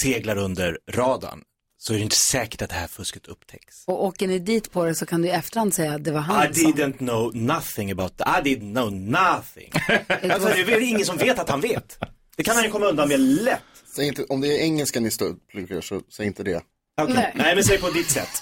seglar 0.00 0.36
under 0.36 0.78
radarn 0.90 1.42
så 1.78 1.92
är 1.92 1.96
det 1.96 2.02
inte 2.02 2.16
säkert 2.16 2.62
att 2.62 2.70
det 2.70 2.76
här 2.76 2.86
fusket 2.86 3.26
upptäcks. 3.26 3.84
Och 3.86 4.04
åker 4.04 4.28
ni 4.28 4.38
dit 4.38 4.72
på 4.72 4.84
det 4.84 4.94
så 4.94 5.06
kan 5.06 5.22
du 5.22 5.28
i 5.28 5.30
efterhand 5.30 5.74
säga 5.74 5.92
att 5.94 6.04
det 6.04 6.12
var 6.12 6.20
han 6.20 6.50
I 6.50 6.54
som... 6.54 6.72
didn't 6.72 6.98
know 6.98 7.36
nothing 7.36 7.90
about 7.90 8.16
that. 8.16 8.46
I 8.46 8.54
didn't 8.54 8.72
know 8.72 8.92
nothing. 8.92 9.70
alltså, 10.32 10.48
det 10.48 10.60
är 10.60 10.64
väl 10.64 10.82
ingen 10.82 11.06
som 11.06 11.16
vet 11.16 11.38
att 11.38 11.48
han 11.48 11.60
vet. 11.60 11.98
Det 12.36 12.42
kan 12.42 12.54
han 12.54 12.64
ju 12.64 12.70
komma 12.70 12.86
undan 12.86 13.08
med 13.08 13.20
lätt. 13.20 13.60
Säg 13.96 14.08
inte, 14.08 14.24
om 14.24 14.40
det 14.40 14.48
är 14.48 14.62
engelska 14.62 15.00
ni 15.00 15.10
står 15.10 15.34
pluggar 15.50 15.80
så 15.80 16.00
säg 16.16 16.26
inte 16.26 16.42
det. 16.42 16.62
Okej. 17.00 17.14
Nej. 17.14 17.32
Nej. 17.34 17.54
men 17.54 17.64
säg 17.64 17.78
på 17.78 17.90
ditt 17.90 18.10
sätt. 18.10 18.40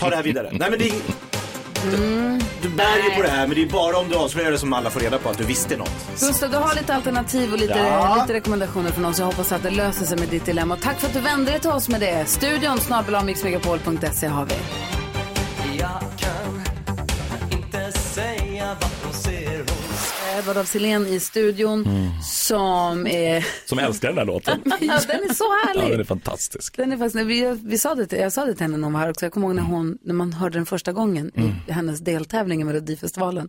Ta 0.00 0.10
det 0.10 0.16
här 0.16 0.22
vidare. 0.22 0.50
Nej 0.52 0.70
men 0.70 0.78
det 0.78 0.92
är... 1.88 2.40
Du 2.62 2.68
bär 2.68 2.96
ju 2.96 3.10
på 3.16 3.22
det 3.22 3.28
här 3.28 3.46
men 3.46 3.56
det 3.56 3.62
är 3.62 3.66
bara 3.70 3.98
om 3.98 4.08
du 4.08 4.14
avslöjar 4.16 4.50
det 4.50 4.58
som 4.58 4.72
alla 4.72 4.90
får 4.90 5.00
reda 5.00 5.18
på 5.18 5.28
att 5.28 5.38
du 5.38 5.44
visste 5.44 5.76
något. 5.76 5.90
Gustav, 6.20 6.50
du 6.50 6.56
har 6.56 6.74
lite 6.74 6.94
alternativ 6.94 7.52
och 7.52 7.58
lite, 7.58 7.78
Ja. 7.78 8.16
lite 8.22 8.32
rekommendationer 8.34 8.90
från 8.90 9.04
oss. 9.04 9.18
Jag 9.18 9.26
hoppas 9.26 9.52
att 9.52 9.62
det 9.62 9.70
löser 9.70 10.04
sig 10.06 10.18
med 10.18 10.28
ditt 10.28 10.44
dilemma. 10.46 10.74
Och 10.74 10.80
tack 10.80 11.00
för 11.00 11.06
att 11.06 11.14
du 11.14 11.20
vände 11.20 11.50
dig 11.50 11.60
till 11.60 11.70
oss 11.70 11.88
med 11.88 12.00
det. 12.00 12.28
Studion 12.28 12.80
snabel-a-mixmegapol.se 12.80 14.26
har 14.26 14.44
vi. 14.46 14.54
Jag 15.78 16.00
kan 16.16 16.62
inte 17.58 17.92
säga 17.98 18.76
vad 18.80 18.90
hon 19.04 19.12
Edvard 20.38 20.56
af 20.56 20.66
Sillén 20.68 21.06
i 21.06 21.20
studion 21.20 21.84
som 22.22 23.06
är... 23.06 23.46
Som 23.68 23.78
älskar 23.78 24.08
den 24.08 24.18
här 24.18 24.24
låten. 24.24 24.62
ja, 24.80 25.00
den 25.08 25.30
är 25.30 25.34
så 25.34 25.44
Ja, 25.44 25.68
härlig. 25.68 25.90
den 25.92 26.00
är 26.00 26.04
fantastisk. 26.04 26.76
Den 26.76 26.92
är 26.92 26.96
faktiskt, 26.96 27.26
vi, 27.26 27.58
vi 27.64 27.78
sa 27.78 27.94
det 27.94 28.06
till, 28.06 28.18
jag 28.18 28.32
sa 28.32 28.44
det 28.44 28.54
till 28.54 28.62
henne 28.62 28.88
var 28.90 29.00
här 29.00 29.10
också. 29.10 29.24
Jag 29.24 29.32
kommer 29.32 29.46
ihåg 29.46 29.56
när, 29.56 29.62
hon, 29.62 29.98
när 30.02 30.14
man 30.14 30.32
hörde 30.32 30.58
den 30.58 30.66
första 30.66 30.92
gången 30.92 31.30
i 31.68 31.72
hennes 31.72 32.00
deltävling 32.00 32.60
i 32.60 32.64
Melodifestivalen. 32.64 33.48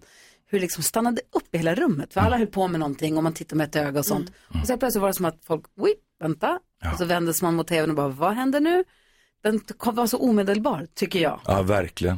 Hur 0.49 0.59
liksom 0.59 0.83
stannade 0.83 1.21
upp 1.35 1.55
i 1.55 1.57
hela 1.57 1.75
rummet. 1.75 2.13
För 2.13 2.21
alla 2.21 2.37
höll 2.37 2.47
på 2.47 2.67
med 2.67 2.79
någonting 2.79 3.17
och 3.17 3.23
man 3.23 3.33
tittade 3.33 3.57
med 3.57 3.67
ett 3.67 3.75
öga 3.75 3.99
och 3.99 4.05
sånt. 4.05 4.31
Och 4.61 4.67
så 4.67 4.77
plötsligt 4.77 5.01
var 5.01 5.07
det 5.07 5.13
som 5.13 5.25
att 5.25 5.39
folk, 5.47 5.63
oj, 5.77 5.93
vänta. 6.19 6.59
Och 6.91 6.97
så 6.97 7.05
vändes 7.05 7.41
man 7.41 7.55
mot 7.55 7.67
tvn 7.67 7.89
och 7.89 7.95
bara, 7.95 8.07
vad 8.07 8.33
händer 8.33 8.59
nu? 8.59 8.83
Den 9.43 9.61
var 9.83 10.07
så 10.07 10.17
omedelbar, 10.17 10.87
tycker 10.95 11.19
jag. 11.19 11.39
Ja, 11.45 11.61
verkligen. 11.61 12.17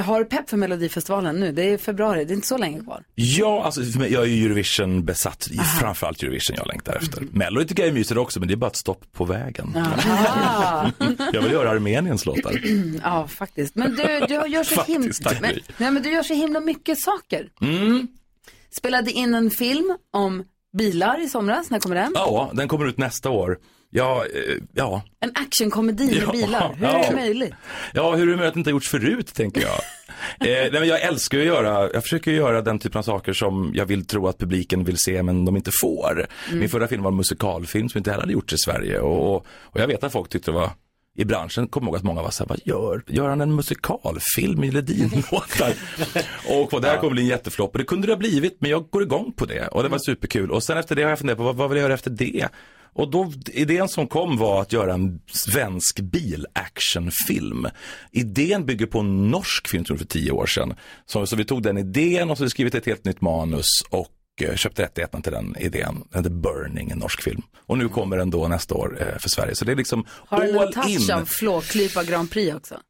Har 0.00 0.24
pepp 0.24 0.50
för 0.50 0.56
Melodifestivalen 0.56 1.40
nu. 1.40 1.52
Det 1.52 1.62
är 1.62 1.78
februari, 1.78 2.24
det 2.24 2.32
är 2.32 2.34
inte 2.34 2.46
så 2.48 2.58
länge 2.58 2.80
kvar. 2.80 3.04
Ja, 3.14 3.62
alltså 3.64 3.82
för 3.84 3.98
mig- 3.98 4.12
jag 4.12 4.22
är 4.22 4.26
ju 4.26 4.44
Eurovision 4.46 5.04
besatt. 5.04 5.46
Det 5.50 5.58
är 5.58 5.62
framförallt 5.62 6.22
Eurovision 6.22 6.56
jag 6.56 6.66
längtar 6.66 6.96
efter. 6.96 7.22
Mello 7.32 7.64
tycker 7.64 7.82
jag 7.82 7.90
är 7.90 7.94
mysigt 7.94 8.18
också, 8.18 8.38
men 8.40 8.48
det 8.48 8.54
är 8.54 8.56
bara 8.56 8.66
ett 8.70 8.76
stopp 8.76 9.12
på 9.12 9.24
vägen. 9.24 9.76
Jag 11.32 11.42
vill 11.42 11.52
göra 11.52 11.70
Armeniens 11.70 12.26
låtar. 12.26 12.60
ja, 13.02 13.26
faktiskt. 13.28 13.74
Men 13.74 13.90
du, 13.96 14.02
du 14.28 14.34
gör 14.34 14.64
så 14.64 14.82
himla... 14.82 15.12
Faktiskt, 15.12 15.40
men, 15.40 15.52
nej, 15.78 15.90
men 15.90 16.02
du 16.02 16.10
gör 16.12 16.22
så 16.22 16.34
himla 16.34 16.60
mycket 16.60 17.00
saker. 17.00 17.48
Mm. 17.60 18.08
Spelade 18.70 19.10
in 19.10 19.34
en 19.34 19.50
film 19.50 19.96
om 20.12 20.44
bilar 20.78 21.24
i 21.24 21.28
somras. 21.28 21.70
När 21.70 21.78
kommer 21.80 21.94
den? 21.96 22.12
Ja, 22.14 22.50
den 22.54 22.68
kommer 22.68 22.86
ut 22.86 22.98
nästa 22.98 23.30
år. 23.30 23.58
Ja, 23.96 24.24
eh, 24.34 24.56
ja. 24.72 25.02
En 25.20 25.30
actionkomedi 25.34 26.06
med 26.06 26.22
Ja, 26.22 26.32
bilar. 26.32 26.74
Hur 26.76 26.86
är 26.86 26.92
ja. 26.92 27.06
det 27.10 27.16
möjligt? 27.16 27.54
Ja, 27.92 28.14
hur 28.14 28.28
är 28.28 28.30
det 28.30 28.36
möjligt 28.36 28.48
att 28.48 28.54
det 28.54 28.60
inte 28.60 28.70
har 28.70 28.72
gjorts 28.72 28.88
förut, 28.88 29.34
tänker 29.34 29.60
jag. 29.60 29.70
eh, 30.48 30.70
nej, 30.72 30.80
men 30.80 30.88
jag 30.88 31.00
älskar 31.00 31.38
att 31.38 31.44
göra, 31.44 31.90
jag 31.92 32.02
försöker 32.02 32.30
göra 32.30 32.62
den 32.62 32.78
typen 32.78 32.98
av 32.98 33.02
saker 33.02 33.32
som 33.32 33.72
jag 33.74 33.86
vill 33.86 34.06
tro 34.06 34.28
att 34.28 34.38
publiken 34.38 34.84
vill 34.84 34.96
se, 34.98 35.22
men 35.22 35.44
de 35.44 35.56
inte 35.56 35.70
får. 35.80 36.12
Mm. 36.48 36.58
Min 36.60 36.68
förra 36.68 36.88
film 36.88 37.02
var 37.02 37.10
en 37.10 37.16
musikalfilm 37.16 37.88
som 37.88 37.98
inte 37.98 38.10
heller 38.10 38.22
hade 38.22 38.32
gjorts 38.32 38.52
i 38.52 38.58
Sverige. 38.58 39.00
Och, 39.00 39.34
och, 39.34 39.46
och 39.46 39.80
jag 39.80 39.86
vet 39.86 40.04
att 40.04 40.12
folk 40.12 40.28
tyckte 40.28 40.50
det 40.50 40.54
var 40.54 40.70
i 41.16 41.24
branschen 41.24 41.68
kommer 41.68 41.86
ihåg 41.86 41.96
att 41.96 42.02
många 42.02 42.22
var 42.22 42.30
så 42.30 42.44
här, 42.44 42.48
vad 42.48 42.60
gör, 42.64 43.02
gör 43.06 43.28
han 43.28 43.40
en 43.40 43.54
musikalfilm 43.54 44.60
med 44.60 44.74
Ledin-låtar? 44.74 45.72
och 46.62 46.72
vad 46.72 46.82
det 46.82 46.88
här 46.88 46.96
kommer 46.96 47.12
bli 47.12 47.22
en 47.22 47.28
jätteflopp. 47.28 47.72
Och 47.72 47.78
det 47.78 47.84
kunde 47.84 48.06
det 48.06 48.12
ha 48.12 48.18
blivit, 48.18 48.56
men 48.60 48.70
jag 48.70 48.90
går 48.90 49.02
igång 49.02 49.32
på 49.32 49.44
det. 49.44 49.66
Och 49.66 49.82
det 49.82 49.88
var 49.88 49.98
superkul. 49.98 50.50
Och 50.50 50.62
sen 50.62 50.78
efter 50.78 50.96
det 50.96 51.02
har 51.02 51.08
jag 51.08 51.18
funderat 51.18 51.38
på, 51.38 51.44
vad, 51.44 51.56
vad 51.56 51.70
vill 51.70 51.76
jag 51.76 51.82
göra 51.82 51.94
efter 51.94 52.10
det? 52.10 52.48
Och 52.94 53.10
då, 53.10 53.32
idén 53.52 53.88
som 53.88 54.06
kom 54.06 54.36
var 54.36 54.62
att 54.62 54.72
göra 54.72 54.94
en 54.94 55.20
svensk 55.32 56.00
bilactionfilm. 56.00 57.66
Idén 58.10 58.66
bygger 58.66 58.86
på 58.86 58.98
en 58.98 59.30
norsk 59.30 59.68
film, 59.68 59.84
tror 59.84 59.94
jag, 59.94 60.00
för 60.00 60.06
tio 60.08 60.30
år 60.32 60.46
sedan. 60.46 60.74
Så, 61.06 61.26
så 61.26 61.36
vi 61.36 61.44
tog 61.44 61.62
den 61.62 61.78
idén 61.78 62.30
och 62.30 62.36
så 62.36 62.42
har 62.42 62.46
vi 62.46 62.50
skrivit 62.50 62.74
ett 62.74 62.86
helt 62.86 63.04
nytt 63.04 63.20
manus 63.20 63.66
och 63.90 64.10
eh, 64.40 64.54
köpte 64.54 64.82
rättigheterna 64.82 65.22
till 65.22 65.32
den 65.32 65.56
idén. 65.58 66.04
Den 66.10 66.24
heter 66.24 66.30
Burning, 66.36 66.90
en 66.90 66.98
norsk 66.98 67.22
film. 67.22 67.42
Och 67.66 67.78
nu 67.78 67.88
kommer 67.88 68.16
den 68.16 68.30
då 68.30 68.48
nästa 68.48 68.74
år 68.74 68.98
eh, 69.00 69.18
för 69.18 69.28
Sverige. 69.28 69.54
Så 69.54 69.64
det 69.64 69.72
är 69.72 69.76
liksom 69.76 70.04
Har 70.08 70.40
den 70.40 70.50
en 70.50 70.58
all 70.58 70.72
touch 70.72 70.88
in. 70.88 71.10
av 71.12 71.24
Flåklypa 71.24 72.04
Grand 72.04 72.30
Prix 72.30 72.54
också? 72.56 72.74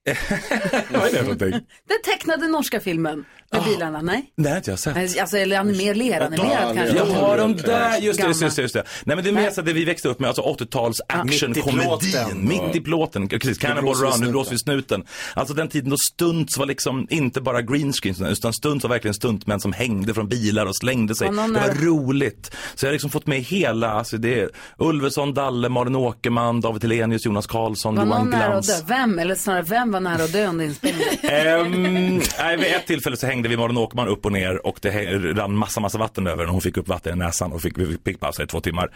Vad 0.91 1.03
är 1.03 1.11
det 1.13 1.17
för 1.17 1.23
någonting? 1.23 1.51
Den 1.89 2.03
tecknade 2.05 2.49
norska 2.49 2.81
filmen 2.81 3.25
med 3.55 3.65
bilarna, 3.65 4.01
nej? 4.03 4.33
Nej, 4.37 4.57
inte 4.57 4.71
jag 4.71 4.79
sett. 4.79 5.21
Alltså, 5.21 5.37
eller 5.37 5.59
animer, 5.59 6.21
animerad 6.21 6.75
kanske? 6.77 6.97
Ja, 6.97 7.37
de 7.37 7.57
där, 7.57 7.99
just 8.01 8.21
det, 8.21 8.27
just 8.27 8.57
det, 8.57 8.63
just 8.63 8.75
det. 8.75 8.85
Nej 9.05 9.17
men 9.17 9.25
det 9.25 9.31
är 9.31 9.35
mer 9.35 9.51
så 9.51 9.63
det 9.63 9.73
vi 9.73 9.85
växte 9.85 10.09
upp 10.09 10.21
med, 10.21 10.29
alltså 10.29 10.43
80-tals 10.43 11.01
actionkomedin. 11.09 11.81
plåten. 11.85 12.49
Mitt 12.49 12.77
i 12.77 12.81
plåten. 12.81 13.29
Precis, 13.29 13.65
Run, 13.65 14.21
nu 14.21 14.31
blåser 14.31 14.51
vi 14.51 14.59
snuten. 14.59 15.05
Alltså 15.35 15.55
den 15.55 15.69
tiden 15.69 15.91
då 15.91 15.97
stunts 15.97 16.59
var 16.59 16.67
liksom 16.67 17.07
inte 17.11 17.41
bara 17.41 17.63
green 17.63 17.93
screen, 17.93 18.27
utan 18.27 18.53
stunts 18.53 18.83
var 18.85 18.91
verkligen 18.91 19.15
stuntmän 19.15 19.61
som 19.61 19.73
hängde 19.73 20.15
från 20.15 20.29
bilar 20.29 20.67
och 20.67 20.77
slängde 20.77 21.15
sig. 21.15 21.29
Och 21.29 21.35
Det 21.35 21.41
var 21.41 21.61
är- 21.69 21.75
roligt. 21.75 22.51
Så 22.75 22.87
jag 22.87 22.91
har 22.91 22.93
liksom 22.93 23.11
fått 23.11 23.27
med 23.27 23.41
hela, 23.43 23.91
alltså 23.91 24.17
det 24.19 24.41
är 24.41 24.49
Ulveson, 24.79 25.35
Dalle, 25.35 25.69
Malin 25.69 25.95
Åkerman, 25.97 26.61
David 26.61 26.83
Helenius, 26.83 27.27
Jonas 27.27 27.47
Karlsson, 27.47 27.95
Var 27.97 28.05
Johan 28.05 28.19
någon 28.21 28.31
nära 28.31 28.45
att 28.45 28.67
Glans. 28.67 28.81
dö? 28.83 28.85
Vem, 28.95 29.19
eller 29.19 29.35
snarare 29.35 29.63
vem 29.63 29.93
var 29.93 30.01
nära 30.01 30.25
att 30.25 30.33
dö 30.33 30.47
under 30.47 30.65
inspelningen? 30.65 31.09
Ehm, 31.23 32.21
nej, 32.39 32.57
vid 32.57 32.67
ett 32.67 32.87
tillfälle 32.87 33.17
så 33.17 33.27
hängde 33.27 33.44
vi 33.49 33.57
Malin 33.57 33.77
Åkerman 33.77 34.09
upp 34.09 34.27
och 34.27 34.33
ner 34.33 34.67
och 34.67 34.79
det 34.83 34.91
rann 35.33 35.57
massa, 35.57 35.81
massa 35.81 35.99
vatten 35.99 36.27
över 36.27 36.39
henne. 36.39 36.53
Hon 36.53 36.61
fick 36.61 36.77
upp 36.77 36.89
vatten 36.89 37.13
i 37.13 37.17
näsan 37.17 37.53
och 37.53 37.63
fick, 37.63 37.79
vi 37.79 37.99
fick 38.05 38.21
pausa 38.21 38.43
i 38.43 38.47
två 38.47 38.61
timmar. 38.61 38.91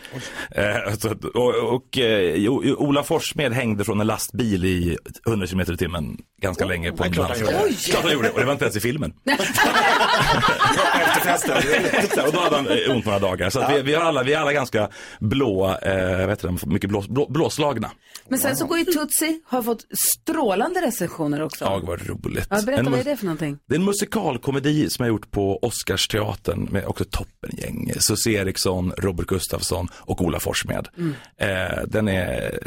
Eh, 0.51 0.95
så, 0.99 1.11
och 1.35 1.79
och 1.79 1.99
eh, 1.99 2.51
Ola 2.79 3.03
Forssmed 3.03 3.53
hängde 3.53 3.85
från 3.85 4.01
en 4.01 4.07
lastbil 4.07 4.65
i 4.65 4.97
100 5.27 5.47
km 5.47 5.61
i 5.61 5.77
timmen 5.77 6.17
ganska 6.41 6.65
länge 6.65 6.93
på 6.93 7.03
är 7.03 7.07
en 7.07 7.13
klart 7.13 7.29
han 7.29 7.39
landsväg. 7.39 7.63
gjorde. 7.63 7.75
Klart 7.75 8.03
han 8.03 8.13
gjorde 8.13 8.31
och 8.31 8.39
det 8.41 8.45
var 8.47 8.53
inte 8.53 8.65
ens 8.65 8.77
i 8.77 8.81
filmen. 8.81 9.13
Efterfesten. 11.01 11.57
och 12.27 12.33
då 12.33 12.41
hade 12.41 12.57
han 12.57 12.67
eh, 12.67 12.91
ont 12.97 13.05
några 13.05 13.19
dagar. 13.19 13.51
Så 13.51 13.61
att 13.61 13.77
vi, 13.77 13.83
vi, 13.83 13.95
har 13.95 14.03
alla, 14.03 14.23
vi 14.23 14.33
är 14.33 14.39
alla 14.39 14.53
ganska 14.53 14.89
blå, 15.21 15.77
eh, 15.83 16.27
vet 16.27 16.41
du, 16.41 16.59
mycket 16.67 16.91
blå, 16.91 17.05
blå, 17.09 17.27
blåslagna. 17.29 17.91
Men 18.29 18.39
sen 18.39 18.57
så 18.57 18.67
går 18.67 18.79
ju 18.79 18.85
Tutsi, 18.85 19.41
har 19.47 19.63
fått 19.63 19.85
strålande 20.15 20.81
recensioner 20.81 21.43
också. 21.43 21.65
Ja, 21.65 21.81
vad 21.85 22.07
roligt. 22.07 22.47
Ja, 22.51 22.63
berätta, 22.67 22.81
En 22.81 22.91
vad 22.91 23.01
är 23.01 23.05
det 23.05 23.17
för 23.17 23.25
någonting? 23.25 23.59
Det 23.69 23.75
är 23.75 23.79
en 23.79 23.85
musikalkomedi 23.85 24.91
som 24.91 25.05
jag 25.05 25.13
gjort 25.13 25.31
på 25.31 25.59
Oscarsteatern 25.63 26.69
med 26.71 26.87
också 26.87 27.05
toppengäng. 27.05 27.93
Susie 27.99 28.41
Eriksson, 28.41 28.93
Robert 28.99 29.27
Gustafsson 29.27 29.89
och 29.95 30.21
Ola 30.21 30.41
Forssmed. 30.41 30.89
Mm. 30.97 31.15
Eh, 31.37 31.83
den 31.87 32.09
är... 32.09 32.59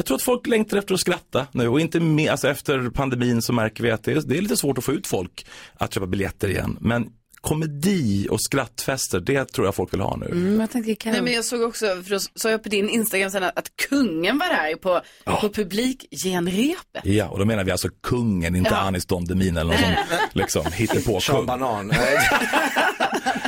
Jag 0.00 0.06
tror 0.06 0.16
att 0.16 0.22
folk 0.22 0.46
längtar 0.46 0.76
efter 0.76 0.94
att 0.94 1.00
skratta 1.00 1.46
nu 1.52 1.68
och 1.68 1.80
inte 1.80 2.00
mer, 2.00 2.30
alltså 2.30 2.48
efter 2.48 2.90
pandemin 2.90 3.42
så 3.42 3.52
märker 3.52 3.82
vi 3.82 3.90
att 3.90 4.04
det 4.04 4.12
är, 4.12 4.20
det 4.20 4.38
är 4.38 4.42
lite 4.42 4.56
svårt 4.56 4.78
att 4.78 4.84
få 4.84 4.92
ut 4.92 5.06
folk 5.06 5.46
att 5.74 5.94
köpa 5.94 6.06
biljetter 6.06 6.48
igen. 6.48 6.76
Men 6.80 7.10
komedi 7.40 8.26
och 8.30 8.42
skrattfester, 8.42 9.20
det 9.20 9.44
tror 9.44 9.66
jag 9.66 9.74
folk 9.74 9.92
vill 9.92 10.00
ha 10.00 10.16
nu. 10.16 10.26
Mm, 10.26 10.60
jag 10.60 10.70
tänkte, 10.70 10.94
kan... 10.94 11.12
Nej, 11.12 11.22
men 11.22 11.32
jag 11.32 11.44
såg 11.44 11.62
också, 11.62 11.86
för 11.86 12.10
då 12.10 12.18
såg 12.34 12.52
jag 12.52 12.62
på 12.62 12.68
din 12.68 12.88
Instagram 12.88 13.30
sen 13.30 13.44
att, 13.44 13.76
kungen 13.88 14.38
var 14.38 14.48
där 14.48 14.76
på, 14.76 15.00
på 15.24 15.48
publikgenrepet. 15.48 17.04
Ja, 17.04 17.28
och 17.28 17.38
då 17.38 17.44
menar 17.44 17.64
vi 17.64 17.70
alltså 17.70 17.88
kungen, 18.02 18.56
inte 18.56 18.70
Ja. 18.70 18.76
Anis 18.76 19.06
Don 19.06 19.24
Demin 19.24 19.56
eller 19.56 19.70
någon 19.70 19.80
som 20.08 20.28
liksom 20.32 20.72
hittar 20.72 21.00
på 21.00 21.20
Sean 21.20 21.36
kung. 21.36 21.46
Banan. 21.46 21.92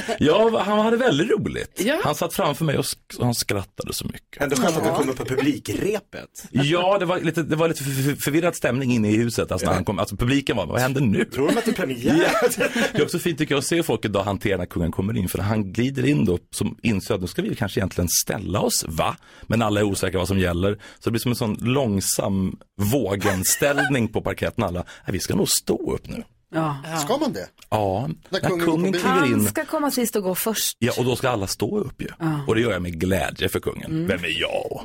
Ja, 0.18 0.62
han 0.66 0.78
hade 0.78 0.96
väldigt 0.96 1.30
roligt. 1.30 1.80
Ja. 1.84 2.00
Han 2.04 2.14
satt 2.14 2.34
framför 2.34 2.64
mig 2.64 2.78
och 2.78 2.84
sk- 2.84 3.18
och 3.18 3.24
han 3.24 3.34
skrattade 3.34 3.92
så 3.94 4.04
mycket. 4.04 4.42
Ändå 4.42 4.56
skönt 4.56 4.76
att 4.76 4.84
du 4.84 4.90
kommer 4.90 5.12
på 5.12 5.24
publikrepet. 5.24 6.44
Ja, 6.50 6.98
det 6.98 7.04
var 7.04 7.20
lite, 7.20 7.42
det 7.42 7.56
var 7.56 7.68
lite 7.68 7.84
för- 7.84 7.90
för- 8.02 8.16
förvirrad 8.22 8.56
stämning 8.56 8.92
inne 8.92 9.10
i 9.10 9.16
huset. 9.16 9.52
Alltså, 9.52 9.66
när 9.66 9.74
han 9.74 9.84
kom, 9.84 9.98
alltså 9.98 10.16
publiken 10.16 10.56
var, 10.56 10.66
vad 10.66 10.80
händer 10.80 11.00
nu? 11.00 11.24
Tror 11.24 11.48
de 11.48 11.58
att 11.58 11.64
det 11.64 11.70
är 11.70 11.74
premiär? 11.74 12.26
Ja. 12.42 12.48
Det 12.92 12.98
är 12.98 13.02
också 13.02 13.18
fint 13.18 13.38
tycker 13.38 13.54
jag 13.54 13.58
att 13.58 13.66
se 13.66 13.82
folk 13.82 14.04
idag 14.04 14.24
hantera 14.24 14.56
när 14.56 14.66
kungen 14.66 14.92
kommer 14.92 15.16
in. 15.16 15.28
För 15.28 15.38
han 15.38 15.72
glider 15.72 16.06
in 16.06 16.24
då 16.24 16.38
som 16.50 16.78
inser 16.82 17.14
att 17.14 17.20
nu 17.20 17.26
ska 17.26 17.42
vi 17.42 17.54
kanske 17.54 17.80
egentligen 17.80 18.08
ställa 18.08 18.60
oss, 18.60 18.84
va? 18.88 19.16
Men 19.42 19.62
alla 19.62 19.80
är 19.80 19.84
osäkra 19.84 20.18
vad 20.18 20.28
som 20.28 20.38
gäller. 20.38 20.74
Så 20.74 20.80
det 21.04 21.10
blir 21.10 21.20
som 21.20 21.30
en 21.32 21.36
sån 21.36 21.54
långsam 21.60 22.56
vågenställning 22.80 24.08
på 24.08 24.20
parketten. 24.22 24.64
Alla, 24.64 24.78
"Nej, 24.80 25.12
vi 25.12 25.20
ska 25.20 25.34
nog 25.34 25.48
stå 25.48 25.92
upp 25.94 26.08
nu. 26.08 26.22
Ja. 26.54 26.76
Ska 27.04 27.16
man 27.16 27.32
det? 27.32 27.46
Ja, 27.70 28.08
när 28.28 28.40
kungen 28.40 28.66
kungen, 28.66 28.86
på 28.86 28.92
bio. 28.92 29.00
kliver 29.00 29.16
Han 29.18 29.28
in. 29.28 29.48
ska 29.48 29.64
komma 29.64 29.90
sist 29.90 30.16
och 30.16 30.22
gå 30.22 30.34
först. 30.34 30.76
Ja, 30.78 30.92
och 30.98 31.04
då 31.04 31.16
ska 31.16 31.30
alla 31.30 31.46
stå 31.46 31.78
upp 31.78 32.02
ju. 32.02 32.08
Ja. 32.18 32.26
Och 32.46 32.54
det 32.54 32.60
gör 32.60 32.72
jag 32.72 32.82
med 32.82 33.00
glädje 33.00 33.48
för 33.48 33.60
kungen. 33.60 33.90
Mm. 33.90 34.06
Vem 34.06 34.24
är 34.24 34.40
jag? 34.40 34.82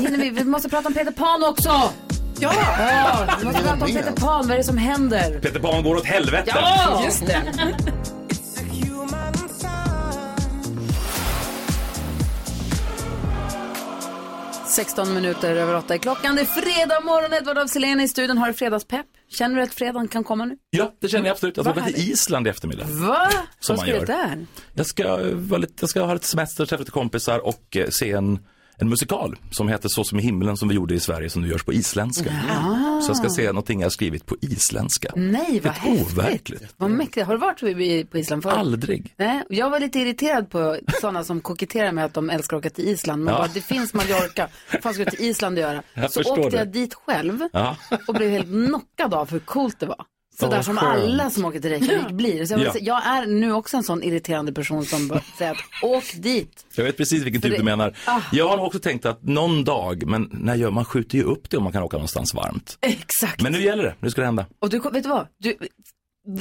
Hinner 0.00 0.18
vi, 0.18 0.30
vi 0.30 0.44
måste 0.44 0.68
prata 0.68 0.88
om 0.88 0.94
Peter 0.94 1.12
Pan 1.12 1.44
också. 1.44 1.70
Ja! 2.40 2.52
ja 2.78 3.26
vi 3.40 3.44
måste 3.44 3.62
prata 3.62 3.84
om 3.84 3.92
Peter 3.92 4.12
Pan, 4.12 4.42
vad 4.46 4.50
är 4.50 4.56
det 4.58 4.64
som 4.64 4.78
händer? 4.78 5.38
Peter 5.40 5.60
Pan 5.60 5.82
går 5.82 5.96
åt 5.96 6.06
helvete. 6.06 6.52
Ja, 6.54 7.02
just 7.04 7.26
det. 7.26 7.42
16 14.74 15.14
minuter 15.14 15.56
över 15.56 15.76
8 15.76 15.94
är 15.94 15.98
klockan. 15.98 16.36
Det 16.36 16.40
är 16.40 16.44
fredag 16.44 17.00
morgon. 17.00 17.32
Edvard 17.32 17.58
af 17.58 17.76
i 17.76 18.08
studion 18.08 18.38
har 18.38 18.52
fredagspepp. 18.52 19.06
Känner 19.28 19.56
du 19.56 19.62
att 19.62 19.74
fredagen 19.74 20.08
kan 20.08 20.24
komma 20.24 20.44
nu? 20.44 20.56
Ja, 20.70 20.94
det 21.00 21.08
känner 21.08 21.26
jag 21.26 21.32
absolut. 21.32 21.56
Jag 21.56 21.66
ska 21.66 21.72
åka 21.72 21.84
till. 21.84 22.10
Island 22.10 22.46
i 22.46 22.50
eftermiddag. 22.50 22.84
Va? 22.84 23.28
Som 23.60 23.76
Vad 23.76 23.86
ska 23.86 24.00
du 24.00 24.06
där? 24.06 24.46
Jag 24.74 24.86
ska, 24.86 25.16
lite, 25.56 25.72
jag 25.80 25.90
ska 25.90 26.02
ha 26.02 26.14
lite 26.14 26.26
semester, 26.26 26.66
träffa 26.66 26.80
lite 26.80 26.90
kompisar 26.90 27.46
och 27.46 27.76
eh, 27.76 27.88
se 27.90 28.12
en, 28.12 28.38
en 28.76 28.88
musikal 28.88 29.36
som 29.50 29.68
heter 29.68 29.88
Så 29.88 30.04
som 30.04 30.18
i 30.18 30.22
himlen 30.22 30.56
som 30.56 30.68
vi 30.68 30.74
gjorde 30.74 30.94
i 30.94 31.00
Sverige 31.00 31.30
som 31.30 31.42
nu 31.42 31.48
görs 31.48 31.62
på 31.64 31.72
isländska. 31.72 32.30
Ah. 32.50 33.00
Så 33.00 33.10
jag 33.10 33.16
ska 33.16 33.28
se 33.28 33.46
någonting 33.46 33.80
jag 33.80 33.84
har 33.86 33.90
skrivit 33.90 34.26
på 34.26 34.36
isländska. 34.40 35.12
Nej, 35.16 35.60
vad 35.64 35.72
häftigt. 35.72 36.12
overkligt. 36.18 36.74
Vad 36.76 36.90
mäktigt. 36.90 37.26
Har 37.26 37.34
du 37.34 37.40
varit 37.40 38.10
på 38.10 38.18
Island 38.18 38.42
förut? 38.42 38.56
Aldrig. 38.58 39.14
Nej, 39.16 39.42
jag 39.48 39.70
var 39.70 39.80
lite 39.80 39.98
irriterad 39.98 40.50
på 40.50 40.76
sådana 41.00 41.24
som 41.24 41.40
koketterar 41.40 41.92
med 41.92 42.04
att 42.04 42.14
de 42.14 42.30
älskar 42.30 42.56
att 42.56 42.60
åka 42.60 42.70
till 42.70 42.88
Island. 42.88 43.24
Men 43.24 43.34
Ja. 43.34 43.38
bara, 43.40 43.50
det 43.54 43.60
finns 43.60 43.94
Mallorca. 43.94 44.48
Vad 44.72 44.82
fan 44.82 44.94
ska 44.94 45.04
du 45.04 45.10
till 45.10 45.24
Island 45.24 45.58
göra? 45.58 45.82
Jag 45.94 46.10
så 46.12 46.20
åkte 46.20 46.50
det. 46.50 46.56
jag 46.56 46.68
dit 46.68 46.94
själv 46.94 47.40
Ja. 47.52 47.76
och 48.08 48.14
blev 48.14 48.30
helt 48.30 48.46
knockad 48.68 49.14
av 49.14 49.30
hur 49.30 49.38
coolt 49.38 49.80
det 49.80 49.86
var. 49.86 50.04
Så 50.40 50.44
Åh, 50.46 50.50
där 50.50 50.56
vad 50.56 50.64
som 50.64 50.76
skönt. 50.76 51.02
alla 51.04 51.30
som 51.30 51.44
åker 51.44 51.60
till 51.60 51.70
Reykjavik 51.70 52.10
blir. 52.10 52.46
Så 52.46 52.52
jag, 52.52 52.58
vill 52.58 52.66
Ja. 52.66 52.72
säga, 52.72 52.84
jag 52.84 53.06
är 53.06 53.26
nu 53.26 53.52
också 53.52 53.76
en 53.76 53.82
sån 53.82 54.02
irriterande 54.02 54.52
person 54.52 54.84
som 54.84 55.08
bara 55.08 55.20
säger 55.38 55.50
att 55.52 55.58
åk 55.82 56.04
dit. 56.14 56.66
Jag 56.74 56.84
vet 56.84 56.96
precis 56.96 57.22
vilken 57.22 57.42
För 57.42 57.48
typ 57.48 57.56
det- 57.56 57.62
du 57.62 57.64
menar. 57.64 57.96
Ah. 58.06 58.20
Jag 58.32 58.48
har 58.48 58.56
nog 58.56 58.66
också 58.66 58.78
tänkt 58.78 59.06
att 59.06 59.22
någon 59.22 59.64
dag, 59.64 60.06
men 60.06 60.28
när 60.32 60.54
gör 60.54 60.70
man 60.70 60.84
skjuter 60.84 61.18
ju 61.18 61.24
upp 61.24 61.50
det 61.50 61.56
om 61.56 61.62
man 61.62 61.72
kan 61.72 61.82
åka 61.82 61.96
någonstans 61.96 62.34
varmt. 62.34 62.78
Exakt. 62.80 63.42
Men 63.42 63.52
nu 63.52 63.62
gäller 63.62 63.82
det, 63.82 63.94
nu 64.00 64.10
ska 64.10 64.20
det 64.20 64.26
hända. 64.26 64.46
Och 64.58 64.68
du, 64.70 64.78
vet 64.80 65.02
du 65.02 65.08
vad? 65.08 65.26
Du, 65.38 65.56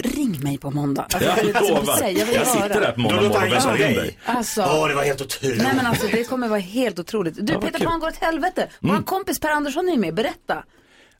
ring 0.03 0.39
mig 0.43 0.57
på 0.57 0.71
måndag. 0.71 1.01
Alltså, 1.13 1.29
Jag 1.29 1.37
du 1.63 1.69
lovar. 1.69 1.95
säger. 1.97 2.19
Jag 2.19 2.25
vill 2.25 2.35
Jag 2.35 2.47
sitter 2.47 2.81
där 2.81 2.91
på 2.91 2.99
måndag 3.01 3.15
morgon 3.21 3.31
och 3.43 3.51
väntar 3.53 3.75
in 3.89 3.95
dig. 3.95 4.17
Alltså, 4.25 4.61
Åh, 4.61 4.87
det 4.87 4.95
var 4.95 5.03
helt 5.03 5.21
otroligt. 5.21 5.61
Nej 5.63 5.73
men 5.75 5.85
alltså 5.85 6.07
det 6.11 6.23
kommer 6.23 6.47
vara 6.47 6.59
helt 6.59 6.99
otroligt. 6.99 7.35
Du 7.47 7.53
Peter. 7.59 7.85
Pan 7.85 7.99
går 7.99 8.07
åt 8.07 8.15
helvete. 8.15 8.69
Vår 8.79 8.89
Mm. 8.89 9.03
kompis 9.03 9.39
Per 9.39 9.49
Andersson 9.49 9.89
är 9.89 9.97
med, 9.97 10.13
berätta. 10.13 10.63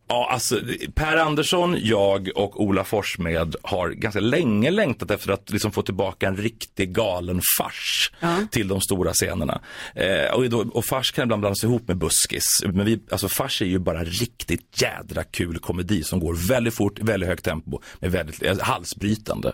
Ja, 0.08 0.30
alltså 0.32 0.60
Per 0.94 1.18
Andersson, 1.18 1.78
jag 1.82 2.30
och 2.36 2.64
Ola 2.64 2.84
Forssmed 2.84 3.56
har 3.64 3.90
ganska 3.90 4.20
länge 4.20 4.72
längtat 4.72 5.12
efter 5.12 5.32
att 5.32 5.50
liksom 5.50 5.72
få 5.72 5.82
tillbaka 5.82 6.28
en 6.28 6.38
riktig 6.38 6.94
galen 6.96 7.42
fars 7.60 8.12
till 8.52 8.68
de 8.68 8.82
stora 8.82 9.14
scenerna. 9.14 9.62
Eh, 9.96 10.34
och, 10.34 10.50
då, 10.50 10.60
och 10.74 10.86
fars 10.86 11.12
kan 11.12 11.24
ibland 11.24 11.40
blandas 11.42 11.64
ihop 11.64 11.88
med 11.88 11.98
buskis. 11.98 12.46
Men 12.66 12.86
vi, 12.86 13.00
alltså 13.12 13.30
fars 13.30 13.62
är 13.62 13.66
ju 13.66 13.80
bara 13.80 14.04
riktigt 14.04 14.82
jädra 14.82 15.24
kul 15.24 15.60
komedi 15.60 16.04
som 16.04 16.20
går 16.20 16.48
väldigt 16.50 16.74
fort, 16.74 17.00
väldigt 17.00 17.30
högt 17.30 17.46
tempo, 17.46 17.82
med 18.00 18.12
väldigt 18.12 18.44
eh, 18.44 18.60
halsbrytande. 18.60 19.54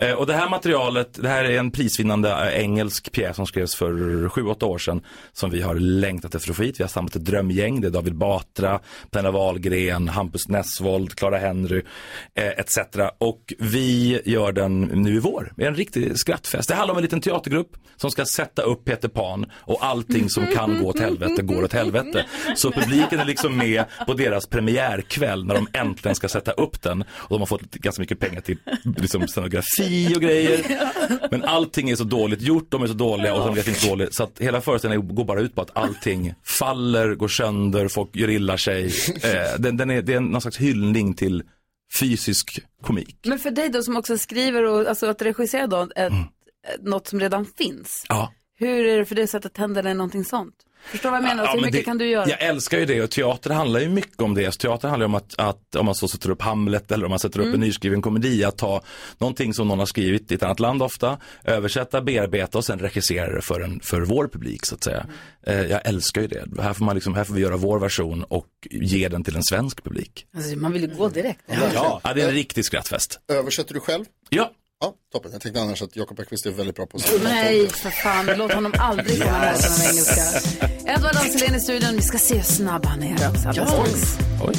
Eh, 0.00 0.12
Och 0.12 0.26
det 0.26 0.34
här 0.34 0.48
materialet, 0.48 1.14
det 1.22 1.28
här 1.28 1.44
är 1.44 1.58
en 1.58 1.70
prisvinnande 1.70 2.30
eh, 2.30 2.60
engelsk 2.64 3.12
pjäs 3.12 3.36
som 3.36 3.46
skrevs 3.46 3.74
för 3.74 3.92
7-8 4.28 4.64
år 4.64 4.78
sedan 4.78 5.00
som 5.32 5.50
vi 5.50 5.62
har 5.62 5.74
längtat 5.74 6.34
efter 6.34 6.50
att 6.50 6.56
få 6.56 6.62
hit. 6.62 6.80
Vi 6.80 6.84
har 6.84 6.88
samlat 6.88 7.16
ett 7.16 7.24
drömgäng, 7.24 7.80
det 7.80 7.86
är 7.86 7.90
David 7.90 8.14
Batra, 8.16 8.80
Penna 9.10 9.30
Wahlgren, 9.30 10.08
Hampus 10.08 10.48
Nessvold, 10.48 11.14
Clara 11.14 11.38
Henry 11.38 11.82
eh, 12.34 12.46
etc. 12.48 12.78
Och 13.18 13.54
vi 13.58 14.20
gör 14.24 14.52
den 14.52 14.80
nu 14.80 15.14
i 15.14 15.18
vår, 15.18 15.52
det 15.56 15.64
är 15.64 15.68
en 15.68 15.74
riktig 15.74 16.18
skrattfest. 16.18 16.68
Det 16.68 16.74
handlar 16.74 16.92
om 16.92 16.98
en 16.98 17.02
liten 17.02 17.20
teatergrupp 17.20 17.76
som 17.96 18.10
ska 18.10 18.24
sätta 18.24 18.62
upp 18.62 18.84
Peter 18.84 19.08
Pan 19.08 19.46
och 19.54 19.84
allting 19.84 20.30
som 20.30 20.46
kan 20.46 20.82
gå 20.82 20.88
åt 20.88 20.98
helvete 21.00 21.42
går 21.42 21.64
åt 21.64 21.72
helvete. 21.72 22.24
Så 22.56 22.70
publiken 22.72 23.20
är 23.20 23.24
liksom 23.24 23.56
med 23.56 23.84
på 24.06 24.14
deras 24.14 24.46
premiärkväll 24.46 25.44
när 25.46 25.54
de 25.54 25.66
äntligen 25.72 26.14
ska 26.14 26.28
sätta 26.28 26.52
upp 26.52 26.82
den. 26.82 27.02
Och 27.02 27.28
de 27.28 27.38
har 27.38 27.46
fått 27.46 27.62
ganska 27.62 28.02
mycket 28.02 28.18
pengar 28.20 28.40
till 28.40 28.58
liksom, 28.98 29.26
scenografi 29.28 29.89
och 30.16 30.22
grejer. 30.22 30.64
Men 31.30 31.44
allting 31.44 31.90
är 31.90 31.96
så 31.96 32.04
dåligt 32.04 32.40
gjort, 32.42 32.70
de 32.70 32.82
är 32.82 32.86
så 32.86 32.92
dåliga 32.92 33.34
och 33.34 33.42
scenografin 33.42 33.74
är 33.74 33.78
så 33.78 33.88
dålig. 33.88 34.14
Så 34.14 34.22
att 34.22 34.38
hela 34.38 34.60
föreställningen 34.60 35.14
går 35.14 35.24
bara 35.24 35.40
ut 35.40 35.54
på 35.54 35.62
att 35.62 35.76
allting 35.76 36.34
faller, 36.44 37.14
går 37.14 37.28
sönder, 37.28 37.88
folk 37.88 38.16
gör 38.16 38.30
illa 38.30 38.58
sig. 38.58 38.92
Eh, 39.22 39.58
den, 39.60 39.76
den 39.76 39.90
är, 39.90 40.02
det 40.02 40.14
är 40.14 40.20
någon 40.20 40.40
slags 40.40 40.56
hyllning 40.56 41.14
till 41.14 41.42
fysisk 42.00 42.60
komik. 42.82 43.16
Men 43.24 43.38
för 43.38 43.50
dig 43.50 43.68
då 43.68 43.82
som 43.82 43.96
också 43.96 44.18
skriver 44.18 44.64
och 44.64 44.88
alltså 44.88 45.06
att 45.06 45.22
regissera 45.22 45.66
då 45.66 45.88
ett, 45.96 46.12
något 46.80 47.06
som 47.06 47.20
redan 47.20 47.46
finns. 47.58 48.06
Ja. 48.08 48.32
Hur 48.58 48.86
är 48.86 48.98
det 48.98 49.04
för 49.04 49.14
dig 49.14 49.24
att 49.24 49.30
sätta 49.30 49.48
tänderna 49.48 49.90
i 49.90 49.94
någonting 49.94 50.24
sånt? 50.24 50.54
Förstår 50.84 51.10
vad 51.10 51.16
jag 51.16 51.22
menar? 51.24 51.42
Ja, 51.44 51.46
så 51.50 51.52
hur 51.56 51.60
men 51.60 51.66
mycket 51.66 51.80
det- 51.80 51.84
kan 51.84 51.98
du 51.98 52.06
göra? 52.06 52.28
Jag 52.28 52.42
älskar 52.42 52.78
ju 52.78 52.84
det 52.86 53.02
och 53.02 53.10
teater 53.10 53.50
handlar 53.50 53.80
ju 53.80 53.88
mycket 53.88 54.20
om 54.20 54.34
det. 54.34 54.52
Så 54.52 54.58
teater 54.58 54.88
handlar 54.88 55.04
ju 55.04 55.08
om 55.08 55.14
att, 55.14 55.34
att 55.38 55.76
om 55.76 55.86
man 55.86 55.94
så 55.94 56.08
sätter 56.08 56.30
upp 56.30 56.42
Hamlet 56.42 56.92
eller 56.92 57.04
om 57.04 57.10
man 57.10 57.18
sätter 57.18 57.38
upp 57.40 57.44
Mm. 57.44 57.54
en 57.54 57.60
nyskriven 57.60 58.02
komedi, 58.02 58.44
att 58.44 58.58
ta 58.58 58.82
någonting 59.18 59.54
som 59.54 59.68
någon 59.68 59.78
har 59.78 59.86
skrivit 59.86 60.32
i 60.32 60.34
ett 60.34 60.42
annat 60.42 60.60
land 60.60 60.82
ofta, 60.82 61.18
översätta, 61.44 62.00
bearbeta 62.02 62.58
och 62.58 62.64
sen 62.64 62.78
regissera 62.78 63.34
det 63.34 63.42
för, 63.42 63.60
en, 63.60 63.80
för 63.80 64.00
vår 64.00 64.28
publik 64.28 64.66
så 64.66 64.74
att 64.74 64.84
säga. 64.84 65.06
Mm. 65.46 65.60
Eh, 65.64 65.70
jag 65.70 65.86
älskar 65.86 66.20
ju 66.20 66.26
det. 66.26 66.62
Här 66.62 66.72
får, 66.72 66.84
man 66.84 66.94
liksom, 66.94 67.14
här 67.14 67.24
får 67.24 67.34
vi 67.34 67.40
göra 67.40 67.56
vår 67.56 67.78
version 67.78 68.24
och 68.24 68.46
ge 68.70 69.08
den 69.08 69.24
till 69.24 69.36
en 69.36 69.44
svensk 69.44 69.84
publik. 69.84 70.26
Alltså, 70.36 70.56
man 70.56 70.72
vill 70.72 70.82
ju 70.82 70.88
gå 70.88 71.08
direkt. 71.08 71.40
Ja, 71.74 72.00
ja 72.04 72.12
det 72.14 72.22
är 72.22 72.28
en 72.28 72.34
riktig 72.34 72.64
skrattfest. 72.64 73.20
Översätter 73.32 73.74
du 73.74 73.80
själv? 73.80 74.04
Ja. 74.28 74.50
Ja, 74.80 74.94
toppen. 75.12 75.32
Jag 75.32 75.40
tänkte 75.40 75.60
annars 75.60 75.82
att 75.82 75.96
Jakob 75.96 76.20
Ekqvist 76.20 76.46
är 76.46 76.50
väldigt 76.50 76.76
bra 76.76 76.86
på 76.86 76.96
att 76.96 77.10
Nej, 77.22 77.68
för 77.68 77.90
fan. 77.90 78.26
Låt 78.36 78.52
honom 78.52 78.72
aldrig 78.78 79.22
komma 79.22 79.32
nära 79.38 79.52
med 79.78 79.90
engelska. 79.90 80.22
Edvard 80.92 81.16
af 81.16 81.22
Sillén 81.32 81.54
i 81.54 81.60
studion. 81.60 81.96
Vi 81.96 82.02
ska 82.02 82.18
se 82.18 82.34
hur 82.34 82.42
snabb 82.42 82.86
han 82.86 83.02
är 83.02 83.16
Ja. 83.20 83.34
strax. 83.52 84.18
Oj. 84.42 84.54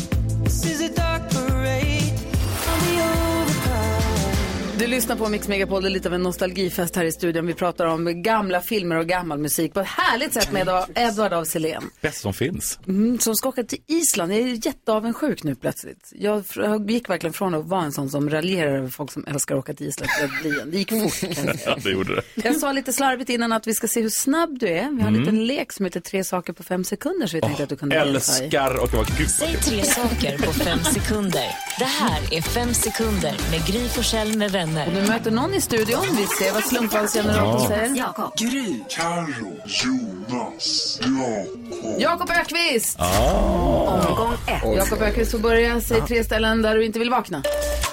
Du 4.82 4.88
lyssnar 4.88 5.15
på 5.15 5.29
Mix 5.29 5.47
Megapol, 5.47 5.82
det 5.82 5.88
är 5.88 5.91
lite 5.91 6.07
av 6.09 6.13
en 6.15 6.21
nostalgifest 6.23 6.95
här 6.95 7.03
i 7.05 7.11
studion. 7.11 7.47
Vi 7.47 7.53
pratar 7.53 7.86
om 7.86 8.23
gamla 8.23 8.61
filmer 8.61 8.95
och 8.95 9.07
gammal 9.07 9.38
musik 9.39 9.73
på 9.73 9.79
ett 9.79 9.88
härligt 9.88 10.34
sätt 10.34 10.51
med 10.51 10.67
Edvard 10.95 11.34
af 11.34 11.47
Sillén. 11.47 11.89
Bäst 12.01 12.21
som 12.21 12.34
finns. 12.34 12.79
Mm, 12.88 13.19
som 13.19 13.36
ska 13.36 13.49
åka 13.49 13.63
till 13.63 13.77
Island. 13.88 14.32
Jag 14.34 14.39
är 14.39 14.65
jätteavundsjuk 14.65 15.43
nu 15.43 15.55
plötsligt. 15.55 16.09
Jag 16.11 16.43
jag 16.55 16.91
gick 16.91 17.09
verkligen 17.09 17.34
från 17.34 17.53
att 17.55 17.65
vara 17.65 17.84
en 17.84 17.91
sån 17.91 18.09
som 18.09 18.29
raljerar 18.29 18.77
över 18.77 18.89
folk 18.89 19.11
som 19.11 19.25
älskar 19.27 19.55
att 19.55 19.59
åka 19.59 19.73
till 19.73 19.88
Island 19.88 20.11
till 20.17 20.25
att 20.25 20.41
bli 20.41 20.59
en. 20.61 20.71
Det 20.71 20.77
gick 20.77 20.89
fort. 20.89 21.29
Ja, 21.65 21.77
det 21.84 21.89
gjorde 21.89 22.15
det. 22.15 22.21
Jag 22.43 22.55
sa 22.55 22.71
lite 22.71 22.93
slarvigt 22.93 23.29
innan 23.29 23.51
att 23.51 23.67
vi 23.67 23.73
ska 23.73 23.88
se 23.88 24.01
hur 24.01 24.09
snabb 24.09 24.59
du 24.59 24.67
är. 24.67 24.73
Vi 24.73 25.01
har 25.01 25.07
en 25.07 25.15
Mm. 25.15 25.19
liten 25.19 25.45
lek 25.47 25.71
som 25.73 25.86
heter 25.86 25.99
tre 25.99 26.23
saker 26.23 26.53
på 26.53 26.63
fem 26.63 26.84
sekunder 26.84 27.27
så 27.27 27.38
vi 27.38 27.41
tänkte 27.41 27.63
att 27.63 27.69
du 27.69 27.75
kunde 27.75 27.95
delta 27.95 28.11
i. 28.11 28.43
Älskar 28.43 28.84
och 28.84 28.93
vad 28.93 29.17
gud 29.17 29.29
Säg 29.29 29.55
tre 29.55 29.84
saker 29.84 30.38
på 30.38 30.53
fem 30.53 30.79
sekunder. 30.79 31.45
Det 31.79 31.86
här 31.86 32.34
är 32.34 32.41
Fem 32.41 32.73
sekunder 32.73 33.36
med 33.51 33.65
Gry 33.67 33.88
Forssell 33.88 34.38
med 34.38 34.51
vänner. 34.51 34.70
Och 34.88 34.93
du 34.93 35.01
möter 35.07 35.32
någon 35.32 35.53
i 35.53 35.61
studion. 35.61 36.05
Vi 36.17 36.28
ser 36.28 36.53
vad 36.53 36.63
slumpvalsgeneratorn 36.63 37.61
Ja. 37.61 37.67
säger. 37.67 37.95
Jakob. 37.97 38.34
Gry. 38.38 38.80
Carro. 38.89 39.57
Jonas. 39.65 40.99
Jakob. 41.01 42.01
Jakob 42.01 42.30
Ökvist! 42.30 42.95
Ah. 42.99 44.07
Omgång 44.09 44.34
ett. 44.34 44.78
Jakob 44.78 45.01
Ökvist 45.01 45.32
får 45.32 45.39
börja. 45.39 45.82
Säg 45.82 46.01
tre 46.07 46.24
ställen 46.24 46.61
där 46.61 46.76
du 46.76 46.86
inte 46.86 46.99
vill 46.99 47.09
vakna. 47.09 47.43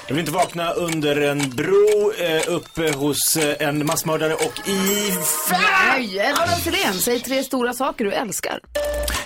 Jag 0.06 0.14
vill 0.14 0.20
inte 0.20 0.32
vakna 0.32 0.72
under 0.72 1.20
en 1.20 1.50
bro, 1.50 2.12
eh, 2.18 2.42
uppe 2.54 2.92
hos 2.92 3.36
eh, 3.36 3.68
en 3.68 3.86
massmördare 3.86 4.34
och 4.34 4.68
i... 4.68 5.12
Nej, 5.50 6.16
Edvard 6.16 6.48
af 6.48 6.62
Sillén. 6.62 6.94
Säg 6.94 7.20
tre 7.20 7.42
stora 7.44 7.72
saker 7.72 8.04
du 8.04 8.12
älskar. 8.12 8.60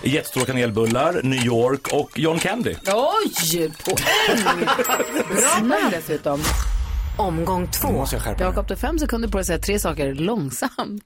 Jättestora 0.03 0.45
kanelbullar, 0.45 1.21
New 1.23 1.45
York 1.47 1.89
och 1.93 2.19
John 2.19 2.39
Candy. 2.39 2.75
Oj, 2.87 3.71
poäng! 3.85 4.45
Bra 5.29 5.61
poäng 5.69 5.91
dessutom. 5.91 6.43
Omgång 7.17 7.69
två. 7.71 7.89
måste 7.93 8.17
jag 8.17 8.23
skärpa 8.23 8.45
Jakob, 8.45 8.67
du 8.69 8.75
har 8.75 8.79
fem 8.79 8.99
sekunder 8.99 9.29
på 9.29 9.37
dig 9.39 9.41
att 9.41 9.47
säga 9.47 9.59
tre 9.59 9.79
saker 9.79 10.15
långsamt. 10.15 11.03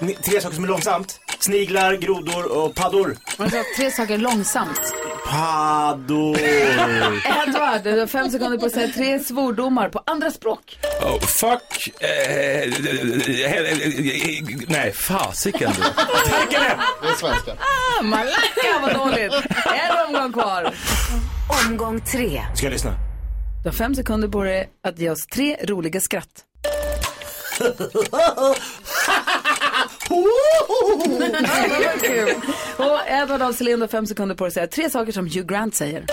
Ni- 0.00 0.14
Tre 0.14 0.40
saker 0.40 0.54
som 0.54 0.64
är 0.64 0.68
långsamt. 0.68 1.20
Sniglar, 1.38 1.94
grodor 1.96 2.58
och 2.58 2.74
paddor. 2.74 3.16
Man 3.38 3.50
sa 3.50 3.56
tre 3.76 3.90
saker 3.90 4.18
långsamt. 4.18 4.94
Paddor. 5.28 6.38
Edvard, 7.48 7.82
du 7.84 8.00
har 8.00 8.06
fem 8.06 8.30
sekunder 8.30 8.58
på 8.58 8.66
att 8.66 8.72
säga 8.72 8.88
tre 8.88 9.18
svordomar 9.18 9.88
på 9.88 10.02
andra 10.06 10.30
språk. 10.30 10.78
Oh, 11.02 11.20
fuck. 11.20 11.88
Eh, 12.00 12.08
eh, 12.10 12.62
eh, 13.52 13.78
nej, 14.68 14.92
fasiken. 14.92 15.72
Det 16.50 17.06
är 17.08 17.14
svenska. 17.20 17.52
Ah, 17.52 18.02
Malacka, 18.02 18.78
vad 18.82 18.94
dåligt. 18.94 19.32
En 19.66 20.06
omgång 20.08 20.32
kvar. 20.32 20.74
Omgång 21.68 22.00
tre. 22.00 22.42
Ska 22.54 22.66
jag 22.66 22.72
lyssna? 22.72 22.94
Du 23.64 23.68
har 23.68 23.74
fem 23.74 23.94
sekunder 23.94 24.28
på 24.28 24.42
dig 24.42 24.68
att 24.82 24.98
ge 24.98 25.10
oss 25.10 25.26
tre 25.26 25.56
roliga 25.62 26.00
skratt. 26.00 26.28
Och 32.76 33.00
Edward 33.08 33.42
af 33.42 33.54
Sillén 33.54 33.80
har 33.80 33.88
fem 33.88 34.06
sekunder 34.06 34.34
på 34.34 34.44
dig 34.44 34.48
att 34.48 34.54
säga 34.54 34.66
tre 34.66 34.90
saker 34.90 35.12
som 35.12 35.26
Hugh 35.26 35.46
Grant 35.46 35.74
säger. 35.74 36.04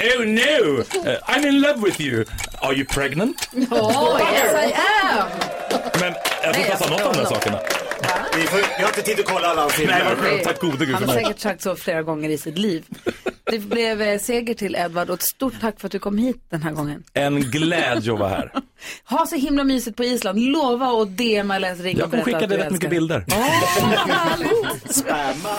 oh 0.00 0.24
no, 0.26 0.78
uh, 0.78 0.84
I'm 1.26 1.46
in 1.48 1.60
love 1.60 1.84
with 1.84 2.00
you. 2.00 2.24
Are 2.62 2.74
you 2.74 2.84
pregnant? 2.84 3.48
Oh, 3.70 4.20
yes 4.32 4.54
I 4.54 4.74
am! 5.02 5.28
Men 6.00 6.14
jag 6.42 6.54
tror 6.54 6.64
inte 6.64 6.70
han 6.70 6.78
sa 6.78 6.90
något 6.90 7.06
om 7.06 7.12
de 7.12 7.18
här 7.18 7.26
sakerna. 7.26 7.60
Vi, 8.36 8.42
får, 8.42 8.58
vi 8.58 8.82
har 8.82 8.88
inte 8.88 9.02
tid 9.02 9.20
att 9.20 9.26
kolla 9.26 9.48
alla 9.48 9.68
filmer. 9.68 9.94
Nej, 9.94 10.04
vad 10.04 10.18
skönt. 10.18 10.44
Tack 10.44 10.60
gode 10.60 10.86
gud 10.86 10.94
Han 10.94 11.08
har 11.08 11.14
säkert 11.14 11.40
sagt 11.40 11.62
så 11.62 11.76
flera 11.76 12.02
gånger 12.02 12.30
i 12.30 12.38
sitt 12.38 12.58
liv. 12.58 12.84
Det 13.50 13.58
blev 13.58 14.02
eh, 14.02 14.18
seger 14.18 14.54
till 14.54 14.76
Edvard 14.76 15.08
och 15.08 15.14
ett 15.14 15.22
stort 15.22 15.60
tack 15.60 15.80
för 15.80 15.88
att 15.88 15.92
du 15.92 15.98
kom 15.98 16.18
hit 16.18 16.42
den 16.50 16.62
här 16.62 16.72
gången. 16.72 17.04
En 17.14 17.40
glädje 17.40 18.12
att 18.12 18.18
vara 18.18 18.28
här. 18.28 18.52
Ha 19.04 19.26
så 19.26 19.36
himla 19.36 19.64
mysigt 19.64 19.96
på 19.96 20.04
Island. 20.04 20.38
Lova 20.40 20.86
att 20.86 21.08
DMa 21.08 21.56
eller 21.56 21.74
ringa 21.74 21.98
Jag 21.98 22.04
och 22.04 22.10
kommer 22.10 22.22
skicka 22.22 22.46
dig 22.46 22.58
rätt 22.58 22.72
mycket 22.72 22.90
bilder. 22.90 23.24
Spamma. 24.92 25.56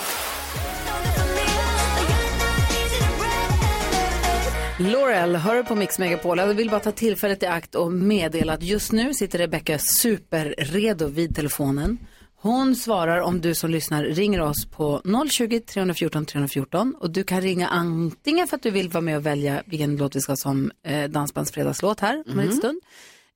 Laurel 4.78 5.36
hör 5.36 5.62
på 5.62 5.74
Mix 5.74 5.98
Megapol. 5.98 6.38
Jag 6.38 6.46
vill 6.54 6.70
bara 6.70 6.80
ta 6.80 6.92
tillfället 6.92 7.42
i 7.42 7.46
akt 7.46 7.74
och 7.74 7.92
meddela 7.92 8.52
att 8.52 8.62
just 8.62 8.92
nu 8.92 9.14
sitter 9.14 9.38
Rebecca 9.38 9.78
superredo 9.78 11.06
vid 11.08 11.36
telefonen. 11.36 11.98
Hon 12.42 12.76
svarar 12.76 13.20
om 13.20 13.40
du 13.40 13.54
som 13.54 13.70
lyssnar 13.70 14.04
ringer 14.04 14.40
oss 14.40 14.66
på 14.66 15.02
020 15.30 15.60
314 15.60 16.26
314 16.26 16.94
och 17.00 17.10
du 17.10 17.24
kan 17.24 17.40
ringa 17.40 17.68
antingen 17.68 18.46
för 18.46 18.56
att 18.56 18.62
du 18.62 18.70
vill 18.70 18.88
vara 18.88 19.00
med 19.00 19.16
och 19.16 19.26
välja 19.26 19.62
vilken 19.66 19.96
låt 19.96 20.16
vi 20.16 20.20
ska 20.20 20.32
ha 20.32 20.36
som 20.36 20.70
eh, 20.86 21.10
dansbandsfredagslåt 21.10 22.00
här 22.00 22.24
om 22.26 22.38
en 22.38 22.46
liten 22.46 22.56
stund. 22.56 22.80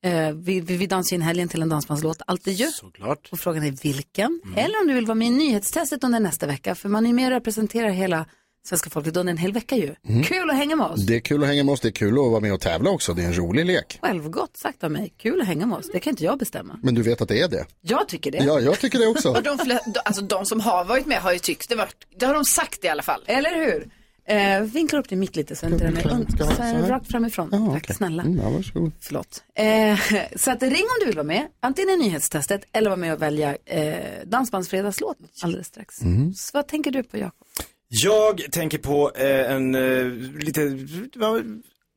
Eh, 0.02 0.32
vi, 0.32 0.60
vi, 0.60 0.76
vi 0.76 0.86
dansar 0.86 1.16
in 1.16 1.22
helgen 1.22 1.48
till 1.48 1.62
en 1.62 1.68
dansbandslåt, 1.68 2.22
alltid 2.26 2.54
ju. 2.54 2.66
Såklart. 2.66 3.28
Och 3.32 3.38
frågan 3.38 3.64
är 3.64 3.72
vilken. 3.82 4.40
Eller 4.56 4.80
om 4.80 4.86
du 4.86 4.94
vill 4.94 5.06
vara 5.06 5.14
med 5.14 5.28
i 5.28 5.30
nyhetstestet 5.30 6.04
under 6.04 6.20
nästa 6.20 6.46
vecka, 6.46 6.74
för 6.74 6.88
man 6.88 7.06
är 7.06 7.12
med 7.12 7.26
och 7.26 7.32
representerar 7.32 7.88
hela 7.88 8.26
svenska 8.64 8.90
folket 8.90 9.16
under 9.16 9.30
en 9.30 9.38
hel 9.38 9.52
vecka 9.52 9.76
ju. 9.76 9.94
Kul 10.24 10.50
att 10.50 10.56
hänga 10.56 10.76
med 10.76 10.86
oss. 10.86 11.06
Det 11.06 11.16
är 11.16 11.20
kul 11.20 11.42
att 11.42 11.48
hänga 11.48 11.64
med 11.64 11.72
oss, 11.72 11.80
det 11.80 11.88
är 11.88 11.92
kul 11.92 12.18
att 12.18 12.30
vara 12.30 12.40
med 12.40 12.52
och 12.52 12.60
tävla 12.60 12.90
också, 12.90 13.14
det 13.14 13.22
är 13.22 13.26
en 13.26 13.36
rolig 13.36 13.66
lek. 13.66 13.98
Självgott 14.02 14.56
sagt 14.56 14.84
av 14.84 14.90
mig. 14.90 15.14
Kul 15.18 15.40
att 15.40 15.46
hänga 15.46 15.66
med 15.66 15.78
oss. 15.78 15.90
Det 15.92 16.00
kan 16.00 16.10
inte 16.10 16.24
jag 16.24 16.38
bestämma. 16.38 16.78
Men 16.82 16.94
du 16.94 17.02
vet 17.02 17.20
att 17.20 17.28
det 17.28 17.40
är 17.40 17.48
det? 17.48 17.66
Jag 17.80 18.08
tycker 18.08 18.30
det. 18.30 18.38
Ja, 18.38 18.60
jag 18.60 18.80
tycker 18.80 18.98
det 18.98 19.06
också. 19.06 19.28
Och 19.36 19.42
de, 19.42 19.78
alltså 20.04 20.22
de 20.22 20.46
som 20.46 20.60
har 20.60 20.84
varit 20.84 21.06
med 21.06 21.18
har 21.18 21.32
ju 21.32 21.38
tyckt 21.38 21.68
det 21.68 21.74
varit, 21.76 22.06
det 22.18 22.26
har 22.26 22.34
de 22.34 22.44
sagt 22.44 22.84
i 22.84 22.88
alla 22.88 23.02
fall. 23.02 23.20
Eller 23.26 23.54
hur? 23.54 23.88
Eh, 24.26 24.60
vinkla 24.60 24.98
upp 24.98 25.08
din 25.08 25.20
mick 25.20 25.36
lite 25.36 25.56
så 25.56 25.66
inte 25.66 25.84
den 25.84 25.96
är 25.96 26.88
rakt 26.88 27.10
framifrån. 27.10 27.72
Tack 27.72 27.96
snälla. 27.96 28.22
Mm, 28.22 28.38
ja, 28.38 28.50
varsågod. 28.50 28.92
Förlåt. 29.00 29.44
Eh, 29.54 29.98
så 30.36 30.50
att 30.50 30.62
ring 30.62 30.72
om 30.72 30.96
du 31.00 31.06
vill 31.06 31.16
vara 31.16 31.26
med. 31.26 31.46
Antingen 31.60 31.90
i 31.90 31.96
nyhetstestet 31.96 32.64
eller 32.72 32.90
vara 32.90 32.96
med 33.00 33.12
och 33.12 33.22
välja 33.22 33.56
eh, 33.64 33.96
Dansbandsfredagslåt 34.24 35.16
alldeles 35.42 35.66
strax. 35.66 35.96
Så 36.36 36.50
vad 36.52 36.68
tänker 36.68 36.90
du 36.90 37.02
på 37.02 37.18
Jakob? 37.18 37.46
Jag 37.88 38.52
tänker 38.52 38.78
på 38.78 39.12
eh, 39.14 39.52
en 39.52 39.74
eh, 39.74 40.06
lite 40.38 40.78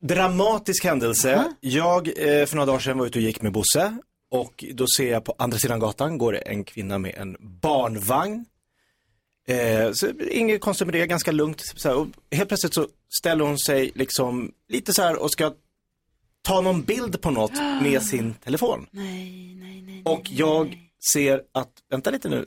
dramatisk 0.02 0.84
händelse. 0.84 1.52
Jag 1.60 2.08
eh, 2.08 2.46
för 2.46 2.56
några 2.56 2.66
dagar 2.66 2.78
sedan 2.78 2.98
var 2.98 3.06
ute 3.06 3.18
och 3.18 3.22
gick 3.22 3.42
med 3.42 3.52
Bosse 3.52 3.96
och 4.30 4.64
då 4.74 4.86
ser 4.96 5.12
jag 5.12 5.24
på 5.24 5.34
andra 5.38 5.58
sidan 5.58 5.80
gatan 5.80 6.18
går 6.18 6.32
det 6.32 6.38
en 6.38 6.64
kvinna 6.64 6.98
med 6.98 7.14
en 7.14 7.36
barnvagn. 7.40 8.44
Eh, 9.48 9.92
så 9.92 10.08
inget 10.30 10.60
konstigt 10.60 10.86
med 10.86 10.94
det, 10.94 11.06
ganska 11.06 11.32
lugnt. 11.32 11.62
Så 11.76 11.88
här, 11.88 11.96
och 11.96 12.06
helt 12.30 12.48
plötsligt 12.48 12.74
så 12.74 12.88
ställer 13.20 13.44
hon 13.44 13.58
sig 13.58 13.92
liksom 13.94 14.52
lite 14.68 14.92
så 14.92 15.02
här 15.02 15.16
och 15.16 15.32
ska 15.32 15.52
ta 16.42 16.60
någon 16.60 16.82
bild 16.82 17.20
på 17.20 17.30
något 17.30 17.52
med 17.82 18.02
sin 18.02 18.34
telefon. 18.34 18.86
Och 20.04 20.22
jag 20.30 20.78
ser 21.12 21.42
att, 21.52 21.72
vänta 21.90 22.10
lite 22.10 22.28
nu, 22.28 22.46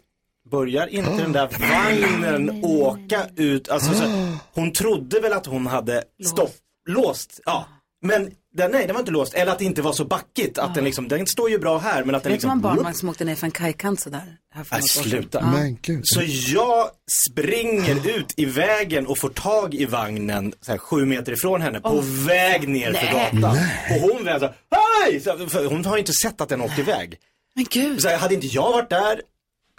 börjar 0.51 0.87
inte 0.87 1.17
den 1.17 1.31
där 1.31 1.49
vagnen 1.59 2.59
åka 2.63 3.27
ut? 3.35 3.69
Alltså, 3.69 3.93
så, 3.93 4.03
hon 4.53 4.73
trodde 4.73 5.19
väl 5.19 5.33
att 5.33 5.45
hon 5.45 5.67
hade 5.67 6.03
stopp, 6.25 6.53
låst, 6.89 7.39
ja. 7.45 7.67
Men 8.03 8.31
den, 8.53 8.71
nej, 8.71 8.85
den 8.85 8.93
var 8.93 8.99
inte 8.99 9.11
låst. 9.11 9.33
Eller 9.33 9.51
att 9.51 9.59
det 9.59 9.65
inte 9.65 9.81
var 9.81 9.93
så 9.93 10.05
backigt. 10.05 10.57
Att 10.57 10.75
den 10.75 10.83
liksom, 10.83 11.07
den 11.07 11.27
står 11.27 11.49
ju 11.49 11.59
bra 11.59 11.77
här 11.77 12.03
men 12.03 12.15
att 12.15 12.23
den 12.23 12.31
Vet 12.31 12.41
du 12.41 12.47
en 12.47 12.57
liksom... 12.57 12.61
barnvagn 12.61 12.95
som 12.95 13.09
åkte 13.09 13.25
ner 13.25 13.35
för 13.35 13.45
en 13.47 13.51
kajkant 13.51 13.99
sådär? 13.99 14.37
Här 14.53 14.63
för 14.63 14.75
Nej, 14.75 14.83
sluta. 14.83 15.39
Ja. 15.39 15.51
Men 15.51 15.77
gud. 15.81 16.01
Så 16.03 16.21
jag 16.53 16.89
springer 17.29 18.09
ut 18.17 18.33
i 18.37 18.45
vägen 18.45 19.07
och 19.07 19.17
får 19.17 19.29
tag 19.29 19.73
i 19.73 19.85
vagnen 19.85 20.53
så 20.61 20.71
här, 20.71 20.77
sju 20.77 21.05
meter 21.05 21.31
ifrån 21.31 21.61
henne 21.61 21.79
på 21.79 22.03
väg 22.27 22.69
ner 22.69 22.93
för 22.93 23.13
Nej. 23.13 23.29
gatan. 23.31 23.57
Och 23.89 24.09
hon 24.09 24.27
här, 24.27 24.53
hej! 24.71 25.19
För 25.19 25.65
hon 25.65 25.85
har 25.85 25.95
ju 25.95 25.99
inte 25.99 26.13
sett 26.13 26.41
att 26.41 26.49
den 26.49 26.61
åkte 26.61 26.81
iväg. 26.81 27.17
Men 27.55 27.65
gud. 27.69 28.01
Så 28.01 28.09
här, 28.09 28.17
hade 28.17 28.33
inte 28.33 28.47
jag 28.47 28.71
varit 28.71 28.89
där, 28.89 29.21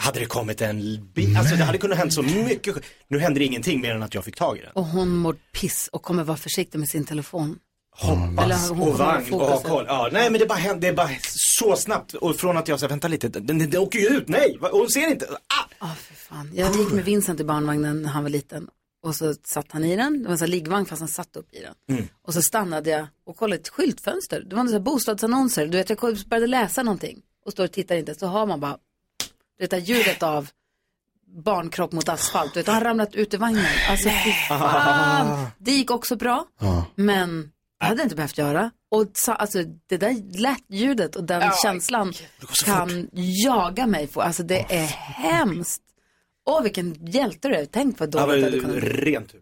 hade 0.02 0.20
det 0.20 0.26
kommit 0.26 0.60
en 0.60 1.08
bil, 1.14 1.36
alltså 1.36 1.56
det 1.56 1.64
hade 1.64 1.78
kunnat 1.78 1.98
hänt 1.98 2.12
så 2.12 2.22
mycket. 2.22 2.76
Nu 3.08 3.18
hände 3.18 3.40
det 3.40 3.44
ingenting 3.44 3.80
mer 3.80 3.94
än 3.94 4.02
att 4.02 4.14
jag 4.14 4.24
fick 4.24 4.36
tag 4.36 4.58
i 4.58 4.60
den. 4.60 4.70
Och 4.72 4.84
hon 4.84 5.08
mår 5.16 5.36
piss 5.52 5.88
och 5.92 6.02
kommer 6.02 6.24
vara 6.24 6.36
försiktig 6.36 6.78
med 6.78 6.88
sin 6.88 7.04
telefon. 7.04 7.58
Hoppas 7.94 8.44
Eller 8.44 8.68
hon 8.68 8.88
och 8.88 8.98
vagn 8.98 9.34
och 9.34 9.40
ha 9.40 9.60
koll. 9.60 9.84
Ja, 9.88 10.08
nej 10.12 10.30
men 10.30 10.40
det 10.40 10.46
bara 10.46 10.58
hände, 10.58 10.80
det 10.80 10.88
är 10.88 10.92
bara 10.92 11.10
så 11.58 11.76
snabbt. 11.76 12.14
Och 12.14 12.36
från 12.36 12.56
att 12.56 12.68
jag 12.68 12.80
sa, 12.80 12.88
vänta 12.88 13.08
lite, 13.08 13.28
den, 13.28 13.46
den, 13.46 13.70
den 13.70 13.80
åker 13.80 13.98
ju 13.98 14.06
ut, 14.06 14.28
nej, 14.28 14.58
hon 14.60 14.88
ser 14.88 15.10
inte. 15.10 15.26
Ah! 15.78 15.94
Fan. 16.14 16.50
Jag 16.54 16.76
gick 16.76 16.92
med 16.92 17.04
Vincent 17.04 17.40
i 17.40 17.44
barnvagnen 17.44 18.02
när 18.02 18.08
han 18.08 18.22
var 18.22 18.30
liten. 18.30 18.68
Och 19.02 19.16
så 19.16 19.34
satt 19.44 19.72
han 19.72 19.84
i 19.84 19.96
den, 19.96 20.18
det 20.18 20.24
var 20.24 20.32
en 20.32 20.38
sån 20.38 20.44
här 20.44 20.50
liggvagn 20.50 20.86
fast 20.86 21.00
han 21.00 21.08
satt 21.08 21.36
upp 21.36 21.54
i 21.54 21.60
den. 21.60 21.74
Mm. 21.88 22.08
Och 22.22 22.34
så 22.34 22.42
stannade 22.42 22.90
jag 22.90 23.06
och 23.26 23.36
kollade 23.36 23.60
ett 23.60 23.68
skyltfönster. 23.68 24.42
Det 24.46 24.54
var 24.54 24.60
en 24.60 24.68
sån 24.68 24.74
här 24.74 24.80
bostadsannonser. 24.80 25.66
Du 25.66 25.78
vet, 25.78 25.90
jag 25.90 25.98
började 26.26 26.46
läsa 26.46 26.82
någonting 26.82 27.22
och 27.46 27.52
står 27.52 27.64
och 27.64 27.72
tittar 27.72 27.96
inte. 27.96 28.14
Så 28.14 28.26
har 28.26 28.46
man 28.46 28.60
bara, 28.60 28.76
det 29.70 29.76
här 29.76 29.82
ljudet 29.82 30.22
av 30.22 30.48
barnkropp 31.44 31.92
mot 31.92 32.08
asfalt. 32.08 32.54
Du 32.54 32.60
vet, 32.60 32.66
han 32.66 32.80
ramlat 32.84 33.14
ut 33.14 33.34
ur 33.34 33.38
vagnen. 33.38 33.66
Alltså 33.90 34.08
fy 34.24 34.32
fan. 34.48 35.46
Det 35.58 35.70
gick 35.72 35.90
också 35.90 36.16
bra, 36.16 36.44
men 36.94 37.50
det 37.80 37.84
hade 37.86 38.00
jag 38.00 38.04
inte 38.04 38.16
behövt 38.16 38.38
göra. 38.38 38.70
Och 38.90 39.06
sa, 39.14 39.34
alltså, 39.34 39.58
det 39.86 39.96
där 39.96 40.38
lätt-ljudet 40.40 41.16
och 41.16 41.24
den 41.24 41.40
Ja, 41.40 41.52
känslan 41.62 42.12
kan 42.64 43.08
jaga 43.44 43.86
mig. 43.86 44.06
På. 44.06 44.22
Alltså 44.22 44.42
det 44.42 44.66
är 44.74 44.86
hemskt. 44.86 45.82
Åh, 46.46 46.62
vilken 46.62 47.06
hjälte 47.06 47.48
du 47.48 47.54
är. 47.54 47.64
Tänk 47.66 48.00
vad 48.00 48.14
Ja, 48.14 48.26
dåligt 48.26 48.44
det 48.44 48.50
men, 48.50 48.60
hade 48.60 48.76
kunnat 48.80 48.92
bli. 48.94 49.10
rent 49.12 49.32
tur. 49.32 49.40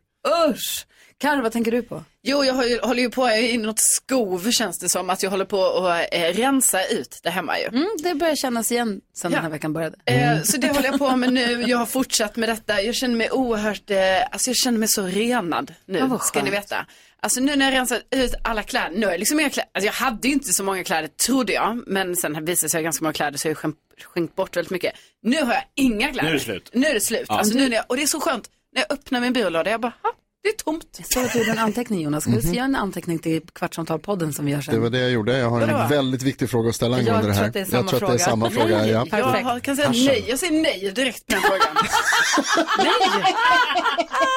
Usch! 0.50 0.86
Carro, 1.20 1.42
vad 1.42 1.52
tänker 1.52 1.70
du 1.72 1.82
på? 1.82 2.04
Jo, 2.22 2.44
jag 2.44 2.68
ju- 2.68 2.78
håller 2.80 3.02
ju 3.02 3.10
på 3.10 3.28
i 3.28 3.58
något 3.58 3.78
skov 3.80 4.50
känns 4.50 4.78
det 4.78 4.88
som 4.88 5.10
att 5.10 5.22
jag 5.22 5.30
håller 5.30 5.44
på 5.44 5.64
att 5.64 6.06
eh, 6.12 6.20
rensa 6.20 6.84
ut 6.86 7.20
det 7.22 7.30
hemma 7.30 7.58
ju. 7.58 7.64
Mm, 7.66 7.88
det 8.02 8.14
börjar 8.14 8.36
kännas 8.36 8.72
igen 8.72 9.00
sen 9.14 9.30
Ja. 9.32 9.36
den 9.36 9.44
här 9.44 9.50
veckan 9.50 9.72
började. 9.72 9.96
Eh, 10.04 10.42
så 10.42 10.56
det 10.56 10.68
håller 10.68 10.84
jag 10.88 10.98
på 10.98 11.16
med 11.16 11.32
nu. 11.32 11.62
Jag 11.66 11.78
har 11.78 11.86
fortsatt 11.86 12.36
med 12.36 12.48
detta. 12.48 12.82
Jag 12.82 12.94
känner 12.94 13.16
mig 13.16 13.30
oerhört, 13.30 13.90
eh, 13.90 13.98
alltså 14.30 14.50
jag 14.50 14.56
känner 14.56 14.78
mig 14.78 14.88
så 14.88 15.02
renad 15.06 15.74
nu, 15.86 15.98
Ja, 15.98 16.06
vad 16.06 16.22
ska 16.22 16.42
ni 16.42 16.50
veta. 16.50 16.86
Alltså 17.22 17.40
nu 17.40 17.56
när 17.56 17.66
jag 17.66 17.74
rensat 17.78 18.02
ut 18.10 18.34
alla 18.44 18.62
kläder, 18.62 18.90
nu 18.96 19.06
har 19.06 19.12
jag 19.12 19.18
liksom 19.18 19.40
inga 19.40 19.50
kläder, 19.50 19.70
alltså 19.74 19.86
jag 19.86 19.92
hade 19.92 20.28
ju 20.28 20.34
inte 20.34 20.52
så 20.52 20.64
många 20.64 20.84
kläder 20.84 21.08
trodde 21.08 21.52
jag, 21.52 21.82
men 21.86 22.16
sen 22.16 22.32
visade 22.44 22.66
det 22.66 22.70
sig 22.70 22.82
ganska 22.82 23.04
många 23.04 23.12
kläder 23.12 23.38
så 23.38 23.48
jag 23.48 23.50
har 23.54 23.56
skänkt, 23.60 23.78
skänkt 24.14 24.36
bort 24.36 24.56
väldigt 24.56 24.70
mycket. 24.70 24.92
Nu 25.22 25.42
har 25.42 25.52
jag 25.54 25.64
inga 25.74 26.12
kläder. 26.12 26.22
Nu 26.22 26.28
är 26.30 26.34
det 26.34 26.40
slut. 26.40 26.70
Nu 26.72 26.86
är 26.86 26.94
det 26.94 27.00
slut. 27.00 27.26
Ja. 27.28 27.38
Alltså, 27.38 27.54
nu 27.58 27.68
när 27.68 27.76
jag, 27.76 27.84
och 27.88 27.96
det 27.96 28.02
är 28.02 28.06
så 28.06 28.20
skönt, 28.20 28.50
när 28.74 28.82
jag 28.82 28.92
öppnar 28.92 29.20
min 29.20 29.32
byrålåda, 29.32 29.70
jag 29.70 29.80
bara, 29.80 29.92
"Ha, 30.02 30.12
det 30.42 30.48
är 30.48 30.52
tomt. 30.64 30.84
Jag 30.98 31.06
såg 31.06 31.24
att 31.24 31.32
du 31.32 31.38
gjorde 31.38 31.50
en 31.50 31.58
anteckning 31.58 32.00
Jonas. 32.00 32.22
Ska 32.22 32.32
vi 32.32 32.50
göra 32.56 32.64
en 32.64 32.76
anteckning 32.76 33.18
till 33.18 33.40
Kvartsamtal-podden 33.42 34.32
som 34.32 34.44
vi 34.46 34.52
gör 34.52 34.60
sen? 34.60 34.74
Det 34.74 34.80
var 34.80 34.90
det 34.90 34.98
jag 34.98 35.10
gjorde. 35.10 35.38
Jag 35.38 35.50
har 35.50 35.60
en 35.60 35.88
väldigt 35.88 36.22
viktig 36.22 36.50
fråga 36.50 36.68
att 36.68 36.74
ställa 36.74 36.96
angående 36.96 37.26
det 37.28 37.32
tror 37.34 37.34
här. 37.42 37.46
att 37.48 37.52
det 37.52 37.60
är 37.60 37.64
samma 37.64 37.78
jag 37.80 37.88
tror 37.88 38.00
det 38.00 38.06
är 38.06 38.08
fråga. 38.08 38.24
samma 38.24 38.50
fråga. 38.50 38.78
Nej. 38.78 38.90
Ja. 38.90 39.06
Jag 39.10 39.24
har, 39.26 39.60
kan 39.60 39.76
säga 39.76 39.88
nej, 39.90 40.24
jag 40.28 40.38
säger 40.38 40.62
nej 40.62 40.92
direkt 40.94 41.26
på 41.26 41.32
den 41.34 41.42
frågan. 41.42 41.76
nej! 42.78 43.34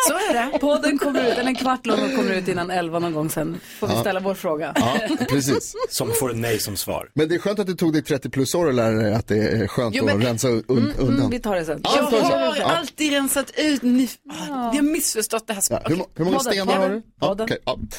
Så 0.08 0.14
är 0.14 0.34
det. 0.52 0.60
Podden 0.60 0.98
kommer 0.98 1.22
ut, 1.32 1.38
eller 1.38 1.48
en 1.50 1.56
kvart 1.56 1.86
lång 1.86 2.00
och 2.04 2.16
kommer 2.16 2.32
ut 2.32 2.48
innan 2.48 2.72
elva 2.72 3.00
någon 3.00 3.14
gång 3.14 3.30
sen. 3.30 3.60
Får 3.80 3.88
vi 3.88 3.94
Ja. 3.94 4.00
ställa 4.02 4.20
vår 4.20 4.34
fråga. 4.34 4.74
Ja, 4.76 4.98
precis. 5.30 5.74
Som 5.90 6.12
får 6.20 6.32
ett 6.32 6.38
nej 6.38 6.60
som 6.60 6.78
svar. 6.78 7.10
Men 7.14 7.30
det 7.30 7.36
är 7.36 7.40
skönt 7.40 7.60
att 7.60 7.68
det 7.68 7.76
tog 7.76 7.94
dig 7.94 8.04
30 8.04 8.30
plus 8.30 8.56
år 8.56 8.70
att 8.70 8.76
lära 8.76 8.96
dig 8.96 9.14
att 9.14 9.28
det 9.28 9.38
är 9.38 9.68
skönt 9.68 9.96
Jo, 9.96 10.06
men- 10.06 10.18
att 10.18 10.24
rensa 10.24 10.48
un- 10.48 10.64
Mm, 10.70 10.94
undan. 10.98 11.18
mm, 11.18 11.30
vi 11.30 11.40
tar 11.40 11.56
det 11.56 11.66
sen. 11.66 11.82
Ja, 11.84 12.10
Jag 12.12 12.22
har 12.22 12.56
Ja. 12.58 12.66
alltid 12.66 13.12
rensat 13.12 13.52
ut, 13.58 13.82
ni, 13.82 14.10
ah, 14.50 14.54
har 14.54 14.82
missförstått 14.82 15.48
det 15.48 15.54
här. 15.54 15.64
Ja, 15.70 15.80
hur, 15.96 16.06
hur 16.16 16.26
många 16.26 16.38
Podden, 16.38 16.54
stenar 16.54 16.78
har 16.78 16.90
du? 16.90 17.02
Ja, 17.20 17.36
okej, 17.40 17.58
ja. 17.66 17.80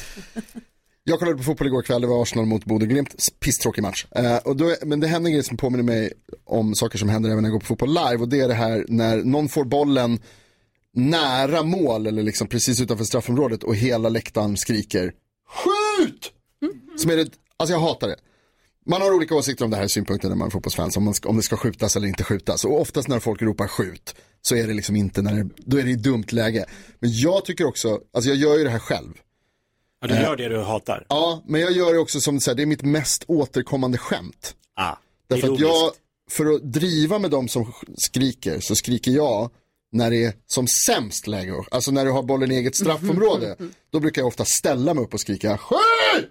Jag 1.07 1.19
kollade 1.19 1.37
på 1.37 1.43
fotboll 1.43 1.67
igår 1.67 1.81
kväll, 1.81 2.01
det 2.01 2.07
var 2.07 2.21
Arsenal 2.21 2.45
mot 2.45 2.65
Bodø 2.65 2.85
Glimt, 2.85 3.15
pisstråkig 3.39 3.81
match. 3.81 4.05
Eh, 4.11 4.37
och 4.37 4.55
då, 4.55 4.75
men 4.85 4.99
det 4.99 5.07
händer 5.07 5.29
en 5.29 5.33
grej 5.33 5.43
som 5.43 5.57
påminner 5.57 5.83
mig 5.83 6.13
om 6.43 6.75
saker 6.75 6.97
som 6.97 7.09
händer 7.09 7.29
även 7.29 7.43
när 7.43 7.49
jag 7.49 7.53
går 7.53 7.59
på 7.59 7.65
fotboll 7.65 7.89
live 7.89 8.17
och 8.17 8.29
det 8.29 8.39
är 8.39 8.47
det 8.47 8.53
här 8.53 8.85
när 8.87 9.17
någon 9.17 9.49
får 9.49 9.63
bollen 9.63 10.19
nära 10.93 11.63
mål 11.63 12.07
eller 12.07 12.23
liksom 12.23 12.47
precis 12.47 12.81
utanför 12.81 13.05
straffområdet 13.05 13.63
och 13.63 13.75
hela 13.75 14.09
läktaren 14.09 14.57
skriker 14.57 15.13
Skjut! 15.47 16.31
Som 16.97 17.11
är 17.11 17.15
det, 17.17 17.29
alltså 17.57 17.73
jag 17.73 17.79
hatar 17.79 18.07
det. 18.07 18.15
Man 18.85 19.01
har 19.01 19.11
olika 19.11 19.35
åsikter 19.35 19.65
om 19.65 19.71
det 19.71 19.77
här 19.77 19.87
synpunkter 19.87 20.29
när 20.29 20.35
man 20.35 20.47
är 20.47 20.51
fotbollsfans, 20.51 20.97
om, 20.97 21.03
man 21.03 21.13
ska, 21.13 21.29
om 21.29 21.37
det 21.37 21.43
ska 21.43 21.57
skjutas 21.57 21.95
eller 21.95 22.07
inte 22.07 22.23
skjutas. 22.23 22.65
Och 22.65 22.81
oftast 22.81 23.07
när 23.07 23.19
folk 23.19 23.41
ropar 23.41 23.67
skjut 23.67 24.15
så 24.41 24.55
är 24.55 24.67
det 24.67 24.73
liksom 24.73 24.95
inte 24.95 25.21
när 25.21 25.33
det, 25.33 25.49
då 25.57 25.77
är 25.77 25.83
det 25.83 25.91
i 25.91 25.95
dumt 25.95 26.25
läge. 26.29 26.65
Men 26.99 27.09
jag 27.13 27.45
tycker 27.45 27.65
också, 27.65 27.99
alltså 28.13 28.29
jag 28.29 28.37
gör 28.37 28.57
ju 28.57 28.63
det 28.63 28.69
här 28.69 28.79
själv. 28.79 29.13
Ja, 30.01 30.07
du 30.07 30.13
gör 30.15 30.35
det 30.35 30.49
du 30.49 30.61
hatar. 30.61 31.05
Ja, 31.09 31.43
men 31.47 31.61
jag 31.61 31.71
gör 31.71 31.93
det 31.93 31.99
också 31.99 32.19
som 32.19 32.39
så 32.39 32.51
här, 32.51 32.55
det 32.55 32.61
är 32.61 32.65
mitt 32.67 32.83
mest 32.83 33.23
återkommande 33.27 33.97
skämt. 33.97 34.55
Ah, 34.75 34.95
Därför 35.27 35.53
att 35.53 35.59
jag, 35.59 35.91
för 36.31 36.45
att 36.45 36.73
driva 36.73 37.19
med 37.19 37.31
de 37.31 37.47
som 37.47 37.73
skriker, 37.97 38.59
så 38.59 38.75
skriker 38.75 39.11
jag 39.11 39.51
när 39.91 40.11
det 40.11 40.23
är 40.23 40.33
som 40.47 40.67
sämst 40.87 41.27
läge, 41.27 41.53
alltså 41.71 41.91
när 41.91 42.05
du 42.05 42.11
har 42.11 42.23
bollen 42.23 42.51
i 42.51 42.55
eget 42.55 42.75
straffområde, 42.75 43.55
då 43.91 43.99
brukar 43.99 44.21
jag 44.21 44.27
ofta 44.27 44.45
ställa 44.45 44.93
mig 44.93 45.03
upp 45.03 45.13
och 45.13 45.19
skrika 45.19 45.57
Sky! 45.57 46.25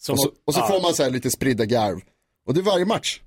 Som 0.00 0.12
och 0.12 0.20
så, 0.20 0.30
och 0.44 0.54
så 0.54 0.60
ja. 0.60 0.66
får 0.68 0.82
man 0.82 0.94
så 0.94 1.02
här 1.02 1.10
lite 1.10 1.30
spridda 1.30 1.64
garv. 1.64 2.00
Och 2.46 2.54
det 2.54 2.60
är 2.60 2.64
varje 2.64 2.84
match. 2.84 3.20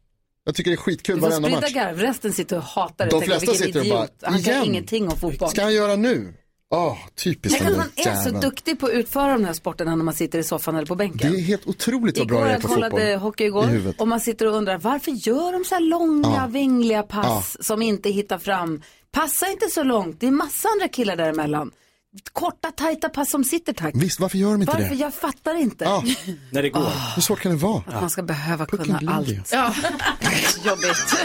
Jag 0.46 0.56
tycker 0.56 0.72
det 0.72 0.76
är 0.76 0.78
skitkul 0.78 1.16
Du 1.16 1.22
varenda 1.22 1.48
sprida 1.48 1.62
match. 1.62 1.74
garv, 1.74 1.98
resten 2.00 2.34
sitter 2.34 2.58
och 2.58 2.64
hatar 2.64 3.06
det. 3.06 3.12
De 3.12 3.20
Tänker, 3.20 3.40
flesta 3.40 3.66
sitter 3.66 3.80
och 3.80 3.86
bara, 3.88 4.08
Han 4.22 4.44
kan 4.44 4.54
igen? 4.54 4.64
ingenting 4.66 5.08
om 5.10 5.18
fotboll. 5.18 5.50
ska 5.50 5.62
han 5.64 5.74
göra 5.74 5.96
nu? 5.96 6.34
Åh, 6.70 6.98
typiskt 7.16 7.60
Tänk 7.60 7.72
den 7.72 7.80
att 7.82 7.96
där 7.96 8.06
man 8.06 8.16
är 8.16 8.32
så 8.32 8.40
duktig 8.40 8.80
på 8.80 8.86
att 8.86 8.92
utföra 8.92 9.34
de 9.34 9.46
här 9.46 9.54
sporterna 9.54 9.96
när 9.96 10.04
man 10.04 10.14
sitter 10.14 10.40
i 10.40 10.44
soffan 10.44 10.76
eller 10.76 10.86
på 10.88 10.96
bänken. 10.96 11.32
Det 11.32 11.38
är 11.40 11.42
helt 11.42 11.68
otroligt 11.68 12.18
vad 12.18 12.28
bra 12.28 12.38
Igår 12.38 12.48
jag 12.48 12.50
är 12.50 12.54
jag 12.54 12.62
på 12.62 12.68
kollade 12.68 12.92
fotboll. 12.92 13.20
hockey 13.20 13.44
I 13.44 13.48
igår 13.48 13.64
huvudet. 13.68 14.02
och 14.02 14.08
man 14.08 14.20
sitter 14.20 14.48
och 14.48 14.54
undrar 14.56 14.78
varför 14.78 15.12
gör 15.12 15.52
de 15.52 15.66
så 15.66 15.76
här 15.76 15.82
långa, 15.82 16.28
Ja. 16.36 16.48
vingliga 16.52 17.04
pass 17.04 17.58
som 17.66 17.82
inte 17.82 18.10
hittar 18.10 18.38
fram. 18.38 18.82
Passa 19.12 19.48
inte 19.52 19.70
så 19.70 19.84
långt, 19.84 20.20
det 20.20 20.28
är 20.28 20.32
massa 20.32 20.68
andra 20.70 20.88
killar 20.88 21.16
däremellan. 21.16 21.72
Korta, 22.34 22.72
tajta 22.72 23.10
pass 23.10 23.32
som 23.32 23.44
sitter 23.44 23.74
tack. 23.74 23.96
Visst, 23.96 24.20
varför 24.20 24.38
gör 24.38 24.52
de 24.52 24.62
inte 24.62 24.74
Varför? 24.74 24.90
det? 24.90 24.96
Jag 24.96 25.14
fattar 25.14 25.56
inte. 25.56 25.86
Ja. 25.86 26.04
När 26.52 26.62
det 26.62 26.70
går. 26.70 26.92
Hur 27.16 27.22
svårt 27.22 27.40
kan 27.40 27.52
det 27.52 27.58
vara? 27.58 27.84
Att 27.88 28.02
man 28.02 28.10
ska 28.10 28.24
behöva 28.24 28.66
Pucken 28.66 28.98
kunna 28.98 29.12
allt. 29.16 29.52
Ja, 29.52 29.74
jobbigt. 30.64 31.16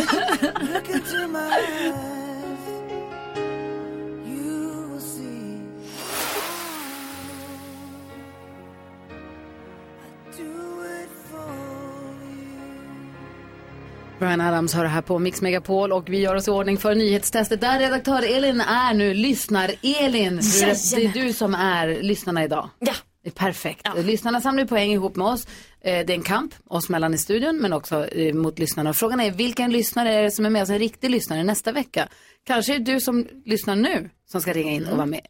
Brian 14.19 14.41
Adams 14.41 14.75
har 14.75 14.83
det 14.83 14.89
här 14.89 15.03
på 15.03 15.19
Mix 15.19 15.43
Megapol 15.43 15.93
och 15.93 16.09
vi 16.09 16.19
gör 16.21 16.35
oss 16.35 16.49
i 16.49 16.51
ordning 16.51 16.79
för 16.79 16.95
nyhetstestet 16.95 17.61
där 17.61 17.79
redaktör 17.79 18.23
Elin 18.37 18.61
är 18.61 18.95
nu. 18.95 19.15
Lyssnar 19.15 19.71
Elin, 19.83 20.37
du, 20.37 20.61
det 20.97 21.05
är 21.05 21.13
du 21.27 21.33
som 21.33 21.55
är 21.55 22.03
lyssnarna 22.03 22.45
idag. 22.45 22.71
Ja. 22.79 22.93
Det 23.23 23.29
är 23.29 23.33
Perfekt. 23.33 23.87
Lyssnarna 23.97 24.41
samlar 24.41 24.65
poäng 24.65 24.93
ihop 24.93 25.17
med 25.17 25.27
oss. 25.27 25.47
Eh, 25.81 26.07
Det 26.07 26.13
är 26.13 26.15
en 26.15 26.23
kamp 26.23 26.55
oss 26.67 26.89
mellan 26.89 27.15
i 27.15 27.19
studion 27.19 27.57
men 27.57 27.73
också 27.73 28.07
eh, 28.07 28.35
mot 28.35 28.59
lyssnarna. 28.59 28.93
Frågan 28.95 29.21
är 29.21 29.31
vilken 29.31 29.73
lyssnare 29.73 30.15
är 30.15 30.23
det 30.23 30.31
som 30.31 30.47
är 30.47 30.51
med 30.51 30.63
oss, 30.63 30.71
en 30.71 30.79
riktig 30.79 31.11
lyssnare 31.11 31.45
nästa 31.45 31.73
vecka? 31.73 32.09
Kanske 32.47 32.75
är 32.75 32.79
det 32.79 32.93
du 32.93 33.01
som 33.01 33.27
lyssnar 33.45 33.77
nu 33.77 34.11
som 34.31 34.41
ska 34.41 34.53
ringa 34.53 34.73
in 34.73 34.87
och 34.87 34.97
vara 34.97 35.07
med. 35.07 35.21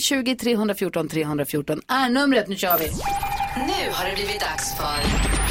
020 0.00 0.36
314 0.36 1.08
314 1.08 1.80
är 1.88 2.08
numret. 2.08 2.48
Nu 2.48 2.56
kör 2.56 2.78
vi. 2.78 2.84
Nu 3.66 3.92
har 3.92 4.08
det 4.10 4.14
blivit 4.14 4.40
dags 4.40 4.76
för 4.76 5.41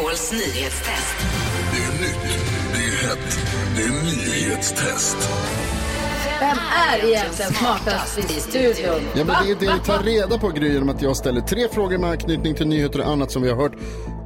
Megapols 0.00 0.32
nyhetstest. 0.32 1.16
Det 1.72 1.82
är 1.82 2.00
nytt, 2.00 2.38
det 2.72 2.78
är 2.78 3.08
hett, 3.08 3.38
det 3.76 3.82
är 3.82 3.90
nyhetstest. 3.90 5.16
Vem 6.40 6.58
är 6.90 7.08
egentligen 7.08 7.52
smartast 7.52 8.18
i 8.18 8.40
studion? 8.40 9.00
Ja, 9.16 9.24
men 9.24 9.26
det 9.26 9.50
är 9.50 9.56
det 9.60 9.80
vi 9.80 9.86
tar 9.86 10.02
reda 10.02 10.38
på 10.38 10.48
Gry 10.48 10.72
genom 10.72 10.88
att 10.88 11.02
jag 11.02 11.16
ställer 11.16 11.40
tre 11.40 11.68
frågor 11.68 11.98
med 11.98 12.10
anknytning 12.10 12.54
till 12.54 12.66
nyheter 12.66 13.00
och 13.00 13.06
annat 13.06 13.30
som 13.30 13.42
vi 13.42 13.50
har 13.50 13.56
hört 13.56 13.72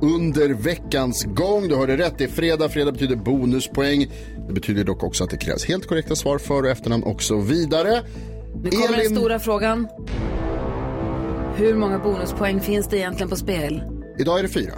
under 0.03 0.49
veckans 0.49 1.25
gång. 1.25 1.69
Du 1.69 1.77
hörde 1.77 1.97
rätt, 1.97 2.15
det 2.19 2.25
är 2.25 2.29
fredag. 2.29 2.69
Fredag 2.69 2.93
betyder 2.93 3.17
bonuspoäng. 3.17 4.13
Det 4.49 4.53
betyder 4.53 4.85
dock 4.85 5.03
också 5.03 5.25
att 5.25 5.31
det 5.31 5.37
krävs 5.37 5.65
helt 5.65 5.89
korrekta 5.89 6.17
svar, 6.17 6.39
för 6.39 6.63
och 6.63 6.69
efternamn 6.69 7.03
och 7.03 7.23
så 7.23 7.41
vidare. 7.41 8.03
Nu 8.63 8.71
kommer 8.71 8.97
den 8.97 9.17
stora 9.17 9.39
frågan. 9.39 9.89
Hur 11.57 11.75
många 11.75 11.99
bonuspoäng 11.99 12.61
finns 12.61 12.89
det 12.89 12.97
egentligen 12.97 13.31
på 13.31 13.37
spel? 13.37 13.83
Idag 14.19 14.39
är 14.39 14.43
det 14.43 14.49
fyra. 14.49 14.75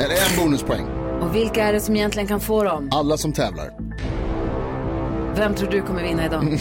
Eller 0.00 0.14
en 0.14 0.44
bonuspoäng. 0.44 0.86
Och 1.20 1.34
vilka 1.34 1.64
är 1.64 1.72
det 1.72 1.80
som 1.80 1.96
egentligen 1.96 2.28
kan 2.28 2.40
få 2.40 2.64
dem? 2.64 2.88
Alla 2.92 3.16
som 3.16 3.32
tävlar. 3.32 3.70
Vem 5.36 5.54
tror 5.54 5.70
du 5.70 5.82
kommer 5.82 6.02
vinna 6.02 6.26
idag? 6.26 6.58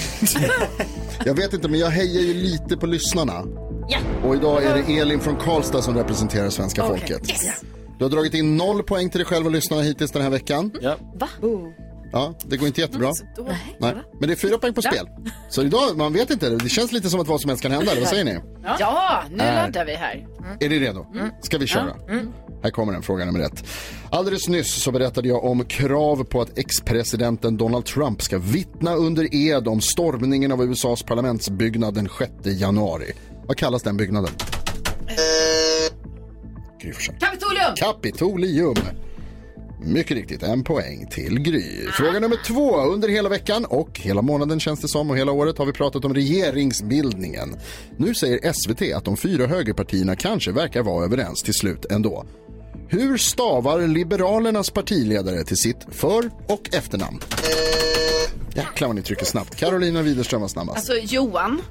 Jag 1.26 1.34
vet 1.34 1.54
inte, 1.54 1.68
men 1.68 1.80
jag 1.80 1.88
hejar 1.90 2.22
ju 2.22 2.34
lite 2.34 2.78
på 2.78 2.86
lyssnarna. 2.86 3.44
Ja. 3.88 3.98
Och 4.24 4.36
idag 4.36 4.64
är 4.64 4.76
det 4.88 5.00
Elin 5.00 5.20
från 5.20 5.36
Karlstad 5.36 5.82
som 5.82 5.96
representerar 5.98 6.50
svenska 6.50 6.84
Okej. 6.84 7.00
folket. 7.00 7.30
Yes. 7.30 7.62
Du 7.98 8.06
har 8.06 8.10
dragit 8.12 8.34
in 8.34 8.58
noll 8.58 8.84
poäng 8.84 9.10
till 9.10 9.20
dig 9.20 9.26
själv 9.26 9.46
och 9.46 9.52
lyssnarna 9.52 9.82
hittills 9.84 10.12
den 10.12 10.22
här 10.22 10.30
veckan. 10.30 10.72
Ja. 10.82 10.96
Va? 11.16 11.28
Ja, 12.12 12.34
det 12.46 12.58
går 12.58 12.68
inte 12.68 12.82
jättebra. 12.82 13.12
Nej. 13.48 13.76
Nej, 13.80 13.94
men 14.20 14.28
det 14.30 14.34
är 14.34 14.36
fyra 14.36 14.58
poäng 14.58 14.74
på 14.74 14.82
spel. 14.82 15.08
Så 15.50 15.62
idag, 15.62 15.98
man 15.98 16.14
vet 16.14 16.30
inte, 16.32 16.50
det 16.50 16.70
känns 16.70 16.92
lite 16.92 17.10
som 17.10 17.20
att 17.20 17.28
vad 17.28 17.42
som 17.42 17.50
helst 17.50 17.64
kan 17.64 17.72
hända, 17.72 17.92
eller 17.92 18.02
vad 18.02 18.10
säger 18.10 18.24
ni? 18.26 18.40
Ja, 18.80 19.24
nu 19.32 19.44
Är- 19.44 19.56
laddar 19.66 19.86
vi 19.86 19.94
här. 19.96 20.26
Är 20.60 20.70
ni 20.70 20.80
redo? 20.80 21.06
Ska 21.42 21.58
vi 21.58 21.68
köra? 21.68 21.96
Här 22.66 22.72
kommer 22.72 22.94
den, 22.94 23.02
fråga 23.02 23.26
nummer 23.26 23.40
ett. 23.40 23.64
Alldeles 24.10 24.48
nyss 24.48 24.84
så 24.84 24.92
berättade 24.92 25.28
jag 25.28 25.44
om 25.44 25.66
krav 25.66 26.24
på 26.24 26.42
att 26.42 26.58
ex-presidenten 26.58 27.58
Donald 27.58 27.86
Trump 27.86 28.22
ska 28.22 28.38
vittna 28.38 28.96
under 28.96 29.36
ed 29.36 29.68
om 29.68 29.82
stormningen 29.82 30.52
av 30.52 30.64
USAs 30.64 31.04
parlamentsbyggnad 31.04 31.94
den 31.94 32.10
6 32.20 32.32
januari. 32.44 33.12
Vad 33.48 33.58
kallas 33.58 33.84
den 33.84 33.98
byggnaden? 33.98 34.32
Gry. 36.82 36.94
Kapitolium! 37.20 37.76
Kapitolium. 37.76 38.76
Mycket 39.84 40.18
riktigt, 40.18 40.44
en 40.44 40.64
poäng 40.64 41.08
till 41.12 41.40
Gry. 41.40 41.88
Fråga 41.92 42.20
nummer 42.20 42.38
två. 42.46 42.78
Under 42.78 43.10
hela 43.10 43.30
veckan 43.30 43.66
och 43.66 44.00
hela 44.00 44.22
månaden 44.22 44.60
känns 44.60 44.80
det 44.80 44.88
som 44.88 45.10
och 45.10 45.18
hela 45.18 45.32
året 45.32 45.58
har 45.58 45.66
vi 45.66 45.74
pratat 45.74 46.06
om 46.06 46.14
regeringsbildningen. 46.14 47.56
Nu 47.98 48.14
säger 48.14 48.54
SVT 48.54 48.94
att 48.96 49.06
de 49.06 49.18
fyra 49.18 49.48
högerpartierna 49.48 50.16
kanske 50.16 50.52
verkar 50.52 50.84
vara 50.84 51.06
överens 51.06 51.44
till 51.44 51.54
slut 51.54 51.86
ändå. 51.92 52.26
Hur 52.88 53.18
stavar 53.18 53.82
Liberalernas 53.82 54.70
partiledare 54.70 55.44
till 55.44 55.58
sitt 55.58 55.78
för 55.92 56.32
och 56.48 56.70
efternamn? 56.74 57.20
Jäklar 58.56 58.88
vad 58.88 58.96
ni 58.96 59.02
trycker 59.02 59.26
snabbt. 59.26 59.56
Carolina 59.56 60.02
Widerström 60.02 60.42
var 60.42 60.48
snabbast. 60.48 60.78
Alltså 60.78 60.94
Johan, 61.16 61.62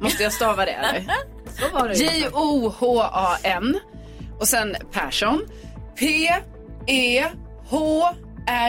måste 0.00 0.22
jag 0.22 0.32
stava 0.32 0.64
det 0.64 0.70
eller? 0.72 1.06
Så 1.58 1.68
var 1.72 1.88
det. 1.88 1.94
J-O-H-A-N 1.94 3.78
och 4.40 4.48
sen 4.48 4.76
Persson. 4.92 5.40
E 6.00 6.28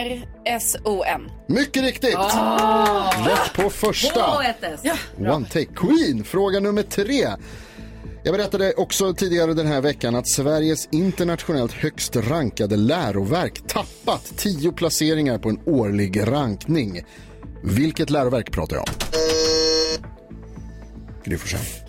P-E-H-R-S-O-N. 0.08 1.30
Mycket 1.46 1.82
riktigt! 1.82 2.16
Ah. 2.16 3.10
Rätt 3.26 3.52
på 3.54 3.70
första. 3.70 4.14
Två 4.14 4.20
och 4.36 4.44
ett 4.44 4.62
S. 4.62 4.80
Ja. 4.82 4.94
One 5.34 5.46
take 5.46 5.66
Queen, 5.74 6.24
fråga 6.24 6.60
nummer 6.60 6.82
tre. 6.82 7.26
Jag 8.26 8.34
berättade 8.34 8.72
också 8.76 9.14
tidigare 9.14 9.54
den 9.54 9.66
här 9.66 9.80
veckan 9.80 10.14
att 10.14 10.28
Sveriges 10.28 10.88
internationellt 10.92 11.72
högst 11.72 12.16
rankade 12.16 12.76
läroverk 12.76 13.62
tappat 13.66 14.32
tio 14.36 14.72
placeringar 14.72 15.38
på 15.38 15.48
en 15.48 15.60
årlig 15.66 16.20
rankning. 16.26 17.02
Vilket 17.62 18.10
läroverk 18.10 18.52
pratar 18.52 18.76
jag 18.76 18.84
om? 18.88 18.94
Gry. 21.24 21.38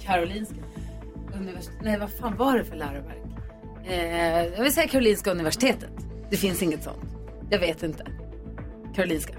Karolinska 0.05 0.55
universitetet. 1.39 1.81
Nej, 1.83 1.99
vad 1.99 2.11
fan 2.11 2.38
var 2.38 2.57
det 2.57 2.65
för 2.65 2.75
läroverk? 2.75 3.23
Eh, 3.88 4.55
jag 4.55 4.63
vill 4.63 4.73
säga 4.73 4.88
Karolinska 4.88 5.31
universitetet. 5.31 5.89
Det 6.29 6.38
finns 6.38 6.63
inget 6.63 6.83
sånt. 6.83 7.03
Jag 7.49 7.59
vet 7.59 7.83
inte. 7.83 8.07
Karolinska. 8.95 9.33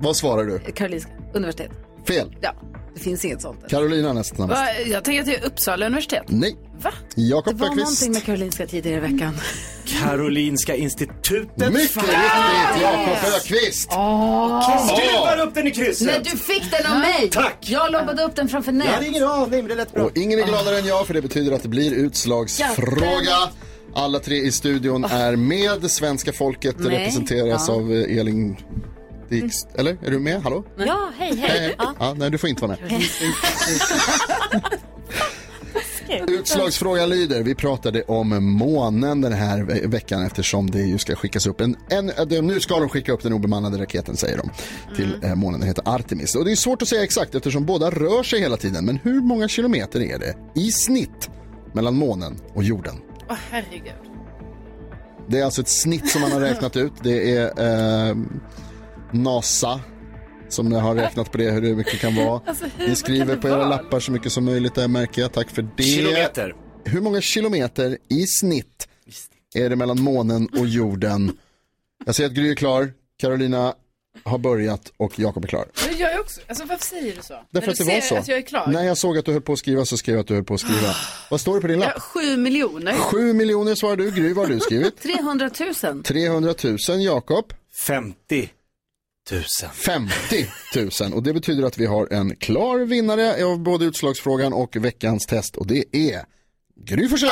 Vad 0.00 0.16
svarar 0.16 0.44
du? 0.44 0.58
Karolinska 0.58 1.10
universitet. 1.34 1.85
Fel. 2.06 2.36
Ja, 2.40 2.54
det 2.94 3.00
finns 3.00 3.24
inget 3.24 3.42
sånt. 3.42 3.58
Carolina 3.70 4.12
näst 4.12 4.36
snabbast. 4.36 4.60
Va? 4.60 4.66
Jag 4.86 5.04
tänker 5.04 5.20
att 5.20 5.26
det 5.26 5.36
är 5.36 5.46
Uppsala 5.46 5.86
universitet. 5.86 6.22
Nej. 6.28 6.56
Va? 6.82 6.90
Det 7.14 7.22
Jakob 7.22 7.54
var 7.58 7.66
Bergqvist. 7.68 7.78
någonting 7.84 8.12
med 8.12 8.24
Karolinska 8.24 8.66
tidigare 8.66 9.06
i 9.06 9.12
veckan. 9.12 9.36
Karolinska 9.84 10.74
institutet. 10.76 11.72
Mycket 11.72 11.90
Fan! 11.90 12.04
riktigt, 12.04 12.82
Jakob 12.82 13.14
Högqvist. 13.14 13.88
Åh! 13.92 14.86
Skruvar 14.86 15.46
upp 15.46 15.54
den 15.54 15.66
i 15.66 15.70
krysset. 15.70 16.06
Nej, 16.06 16.20
du 16.24 16.30
fick 16.38 16.70
den 16.70 16.92
av 16.92 16.98
mig! 16.98 17.28
Tack. 17.32 17.56
Jag 17.60 17.92
lobbade 17.92 18.22
upp 18.22 18.36
den 18.36 18.48
framför 18.48 18.72
nät. 18.72 18.86
Jag 18.86 18.94
hade 18.94 19.06
ingen 19.06 19.24
aning, 19.24 19.50
men 19.60 19.68
det 19.68 19.74
lät 19.74 19.92
bra. 19.92 20.04
Och 20.04 20.16
ingen 20.16 20.38
är 20.38 20.44
gladare 20.46 20.78
än 20.78 20.86
jag 20.86 21.06
för 21.06 21.14
det 21.14 21.22
betyder 21.22 21.52
att 21.52 21.62
det 21.62 21.68
blir 21.68 21.92
utslagsfråga. 21.94 23.36
Alla 23.94 24.18
tre 24.18 24.36
i 24.36 24.52
studion 24.52 25.04
är 25.04 25.36
med. 25.36 25.90
Svenska 25.90 26.32
folket 26.32 26.76
Nej. 26.78 26.98
representeras 26.98 27.64
Ja. 27.68 27.74
av 27.74 27.92
eh, 27.92 28.18
Elin 28.18 28.56
Dix. 29.28 29.56
Eller 29.74 29.96
är 30.02 30.10
du 30.10 30.18
med? 30.18 30.42
Hallå? 30.42 30.64
Ja, 30.78 31.10
hej, 31.18 31.36
hej. 31.36 31.74
Ja. 31.78 31.94
Ja, 31.98 32.14
nej, 32.18 32.30
du 32.30 32.38
får 32.38 32.48
inte 32.50 32.66
vara 32.66 32.76
med. 32.82 32.92
Utslagsfrågan 36.28 37.08
lyder, 37.08 37.42
vi 37.42 37.54
pratade 37.54 38.02
om 38.02 38.44
månen 38.58 39.20
den 39.20 39.32
här 39.32 39.62
ve- 39.62 39.86
veckan 39.86 40.22
eftersom 40.22 40.70
det 40.70 40.80
ju 40.82 40.98
ska 40.98 41.16
skickas 41.16 41.46
upp 41.46 41.60
en, 41.60 41.76
en 41.88 42.06
nu 42.46 42.60
ska 42.60 42.80
de 42.80 42.88
skicka 42.88 43.12
upp 43.12 43.22
den 43.22 43.32
obemannade 43.32 43.78
raketen 43.78 44.16
säger 44.16 44.36
de 44.36 44.50
till 44.96 45.18
eh, 45.22 45.34
månen, 45.34 45.60
den 45.60 45.68
heter 45.68 45.88
Artemis. 45.94 46.34
Och 46.34 46.44
det 46.44 46.52
är 46.52 46.56
svårt 46.56 46.82
att 46.82 46.88
säga 46.88 47.02
exakt 47.04 47.34
eftersom 47.34 47.64
båda 47.64 47.90
rör 47.90 48.22
sig 48.22 48.40
hela 48.40 48.56
tiden, 48.56 48.84
men 48.84 48.98
hur 49.02 49.20
många 49.20 49.48
kilometer 49.48 50.00
är 50.02 50.18
det 50.18 50.34
i 50.54 50.70
snitt 50.72 51.30
mellan 51.72 51.94
månen 51.94 52.38
och 52.54 52.64
jorden? 52.64 52.94
Åh 53.30 53.36
herregud. 53.50 53.92
Det 55.28 55.38
är 55.40 55.44
alltså 55.44 55.60
ett 55.60 55.68
snitt 55.68 56.08
som 56.10 56.20
man 56.20 56.32
har 56.32 56.40
räknat 56.40 56.76
ut. 56.76 56.92
Det 57.02 57.36
är 57.36 57.44
eh, 58.08 58.16
NASA 59.12 59.80
som 60.48 60.72
har 60.72 60.94
räknat 60.94 61.32
på 61.32 61.38
det, 61.38 61.50
hur 61.50 61.74
mycket 61.76 61.92
det 61.92 61.98
kan 61.98 62.14
vara. 62.14 62.40
Alltså, 62.46 62.64
Ni 62.78 62.96
skriver 62.96 63.36
på 63.36 63.48
era 63.48 63.56
vara? 63.56 63.68
lappar 63.68 64.00
så 64.00 64.12
mycket 64.12 64.32
som 64.32 64.44
möjligt 64.44 64.74
där 64.74 64.88
märker 64.88 65.22
jag. 65.22 65.32
Tack 65.32 65.50
för 65.50 65.68
det. 65.76 65.82
Kilometer. 65.82 66.54
Hur 66.84 67.00
många 67.00 67.20
kilometer 67.20 67.98
i 68.08 68.26
snitt 68.26 68.88
är 69.54 69.70
det 69.70 69.76
mellan 69.76 70.02
månen 70.02 70.48
och 70.58 70.66
jorden? 70.66 71.36
Jag 72.06 72.14
ser 72.14 72.26
att 72.26 72.32
Gry 72.32 72.50
är 72.50 72.54
klar. 72.54 72.92
Carolina 73.20 73.74
har 74.24 74.38
börjat 74.38 74.92
och 74.96 75.18
Jakob 75.18 75.44
är 75.44 75.48
klar. 75.48 75.66
Det 75.88 75.92
gör 75.98 76.10
jag 76.10 76.20
också. 76.20 76.40
Alltså 76.48 76.64
varför 76.64 76.84
säger 76.84 77.16
du 77.16 77.22
så? 77.22 77.34
Därför 77.50 77.70
att 77.70 77.78
det 77.78 77.84
var 77.84 78.00
så. 78.00 78.16
att 78.16 78.28
jag 78.28 78.38
är 78.38 78.42
klar? 78.42 78.66
När 78.66 78.82
jag 78.84 78.98
såg 78.98 79.18
att 79.18 79.24
du 79.24 79.32
höll 79.32 79.42
på 79.42 79.52
att 79.52 79.58
skriva 79.58 79.84
så 79.84 79.96
skrev 79.96 80.14
jag 80.16 80.20
att 80.20 80.26
du 80.28 80.34
höll 80.34 80.44
på 80.44 80.54
att 80.54 80.60
skriva. 80.60 80.94
Vad 81.30 81.40
står 81.40 81.54
det 81.54 81.60
på 81.60 81.66
din 81.66 81.80
Ja, 81.80 81.86
lapp? 81.86 82.00
sju 82.02 82.36
miljoner. 82.36 82.92
Sju 82.92 83.32
miljoner 83.32 83.74
svarar 83.74 83.96
du. 83.96 84.10
Gry, 84.10 84.32
vad 84.32 84.46
har 84.48 84.54
du 84.54 84.60
skrivit? 84.60 85.02
300 85.02 85.50
000. 85.82 86.02
300 86.02 86.54
000. 86.88 87.02
Jakob? 87.02 87.52
50 87.74 88.48
000. 89.32 89.42
50 89.72 90.46
000. 91.02 91.12
Och 91.14 91.22
det 91.22 91.32
betyder 91.32 91.64
att 91.66 91.78
vi 91.78 91.86
har 91.86 92.12
en 92.12 92.36
klar 92.36 92.78
vinnare 92.78 93.44
av 93.44 93.58
både 93.58 93.84
utslagsfrågan 93.84 94.52
och 94.52 94.76
veckans 94.76 95.26
test. 95.26 95.56
Och 95.56 95.66
det 95.66 95.84
är 95.92 96.24
Gry 96.84 97.08
Forssell. 97.08 97.30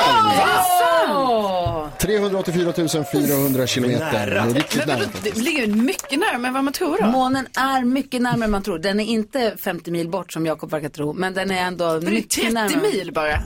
384 1.99 2.73
400 3.11 3.67
kilometer. 3.67 4.11
Nära. 4.11 4.45
Riktigt 4.45 4.87
nära. 4.87 5.01
Det 5.23 5.35
ligger 5.37 5.67
mycket 5.67 6.19
närmare 6.19 6.47
än 6.47 6.53
vad 6.53 6.63
man 6.63 6.73
tror 6.73 6.97
då. 7.01 7.07
Månen 7.07 7.47
är 7.57 7.83
mycket 7.83 8.21
närmare 8.21 8.45
än 8.45 8.51
man 8.51 8.63
tror. 8.63 8.79
Den 8.79 8.99
är 8.99 9.05
inte 9.05 9.55
50 9.59 9.91
mil 9.91 10.09
bort 10.09 10.33
som 10.33 10.45
Jakob 10.45 10.71
verkar 10.71 10.89
tro, 10.89 11.13
men 11.13 11.33
den 11.33 11.51
är 11.51 11.61
ändå 11.61 11.99
det 11.99 12.07
är 12.07 12.11
mycket 12.11 12.31
30 12.31 12.53
närmare. 12.53 12.81
mil 12.81 13.11
bara. 13.13 13.43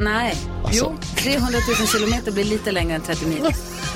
Nej, 0.00 0.34
Alltså. 0.64 0.84
jo, 0.84 0.98
300 1.16 1.58
000 1.78 1.88
kilometer 1.88 2.32
blir 2.32 2.44
lite 2.44 2.72
längre 2.72 2.94
än 2.94 3.00
30 3.00 3.26
mil. 3.26 3.42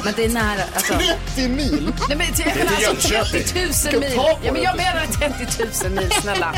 Men 0.04 0.12
det 0.16 0.24
är 0.24 0.28
nära. 0.28 0.62
Alltså. 0.74 0.94
30 1.36 1.48
mil? 1.48 1.92
Nej, 2.08 2.18
men, 2.18 2.26
jag 2.38 2.56
menar 2.56 2.72
alltså 2.72 3.08
Jönköping. 3.10 3.42
30 3.44 3.90
000 3.92 4.00
mil. 4.00 4.12
Ja, 4.16 4.52
men 4.52 4.62
jag 4.62 4.76
menar 4.76 5.06
30 5.06 5.88
000 5.88 5.92
mil, 5.92 6.10
snälla. 6.10 6.54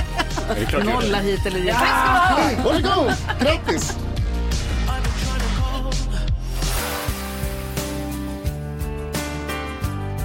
Nolla 0.84 1.18
hit 1.18 1.46
eller 1.46 1.58
dit. 1.58 1.68
Ja. 1.68 1.74
Ha. 1.74 2.50
Varsågod, 2.64 3.12
grattis! 3.40 3.92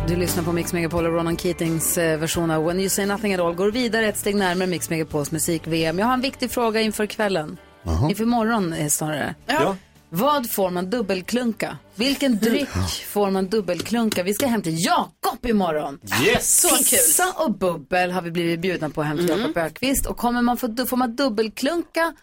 Du 0.07 0.15
lyssnar 0.15 0.43
på 0.43 0.51
Mix 0.51 0.73
Megapol 0.73 1.05
och 1.05 1.13
Ronan 1.13 1.37
Keatings 1.37 1.97
eh, 1.97 2.19
version 2.19 2.51
av 2.51 2.65
When 2.65 2.79
You 2.79 2.89
Say 2.89 3.05
Nothing 3.05 3.33
At 3.33 3.39
All 3.39 3.53
går 3.55 3.71
vidare 3.71 4.05
ett 4.07 4.17
steg 4.17 4.35
närmare 4.35 4.67
Mix 4.67 4.89
Megapols 4.89 5.31
musik-VM. 5.31 5.99
Jag 5.99 6.05
har 6.05 6.13
en 6.13 6.21
viktig 6.21 6.51
fråga 6.51 6.81
inför 6.81 7.05
kvällen. 7.05 7.57
Jaha. 7.83 8.09
Inför 8.09 8.25
morgon 8.25 8.73
eh, 8.73 8.87
snarare. 8.87 9.35
Ja. 9.45 9.75
Vad 10.09 10.51
får 10.51 10.69
man 10.69 10.89
dubbelklunka? 10.89 11.77
Vilken 11.95 12.37
dryck 12.37 12.69
får 13.07 13.31
man 13.31 13.47
dubbelklunka? 13.47 14.23
Vi 14.23 14.33
ska 14.33 14.47
hem 14.47 14.61
till 14.61 14.85
Jakob 14.85 15.45
imorgon. 15.45 15.99
Yes! 16.25 16.61
Så 16.61 16.67
kul. 16.67 16.77
Pizza 16.77 17.33
och 17.37 17.53
bubbel 17.53 18.11
har 18.11 18.21
vi 18.21 18.31
blivit 18.31 18.59
bjudna 18.59 18.89
på 18.89 19.03
hem 19.03 19.17
till 19.17 19.29
Jakob 19.29 19.57
Ökvist. 19.57 20.05
Och 20.05 20.17
kommer 20.17 20.41
man 20.41 20.57
få, 20.57 20.85
får 20.85 20.97
man 20.97 21.15
dubbelklunka 21.15 22.13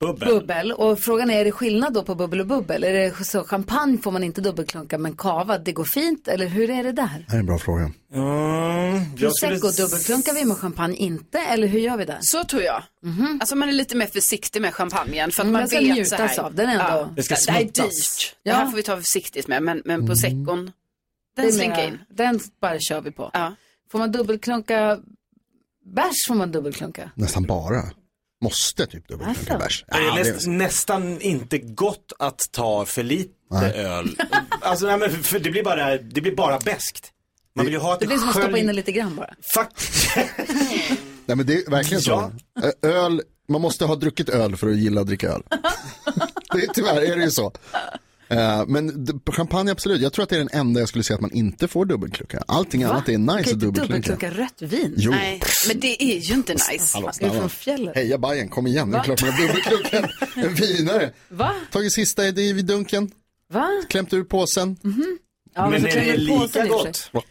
Bubbel. 0.00 0.28
bubbel? 0.28 0.72
Och 0.72 0.98
frågan 0.98 1.30
är, 1.30 1.40
är 1.40 1.44
det 1.44 1.52
skillnad 1.52 1.92
då 1.94 2.02
på 2.02 2.14
bubbel 2.14 2.40
och 2.40 2.46
bubbel? 2.46 2.84
Är 2.84 2.92
det 2.92 3.24
så 3.24 3.44
champagne 3.44 3.98
får 3.98 4.10
man 4.10 4.24
inte 4.24 4.40
dubbelklunka 4.40 4.98
men 4.98 5.16
kava, 5.16 5.58
det 5.58 5.72
går 5.72 5.84
fint? 5.84 6.28
Eller 6.28 6.46
hur 6.46 6.70
är 6.70 6.84
det 6.84 6.92
där? 6.92 7.26
Det 7.28 7.34
är 7.36 7.40
en 7.40 7.46
bra 7.46 7.58
fråga. 7.58 7.82
Mm, 7.82 7.92
jag 9.16 9.32
skulle... 9.36 9.58
Prosecco 9.58 9.82
dubbelklunkar 9.82 10.34
vi 10.34 10.44
med 10.44 10.56
champagne 10.56 10.96
inte? 10.96 11.38
Eller 11.38 11.66
hur 11.66 11.78
gör 11.80 11.96
vi 11.96 12.04
där? 12.04 12.18
Så 12.20 12.44
tror 12.44 12.62
jag. 12.62 12.82
Alltså 13.40 13.56
man 13.56 13.68
är 13.68 13.72
lite 13.72 13.96
mer 13.96 14.06
försiktig 14.06 14.62
med 14.62 14.74
champagnen 14.74 15.30
för 15.30 15.42
att 15.42 15.48
Mm, 15.48 15.52
man 15.60 15.68
vet 15.68 15.82
njutas 15.96 16.08
så 16.10 16.16
här. 16.16 16.40
av, 16.40 16.54
den 16.54 16.68
ändå- 16.70 17.08
Det 17.16 17.22
ska 17.22 17.34
det 17.46 17.52
här 17.52 17.60
är 17.60 17.62
smuttas. 17.64 18.16
dyrt. 18.18 18.36
Ja. 18.42 18.52
Det 18.52 18.58
här 18.58 18.66
får 18.70 18.76
vi 18.76 18.82
ta 18.82 18.96
försiktigt 18.96 19.48
med 19.48 19.62
men, 19.62 19.82
men 19.84 20.06
proseccon, 20.06 20.72
Det 21.36 21.42
den 21.42 21.52
slinker 21.52 21.86
in. 21.88 21.98
Den 22.08 22.40
bara 22.60 22.78
kör 22.80 23.00
vi 23.00 23.10
på. 23.10 23.30
Ja. 23.32 23.54
Får 23.92 23.98
man 23.98 24.12
dubbelklunka 24.12 24.98
bärs 25.84 26.26
får 26.28 26.34
man 26.34 26.52
dubbelklunka. 26.52 27.10
Nästan 27.14 27.42
bara. 27.42 27.82
Måste 28.42 28.86
typ 28.86 29.08
dubbelklunka 29.08 29.40
Varför? 29.52 29.58
bärs. 29.64 29.84
Det 29.88 29.94
är 29.96 30.00
Ja, 30.02 30.14
det 30.14 30.32
näst, 30.32 30.46
nästan 30.46 31.20
inte 31.20 31.58
gott 31.58 32.12
att 32.18 32.40
ta 32.52 32.84
för 32.86 33.02
lite 33.02 33.30
Nej. 33.50 33.72
öl. 33.72 34.16
Alltså, 34.60 34.86
nej, 34.86 34.98
men 34.98 35.22
för 35.22 35.38
det 35.38 35.50
blir 35.50 35.62
bara, 35.64 35.98
det 35.98 36.20
blir 36.20 36.36
bara 36.36 36.58
beskt. 36.58 37.12
Man 37.54 37.64
vill 37.64 37.74
ju 37.74 37.80
ha 37.80 37.94
ett 37.94 38.00
Det 38.00 38.06
blir 38.06 38.16
som 38.18 38.28
att 38.28 38.36
stoppa 38.36 38.58
in 38.58 38.66
det 38.66 38.72
lite 38.72 38.92
grann 38.92 39.16
bara. 39.16 39.34
Nej 41.26 41.36
men 41.36 41.46
det 41.46 41.54
är 41.66 41.70
verkligen 41.70 42.02
så. 42.02 42.32
Ö- 42.62 42.88
Öl, 42.88 43.22
man 43.48 43.60
måste 43.60 43.84
ha 43.84 43.94
druckit 43.94 44.28
öl 44.28 44.56
för 44.56 44.68
att 44.68 44.76
gilla 44.76 45.00
att 45.00 45.06
dricka 45.06 45.28
öl. 45.28 45.42
det 46.52 46.58
är, 46.64 46.66
tyvärr 46.74 47.02
är 47.02 47.16
det 47.16 47.22
ju 47.24 47.30
så. 47.30 47.52
Eh, 48.28 48.64
men 48.66 49.06
champagne 49.30 49.70
absolut, 49.72 50.00
jag 50.00 50.12
tror 50.12 50.22
att 50.22 50.28
det 50.28 50.36
är 50.36 50.38
den 50.38 50.48
enda 50.52 50.80
jag 50.80 50.88
skulle 50.88 51.04
säga 51.04 51.14
att 51.14 51.20
man 51.20 51.32
inte 51.32 51.68
får 51.68 51.84
dubbelklucka. 51.84 52.44
Allting 52.48 52.82
annat 52.84 53.08
är 53.08 53.18
nice 53.18 53.50
att 53.50 53.60
dubbelklunka. 53.60 54.12
dubbelklunka 54.12 54.30
rött 54.30 54.62
vin. 54.62 54.94
Jo. 54.96 55.10
Nej, 55.10 55.40
men 55.68 55.80
det 55.80 56.02
är 56.02 56.18
ju 56.18 56.34
inte 56.34 56.52
nice. 56.52 56.90
Hallå, 56.94 57.08
Är 57.08 57.12
snälla. 57.12 57.34
från 57.34 57.50
fjället? 57.50 57.94
Heja 57.96 58.18
Bajen, 58.18 58.48
kom 58.48 58.66
igen, 58.66 58.90
det 58.90 58.96
är 58.96 58.98
Va? 58.98 59.04
klart 59.04 59.22
man 59.22 59.30
har 59.32 59.40
dubbelklunkat 59.46 60.10
en- 60.36 60.54
vinare. 60.54 61.12
Va? 61.28 61.52
Tagit 61.72 61.92
sista 61.92 62.26
i 62.26 62.52
vid 62.52 62.66
dunken, 62.66 63.10
Va? 63.52 63.68
klämt 63.88 64.12
ur 64.12 64.24
påsen. 64.24 64.76
Ja, 65.54 65.70
Men 65.70 65.80
så 65.80 65.86
är 65.86 65.94
det 66.04 66.16
du 66.16 66.28
på 66.28 66.48
sig 66.48 66.62
lika 66.62 66.74
gott? 66.74 67.10
Ja, 67.12 67.22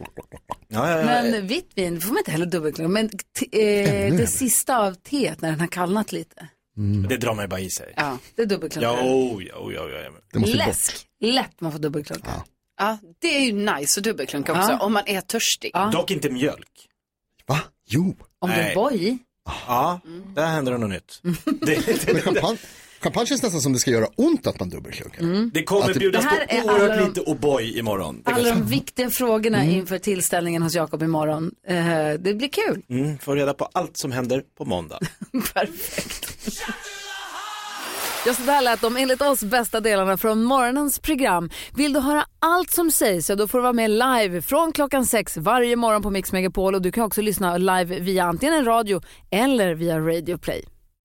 ja, 0.89 0.99
ja. 0.99 1.05
Men 1.05 1.47
vitt 1.47 1.69
vin 1.75 2.01
får 2.01 2.09
man 2.09 2.17
inte 2.17 2.31
heller 2.31 2.45
dubbelklunka. 2.45 2.89
Men 2.89 3.05
eh, 3.51 4.15
det 4.17 4.27
sista 4.29 4.77
av 4.77 4.93
teet 4.93 5.41
när 5.41 5.51
den 5.51 5.59
har 5.59 5.67
kallnat 5.67 6.11
lite. 6.11 6.47
Det 7.09 7.17
drar 7.17 7.33
man 7.35 7.43
ju 7.43 7.47
bara 7.47 7.59
i 7.59 7.69
sig. 7.69 7.93
Ja, 7.97 8.17
det 8.35 8.41
är 8.41 8.45
dubbelklunka. 8.45 8.87
Ja, 8.87 9.01
oh, 9.03 9.43
ja, 9.43 9.55
oh, 9.55 9.73
ja, 9.73 9.89
ja, 9.89 9.97
ja. 10.01 10.11
Det 10.33 10.39
måste 10.39 10.57
bort. 10.57 10.67
Läsk, 10.67 11.07
lätt 11.21 11.61
man 11.61 11.71
får 11.71 11.79
dubbelklunka. 11.79 12.43
Ja, 12.77 12.97
det 13.19 13.37
är 13.37 13.39
ju 13.41 13.51
nice 13.51 13.99
att 13.99 14.03
dubbelklunka 14.03 14.51
också 14.51 14.71
Ja. 14.71 14.79
om 14.79 14.93
man 14.93 15.03
är 15.05 15.21
törstig. 15.21 15.71
Ja. 15.73 15.89
Dock 15.93 16.11
inte 16.11 16.29
mjölk. 16.29 16.87
Va? 17.45 17.59
Jo. 17.87 18.15
Om 18.39 18.49
det 18.49 18.55
är 18.55 18.63
Nej. 18.63 18.75
boy 18.75 18.93
i. 18.95 19.17
Ja, 19.67 19.99
där 20.35 20.47
händer 20.47 20.71
det 20.71 20.77
något 20.77 20.89
nytt. 20.89 21.19
Det, 21.61 22.13
Men 22.13 22.21
champagne, 22.21 22.57
champagne 23.05 23.25
känns 23.27 23.43
nästan 23.43 23.61
som 23.61 23.73
det 23.73 23.79
ska 23.79 23.91
göra 23.91 24.07
ont 24.15 24.47
att 24.47 24.59
man 24.59 24.69
dubbelklunkar. 24.69 25.49
det 25.53 25.63
kommer 25.63 25.89
Att 25.91 25.97
bjudas 25.97 26.23
Det 26.23 26.29
här 26.29 26.45
är 26.49 26.61
på 26.61 26.67
oerhört 26.67 26.97
de- 26.99 27.05
lite 27.07 27.21
O'boy 27.21 27.77
imorgon. 27.79 28.21
Det 28.25 28.31
Alla 28.31 28.49
de 28.49 28.65
viktiga 28.65 29.09
frågorna 29.09 29.63
inför 29.65 29.97
tillställningen 29.97 30.61
hos 30.63 30.75
Jakob 30.75 31.03
imorgon. 31.03 31.51
Eh, 31.67 31.75
det 32.19 32.33
blir 32.33 32.47
kul. 32.49 32.81
mm, 32.89 33.17
får 33.17 33.35
reda 33.35 33.53
på 33.53 33.69
allt 33.73 33.97
som 33.97 34.11
händer 34.11 34.43
på 34.57 34.65
måndag. 34.65 34.99
Perfekt. 35.53 36.61
Ja, 38.27 38.33
så 38.33 38.41
där 38.41 38.61
lät 38.61 38.81
de 38.81 38.97
enligt 38.97 39.21
oss 39.21 39.43
bästa 39.43 39.79
delarna 39.79 40.17
från 40.17 40.43
morgonens 40.43 40.99
program. 40.99 41.49
Vill 41.75 41.93
du 41.93 41.99
höra 41.99 42.25
allt 42.39 42.71
som 42.71 42.91
sägs 42.91 43.25
så 43.25 43.35
då 43.35 43.47
får 43.47 43.57
du 43.57 43.61
vara 43.61 43.73
med 43.73 43.89
live 43.91 44.41
från 44.41 44.71
klockan 44.71 45.05
sex 45.05 45.37
varje 45.37 45.75
morgon 45.75 46.01
på 46.01 46.09
Mix 46.09 46.31
Megapol 46.31 46.75
och 46.75 46.81
du 46.81 46.91
kan 46.91 47.03
också 47.03 47.21
lyssna 47.21 47.57
live 47.57 47.99
via 47.99 48.23
antingen 48.23 48.55
en 48.55 48.65
radio 48.65 49.01
eller 49.31 49.73
via 49.75 49.99
Radio 49.99 50.37
Play. 50.37 50.65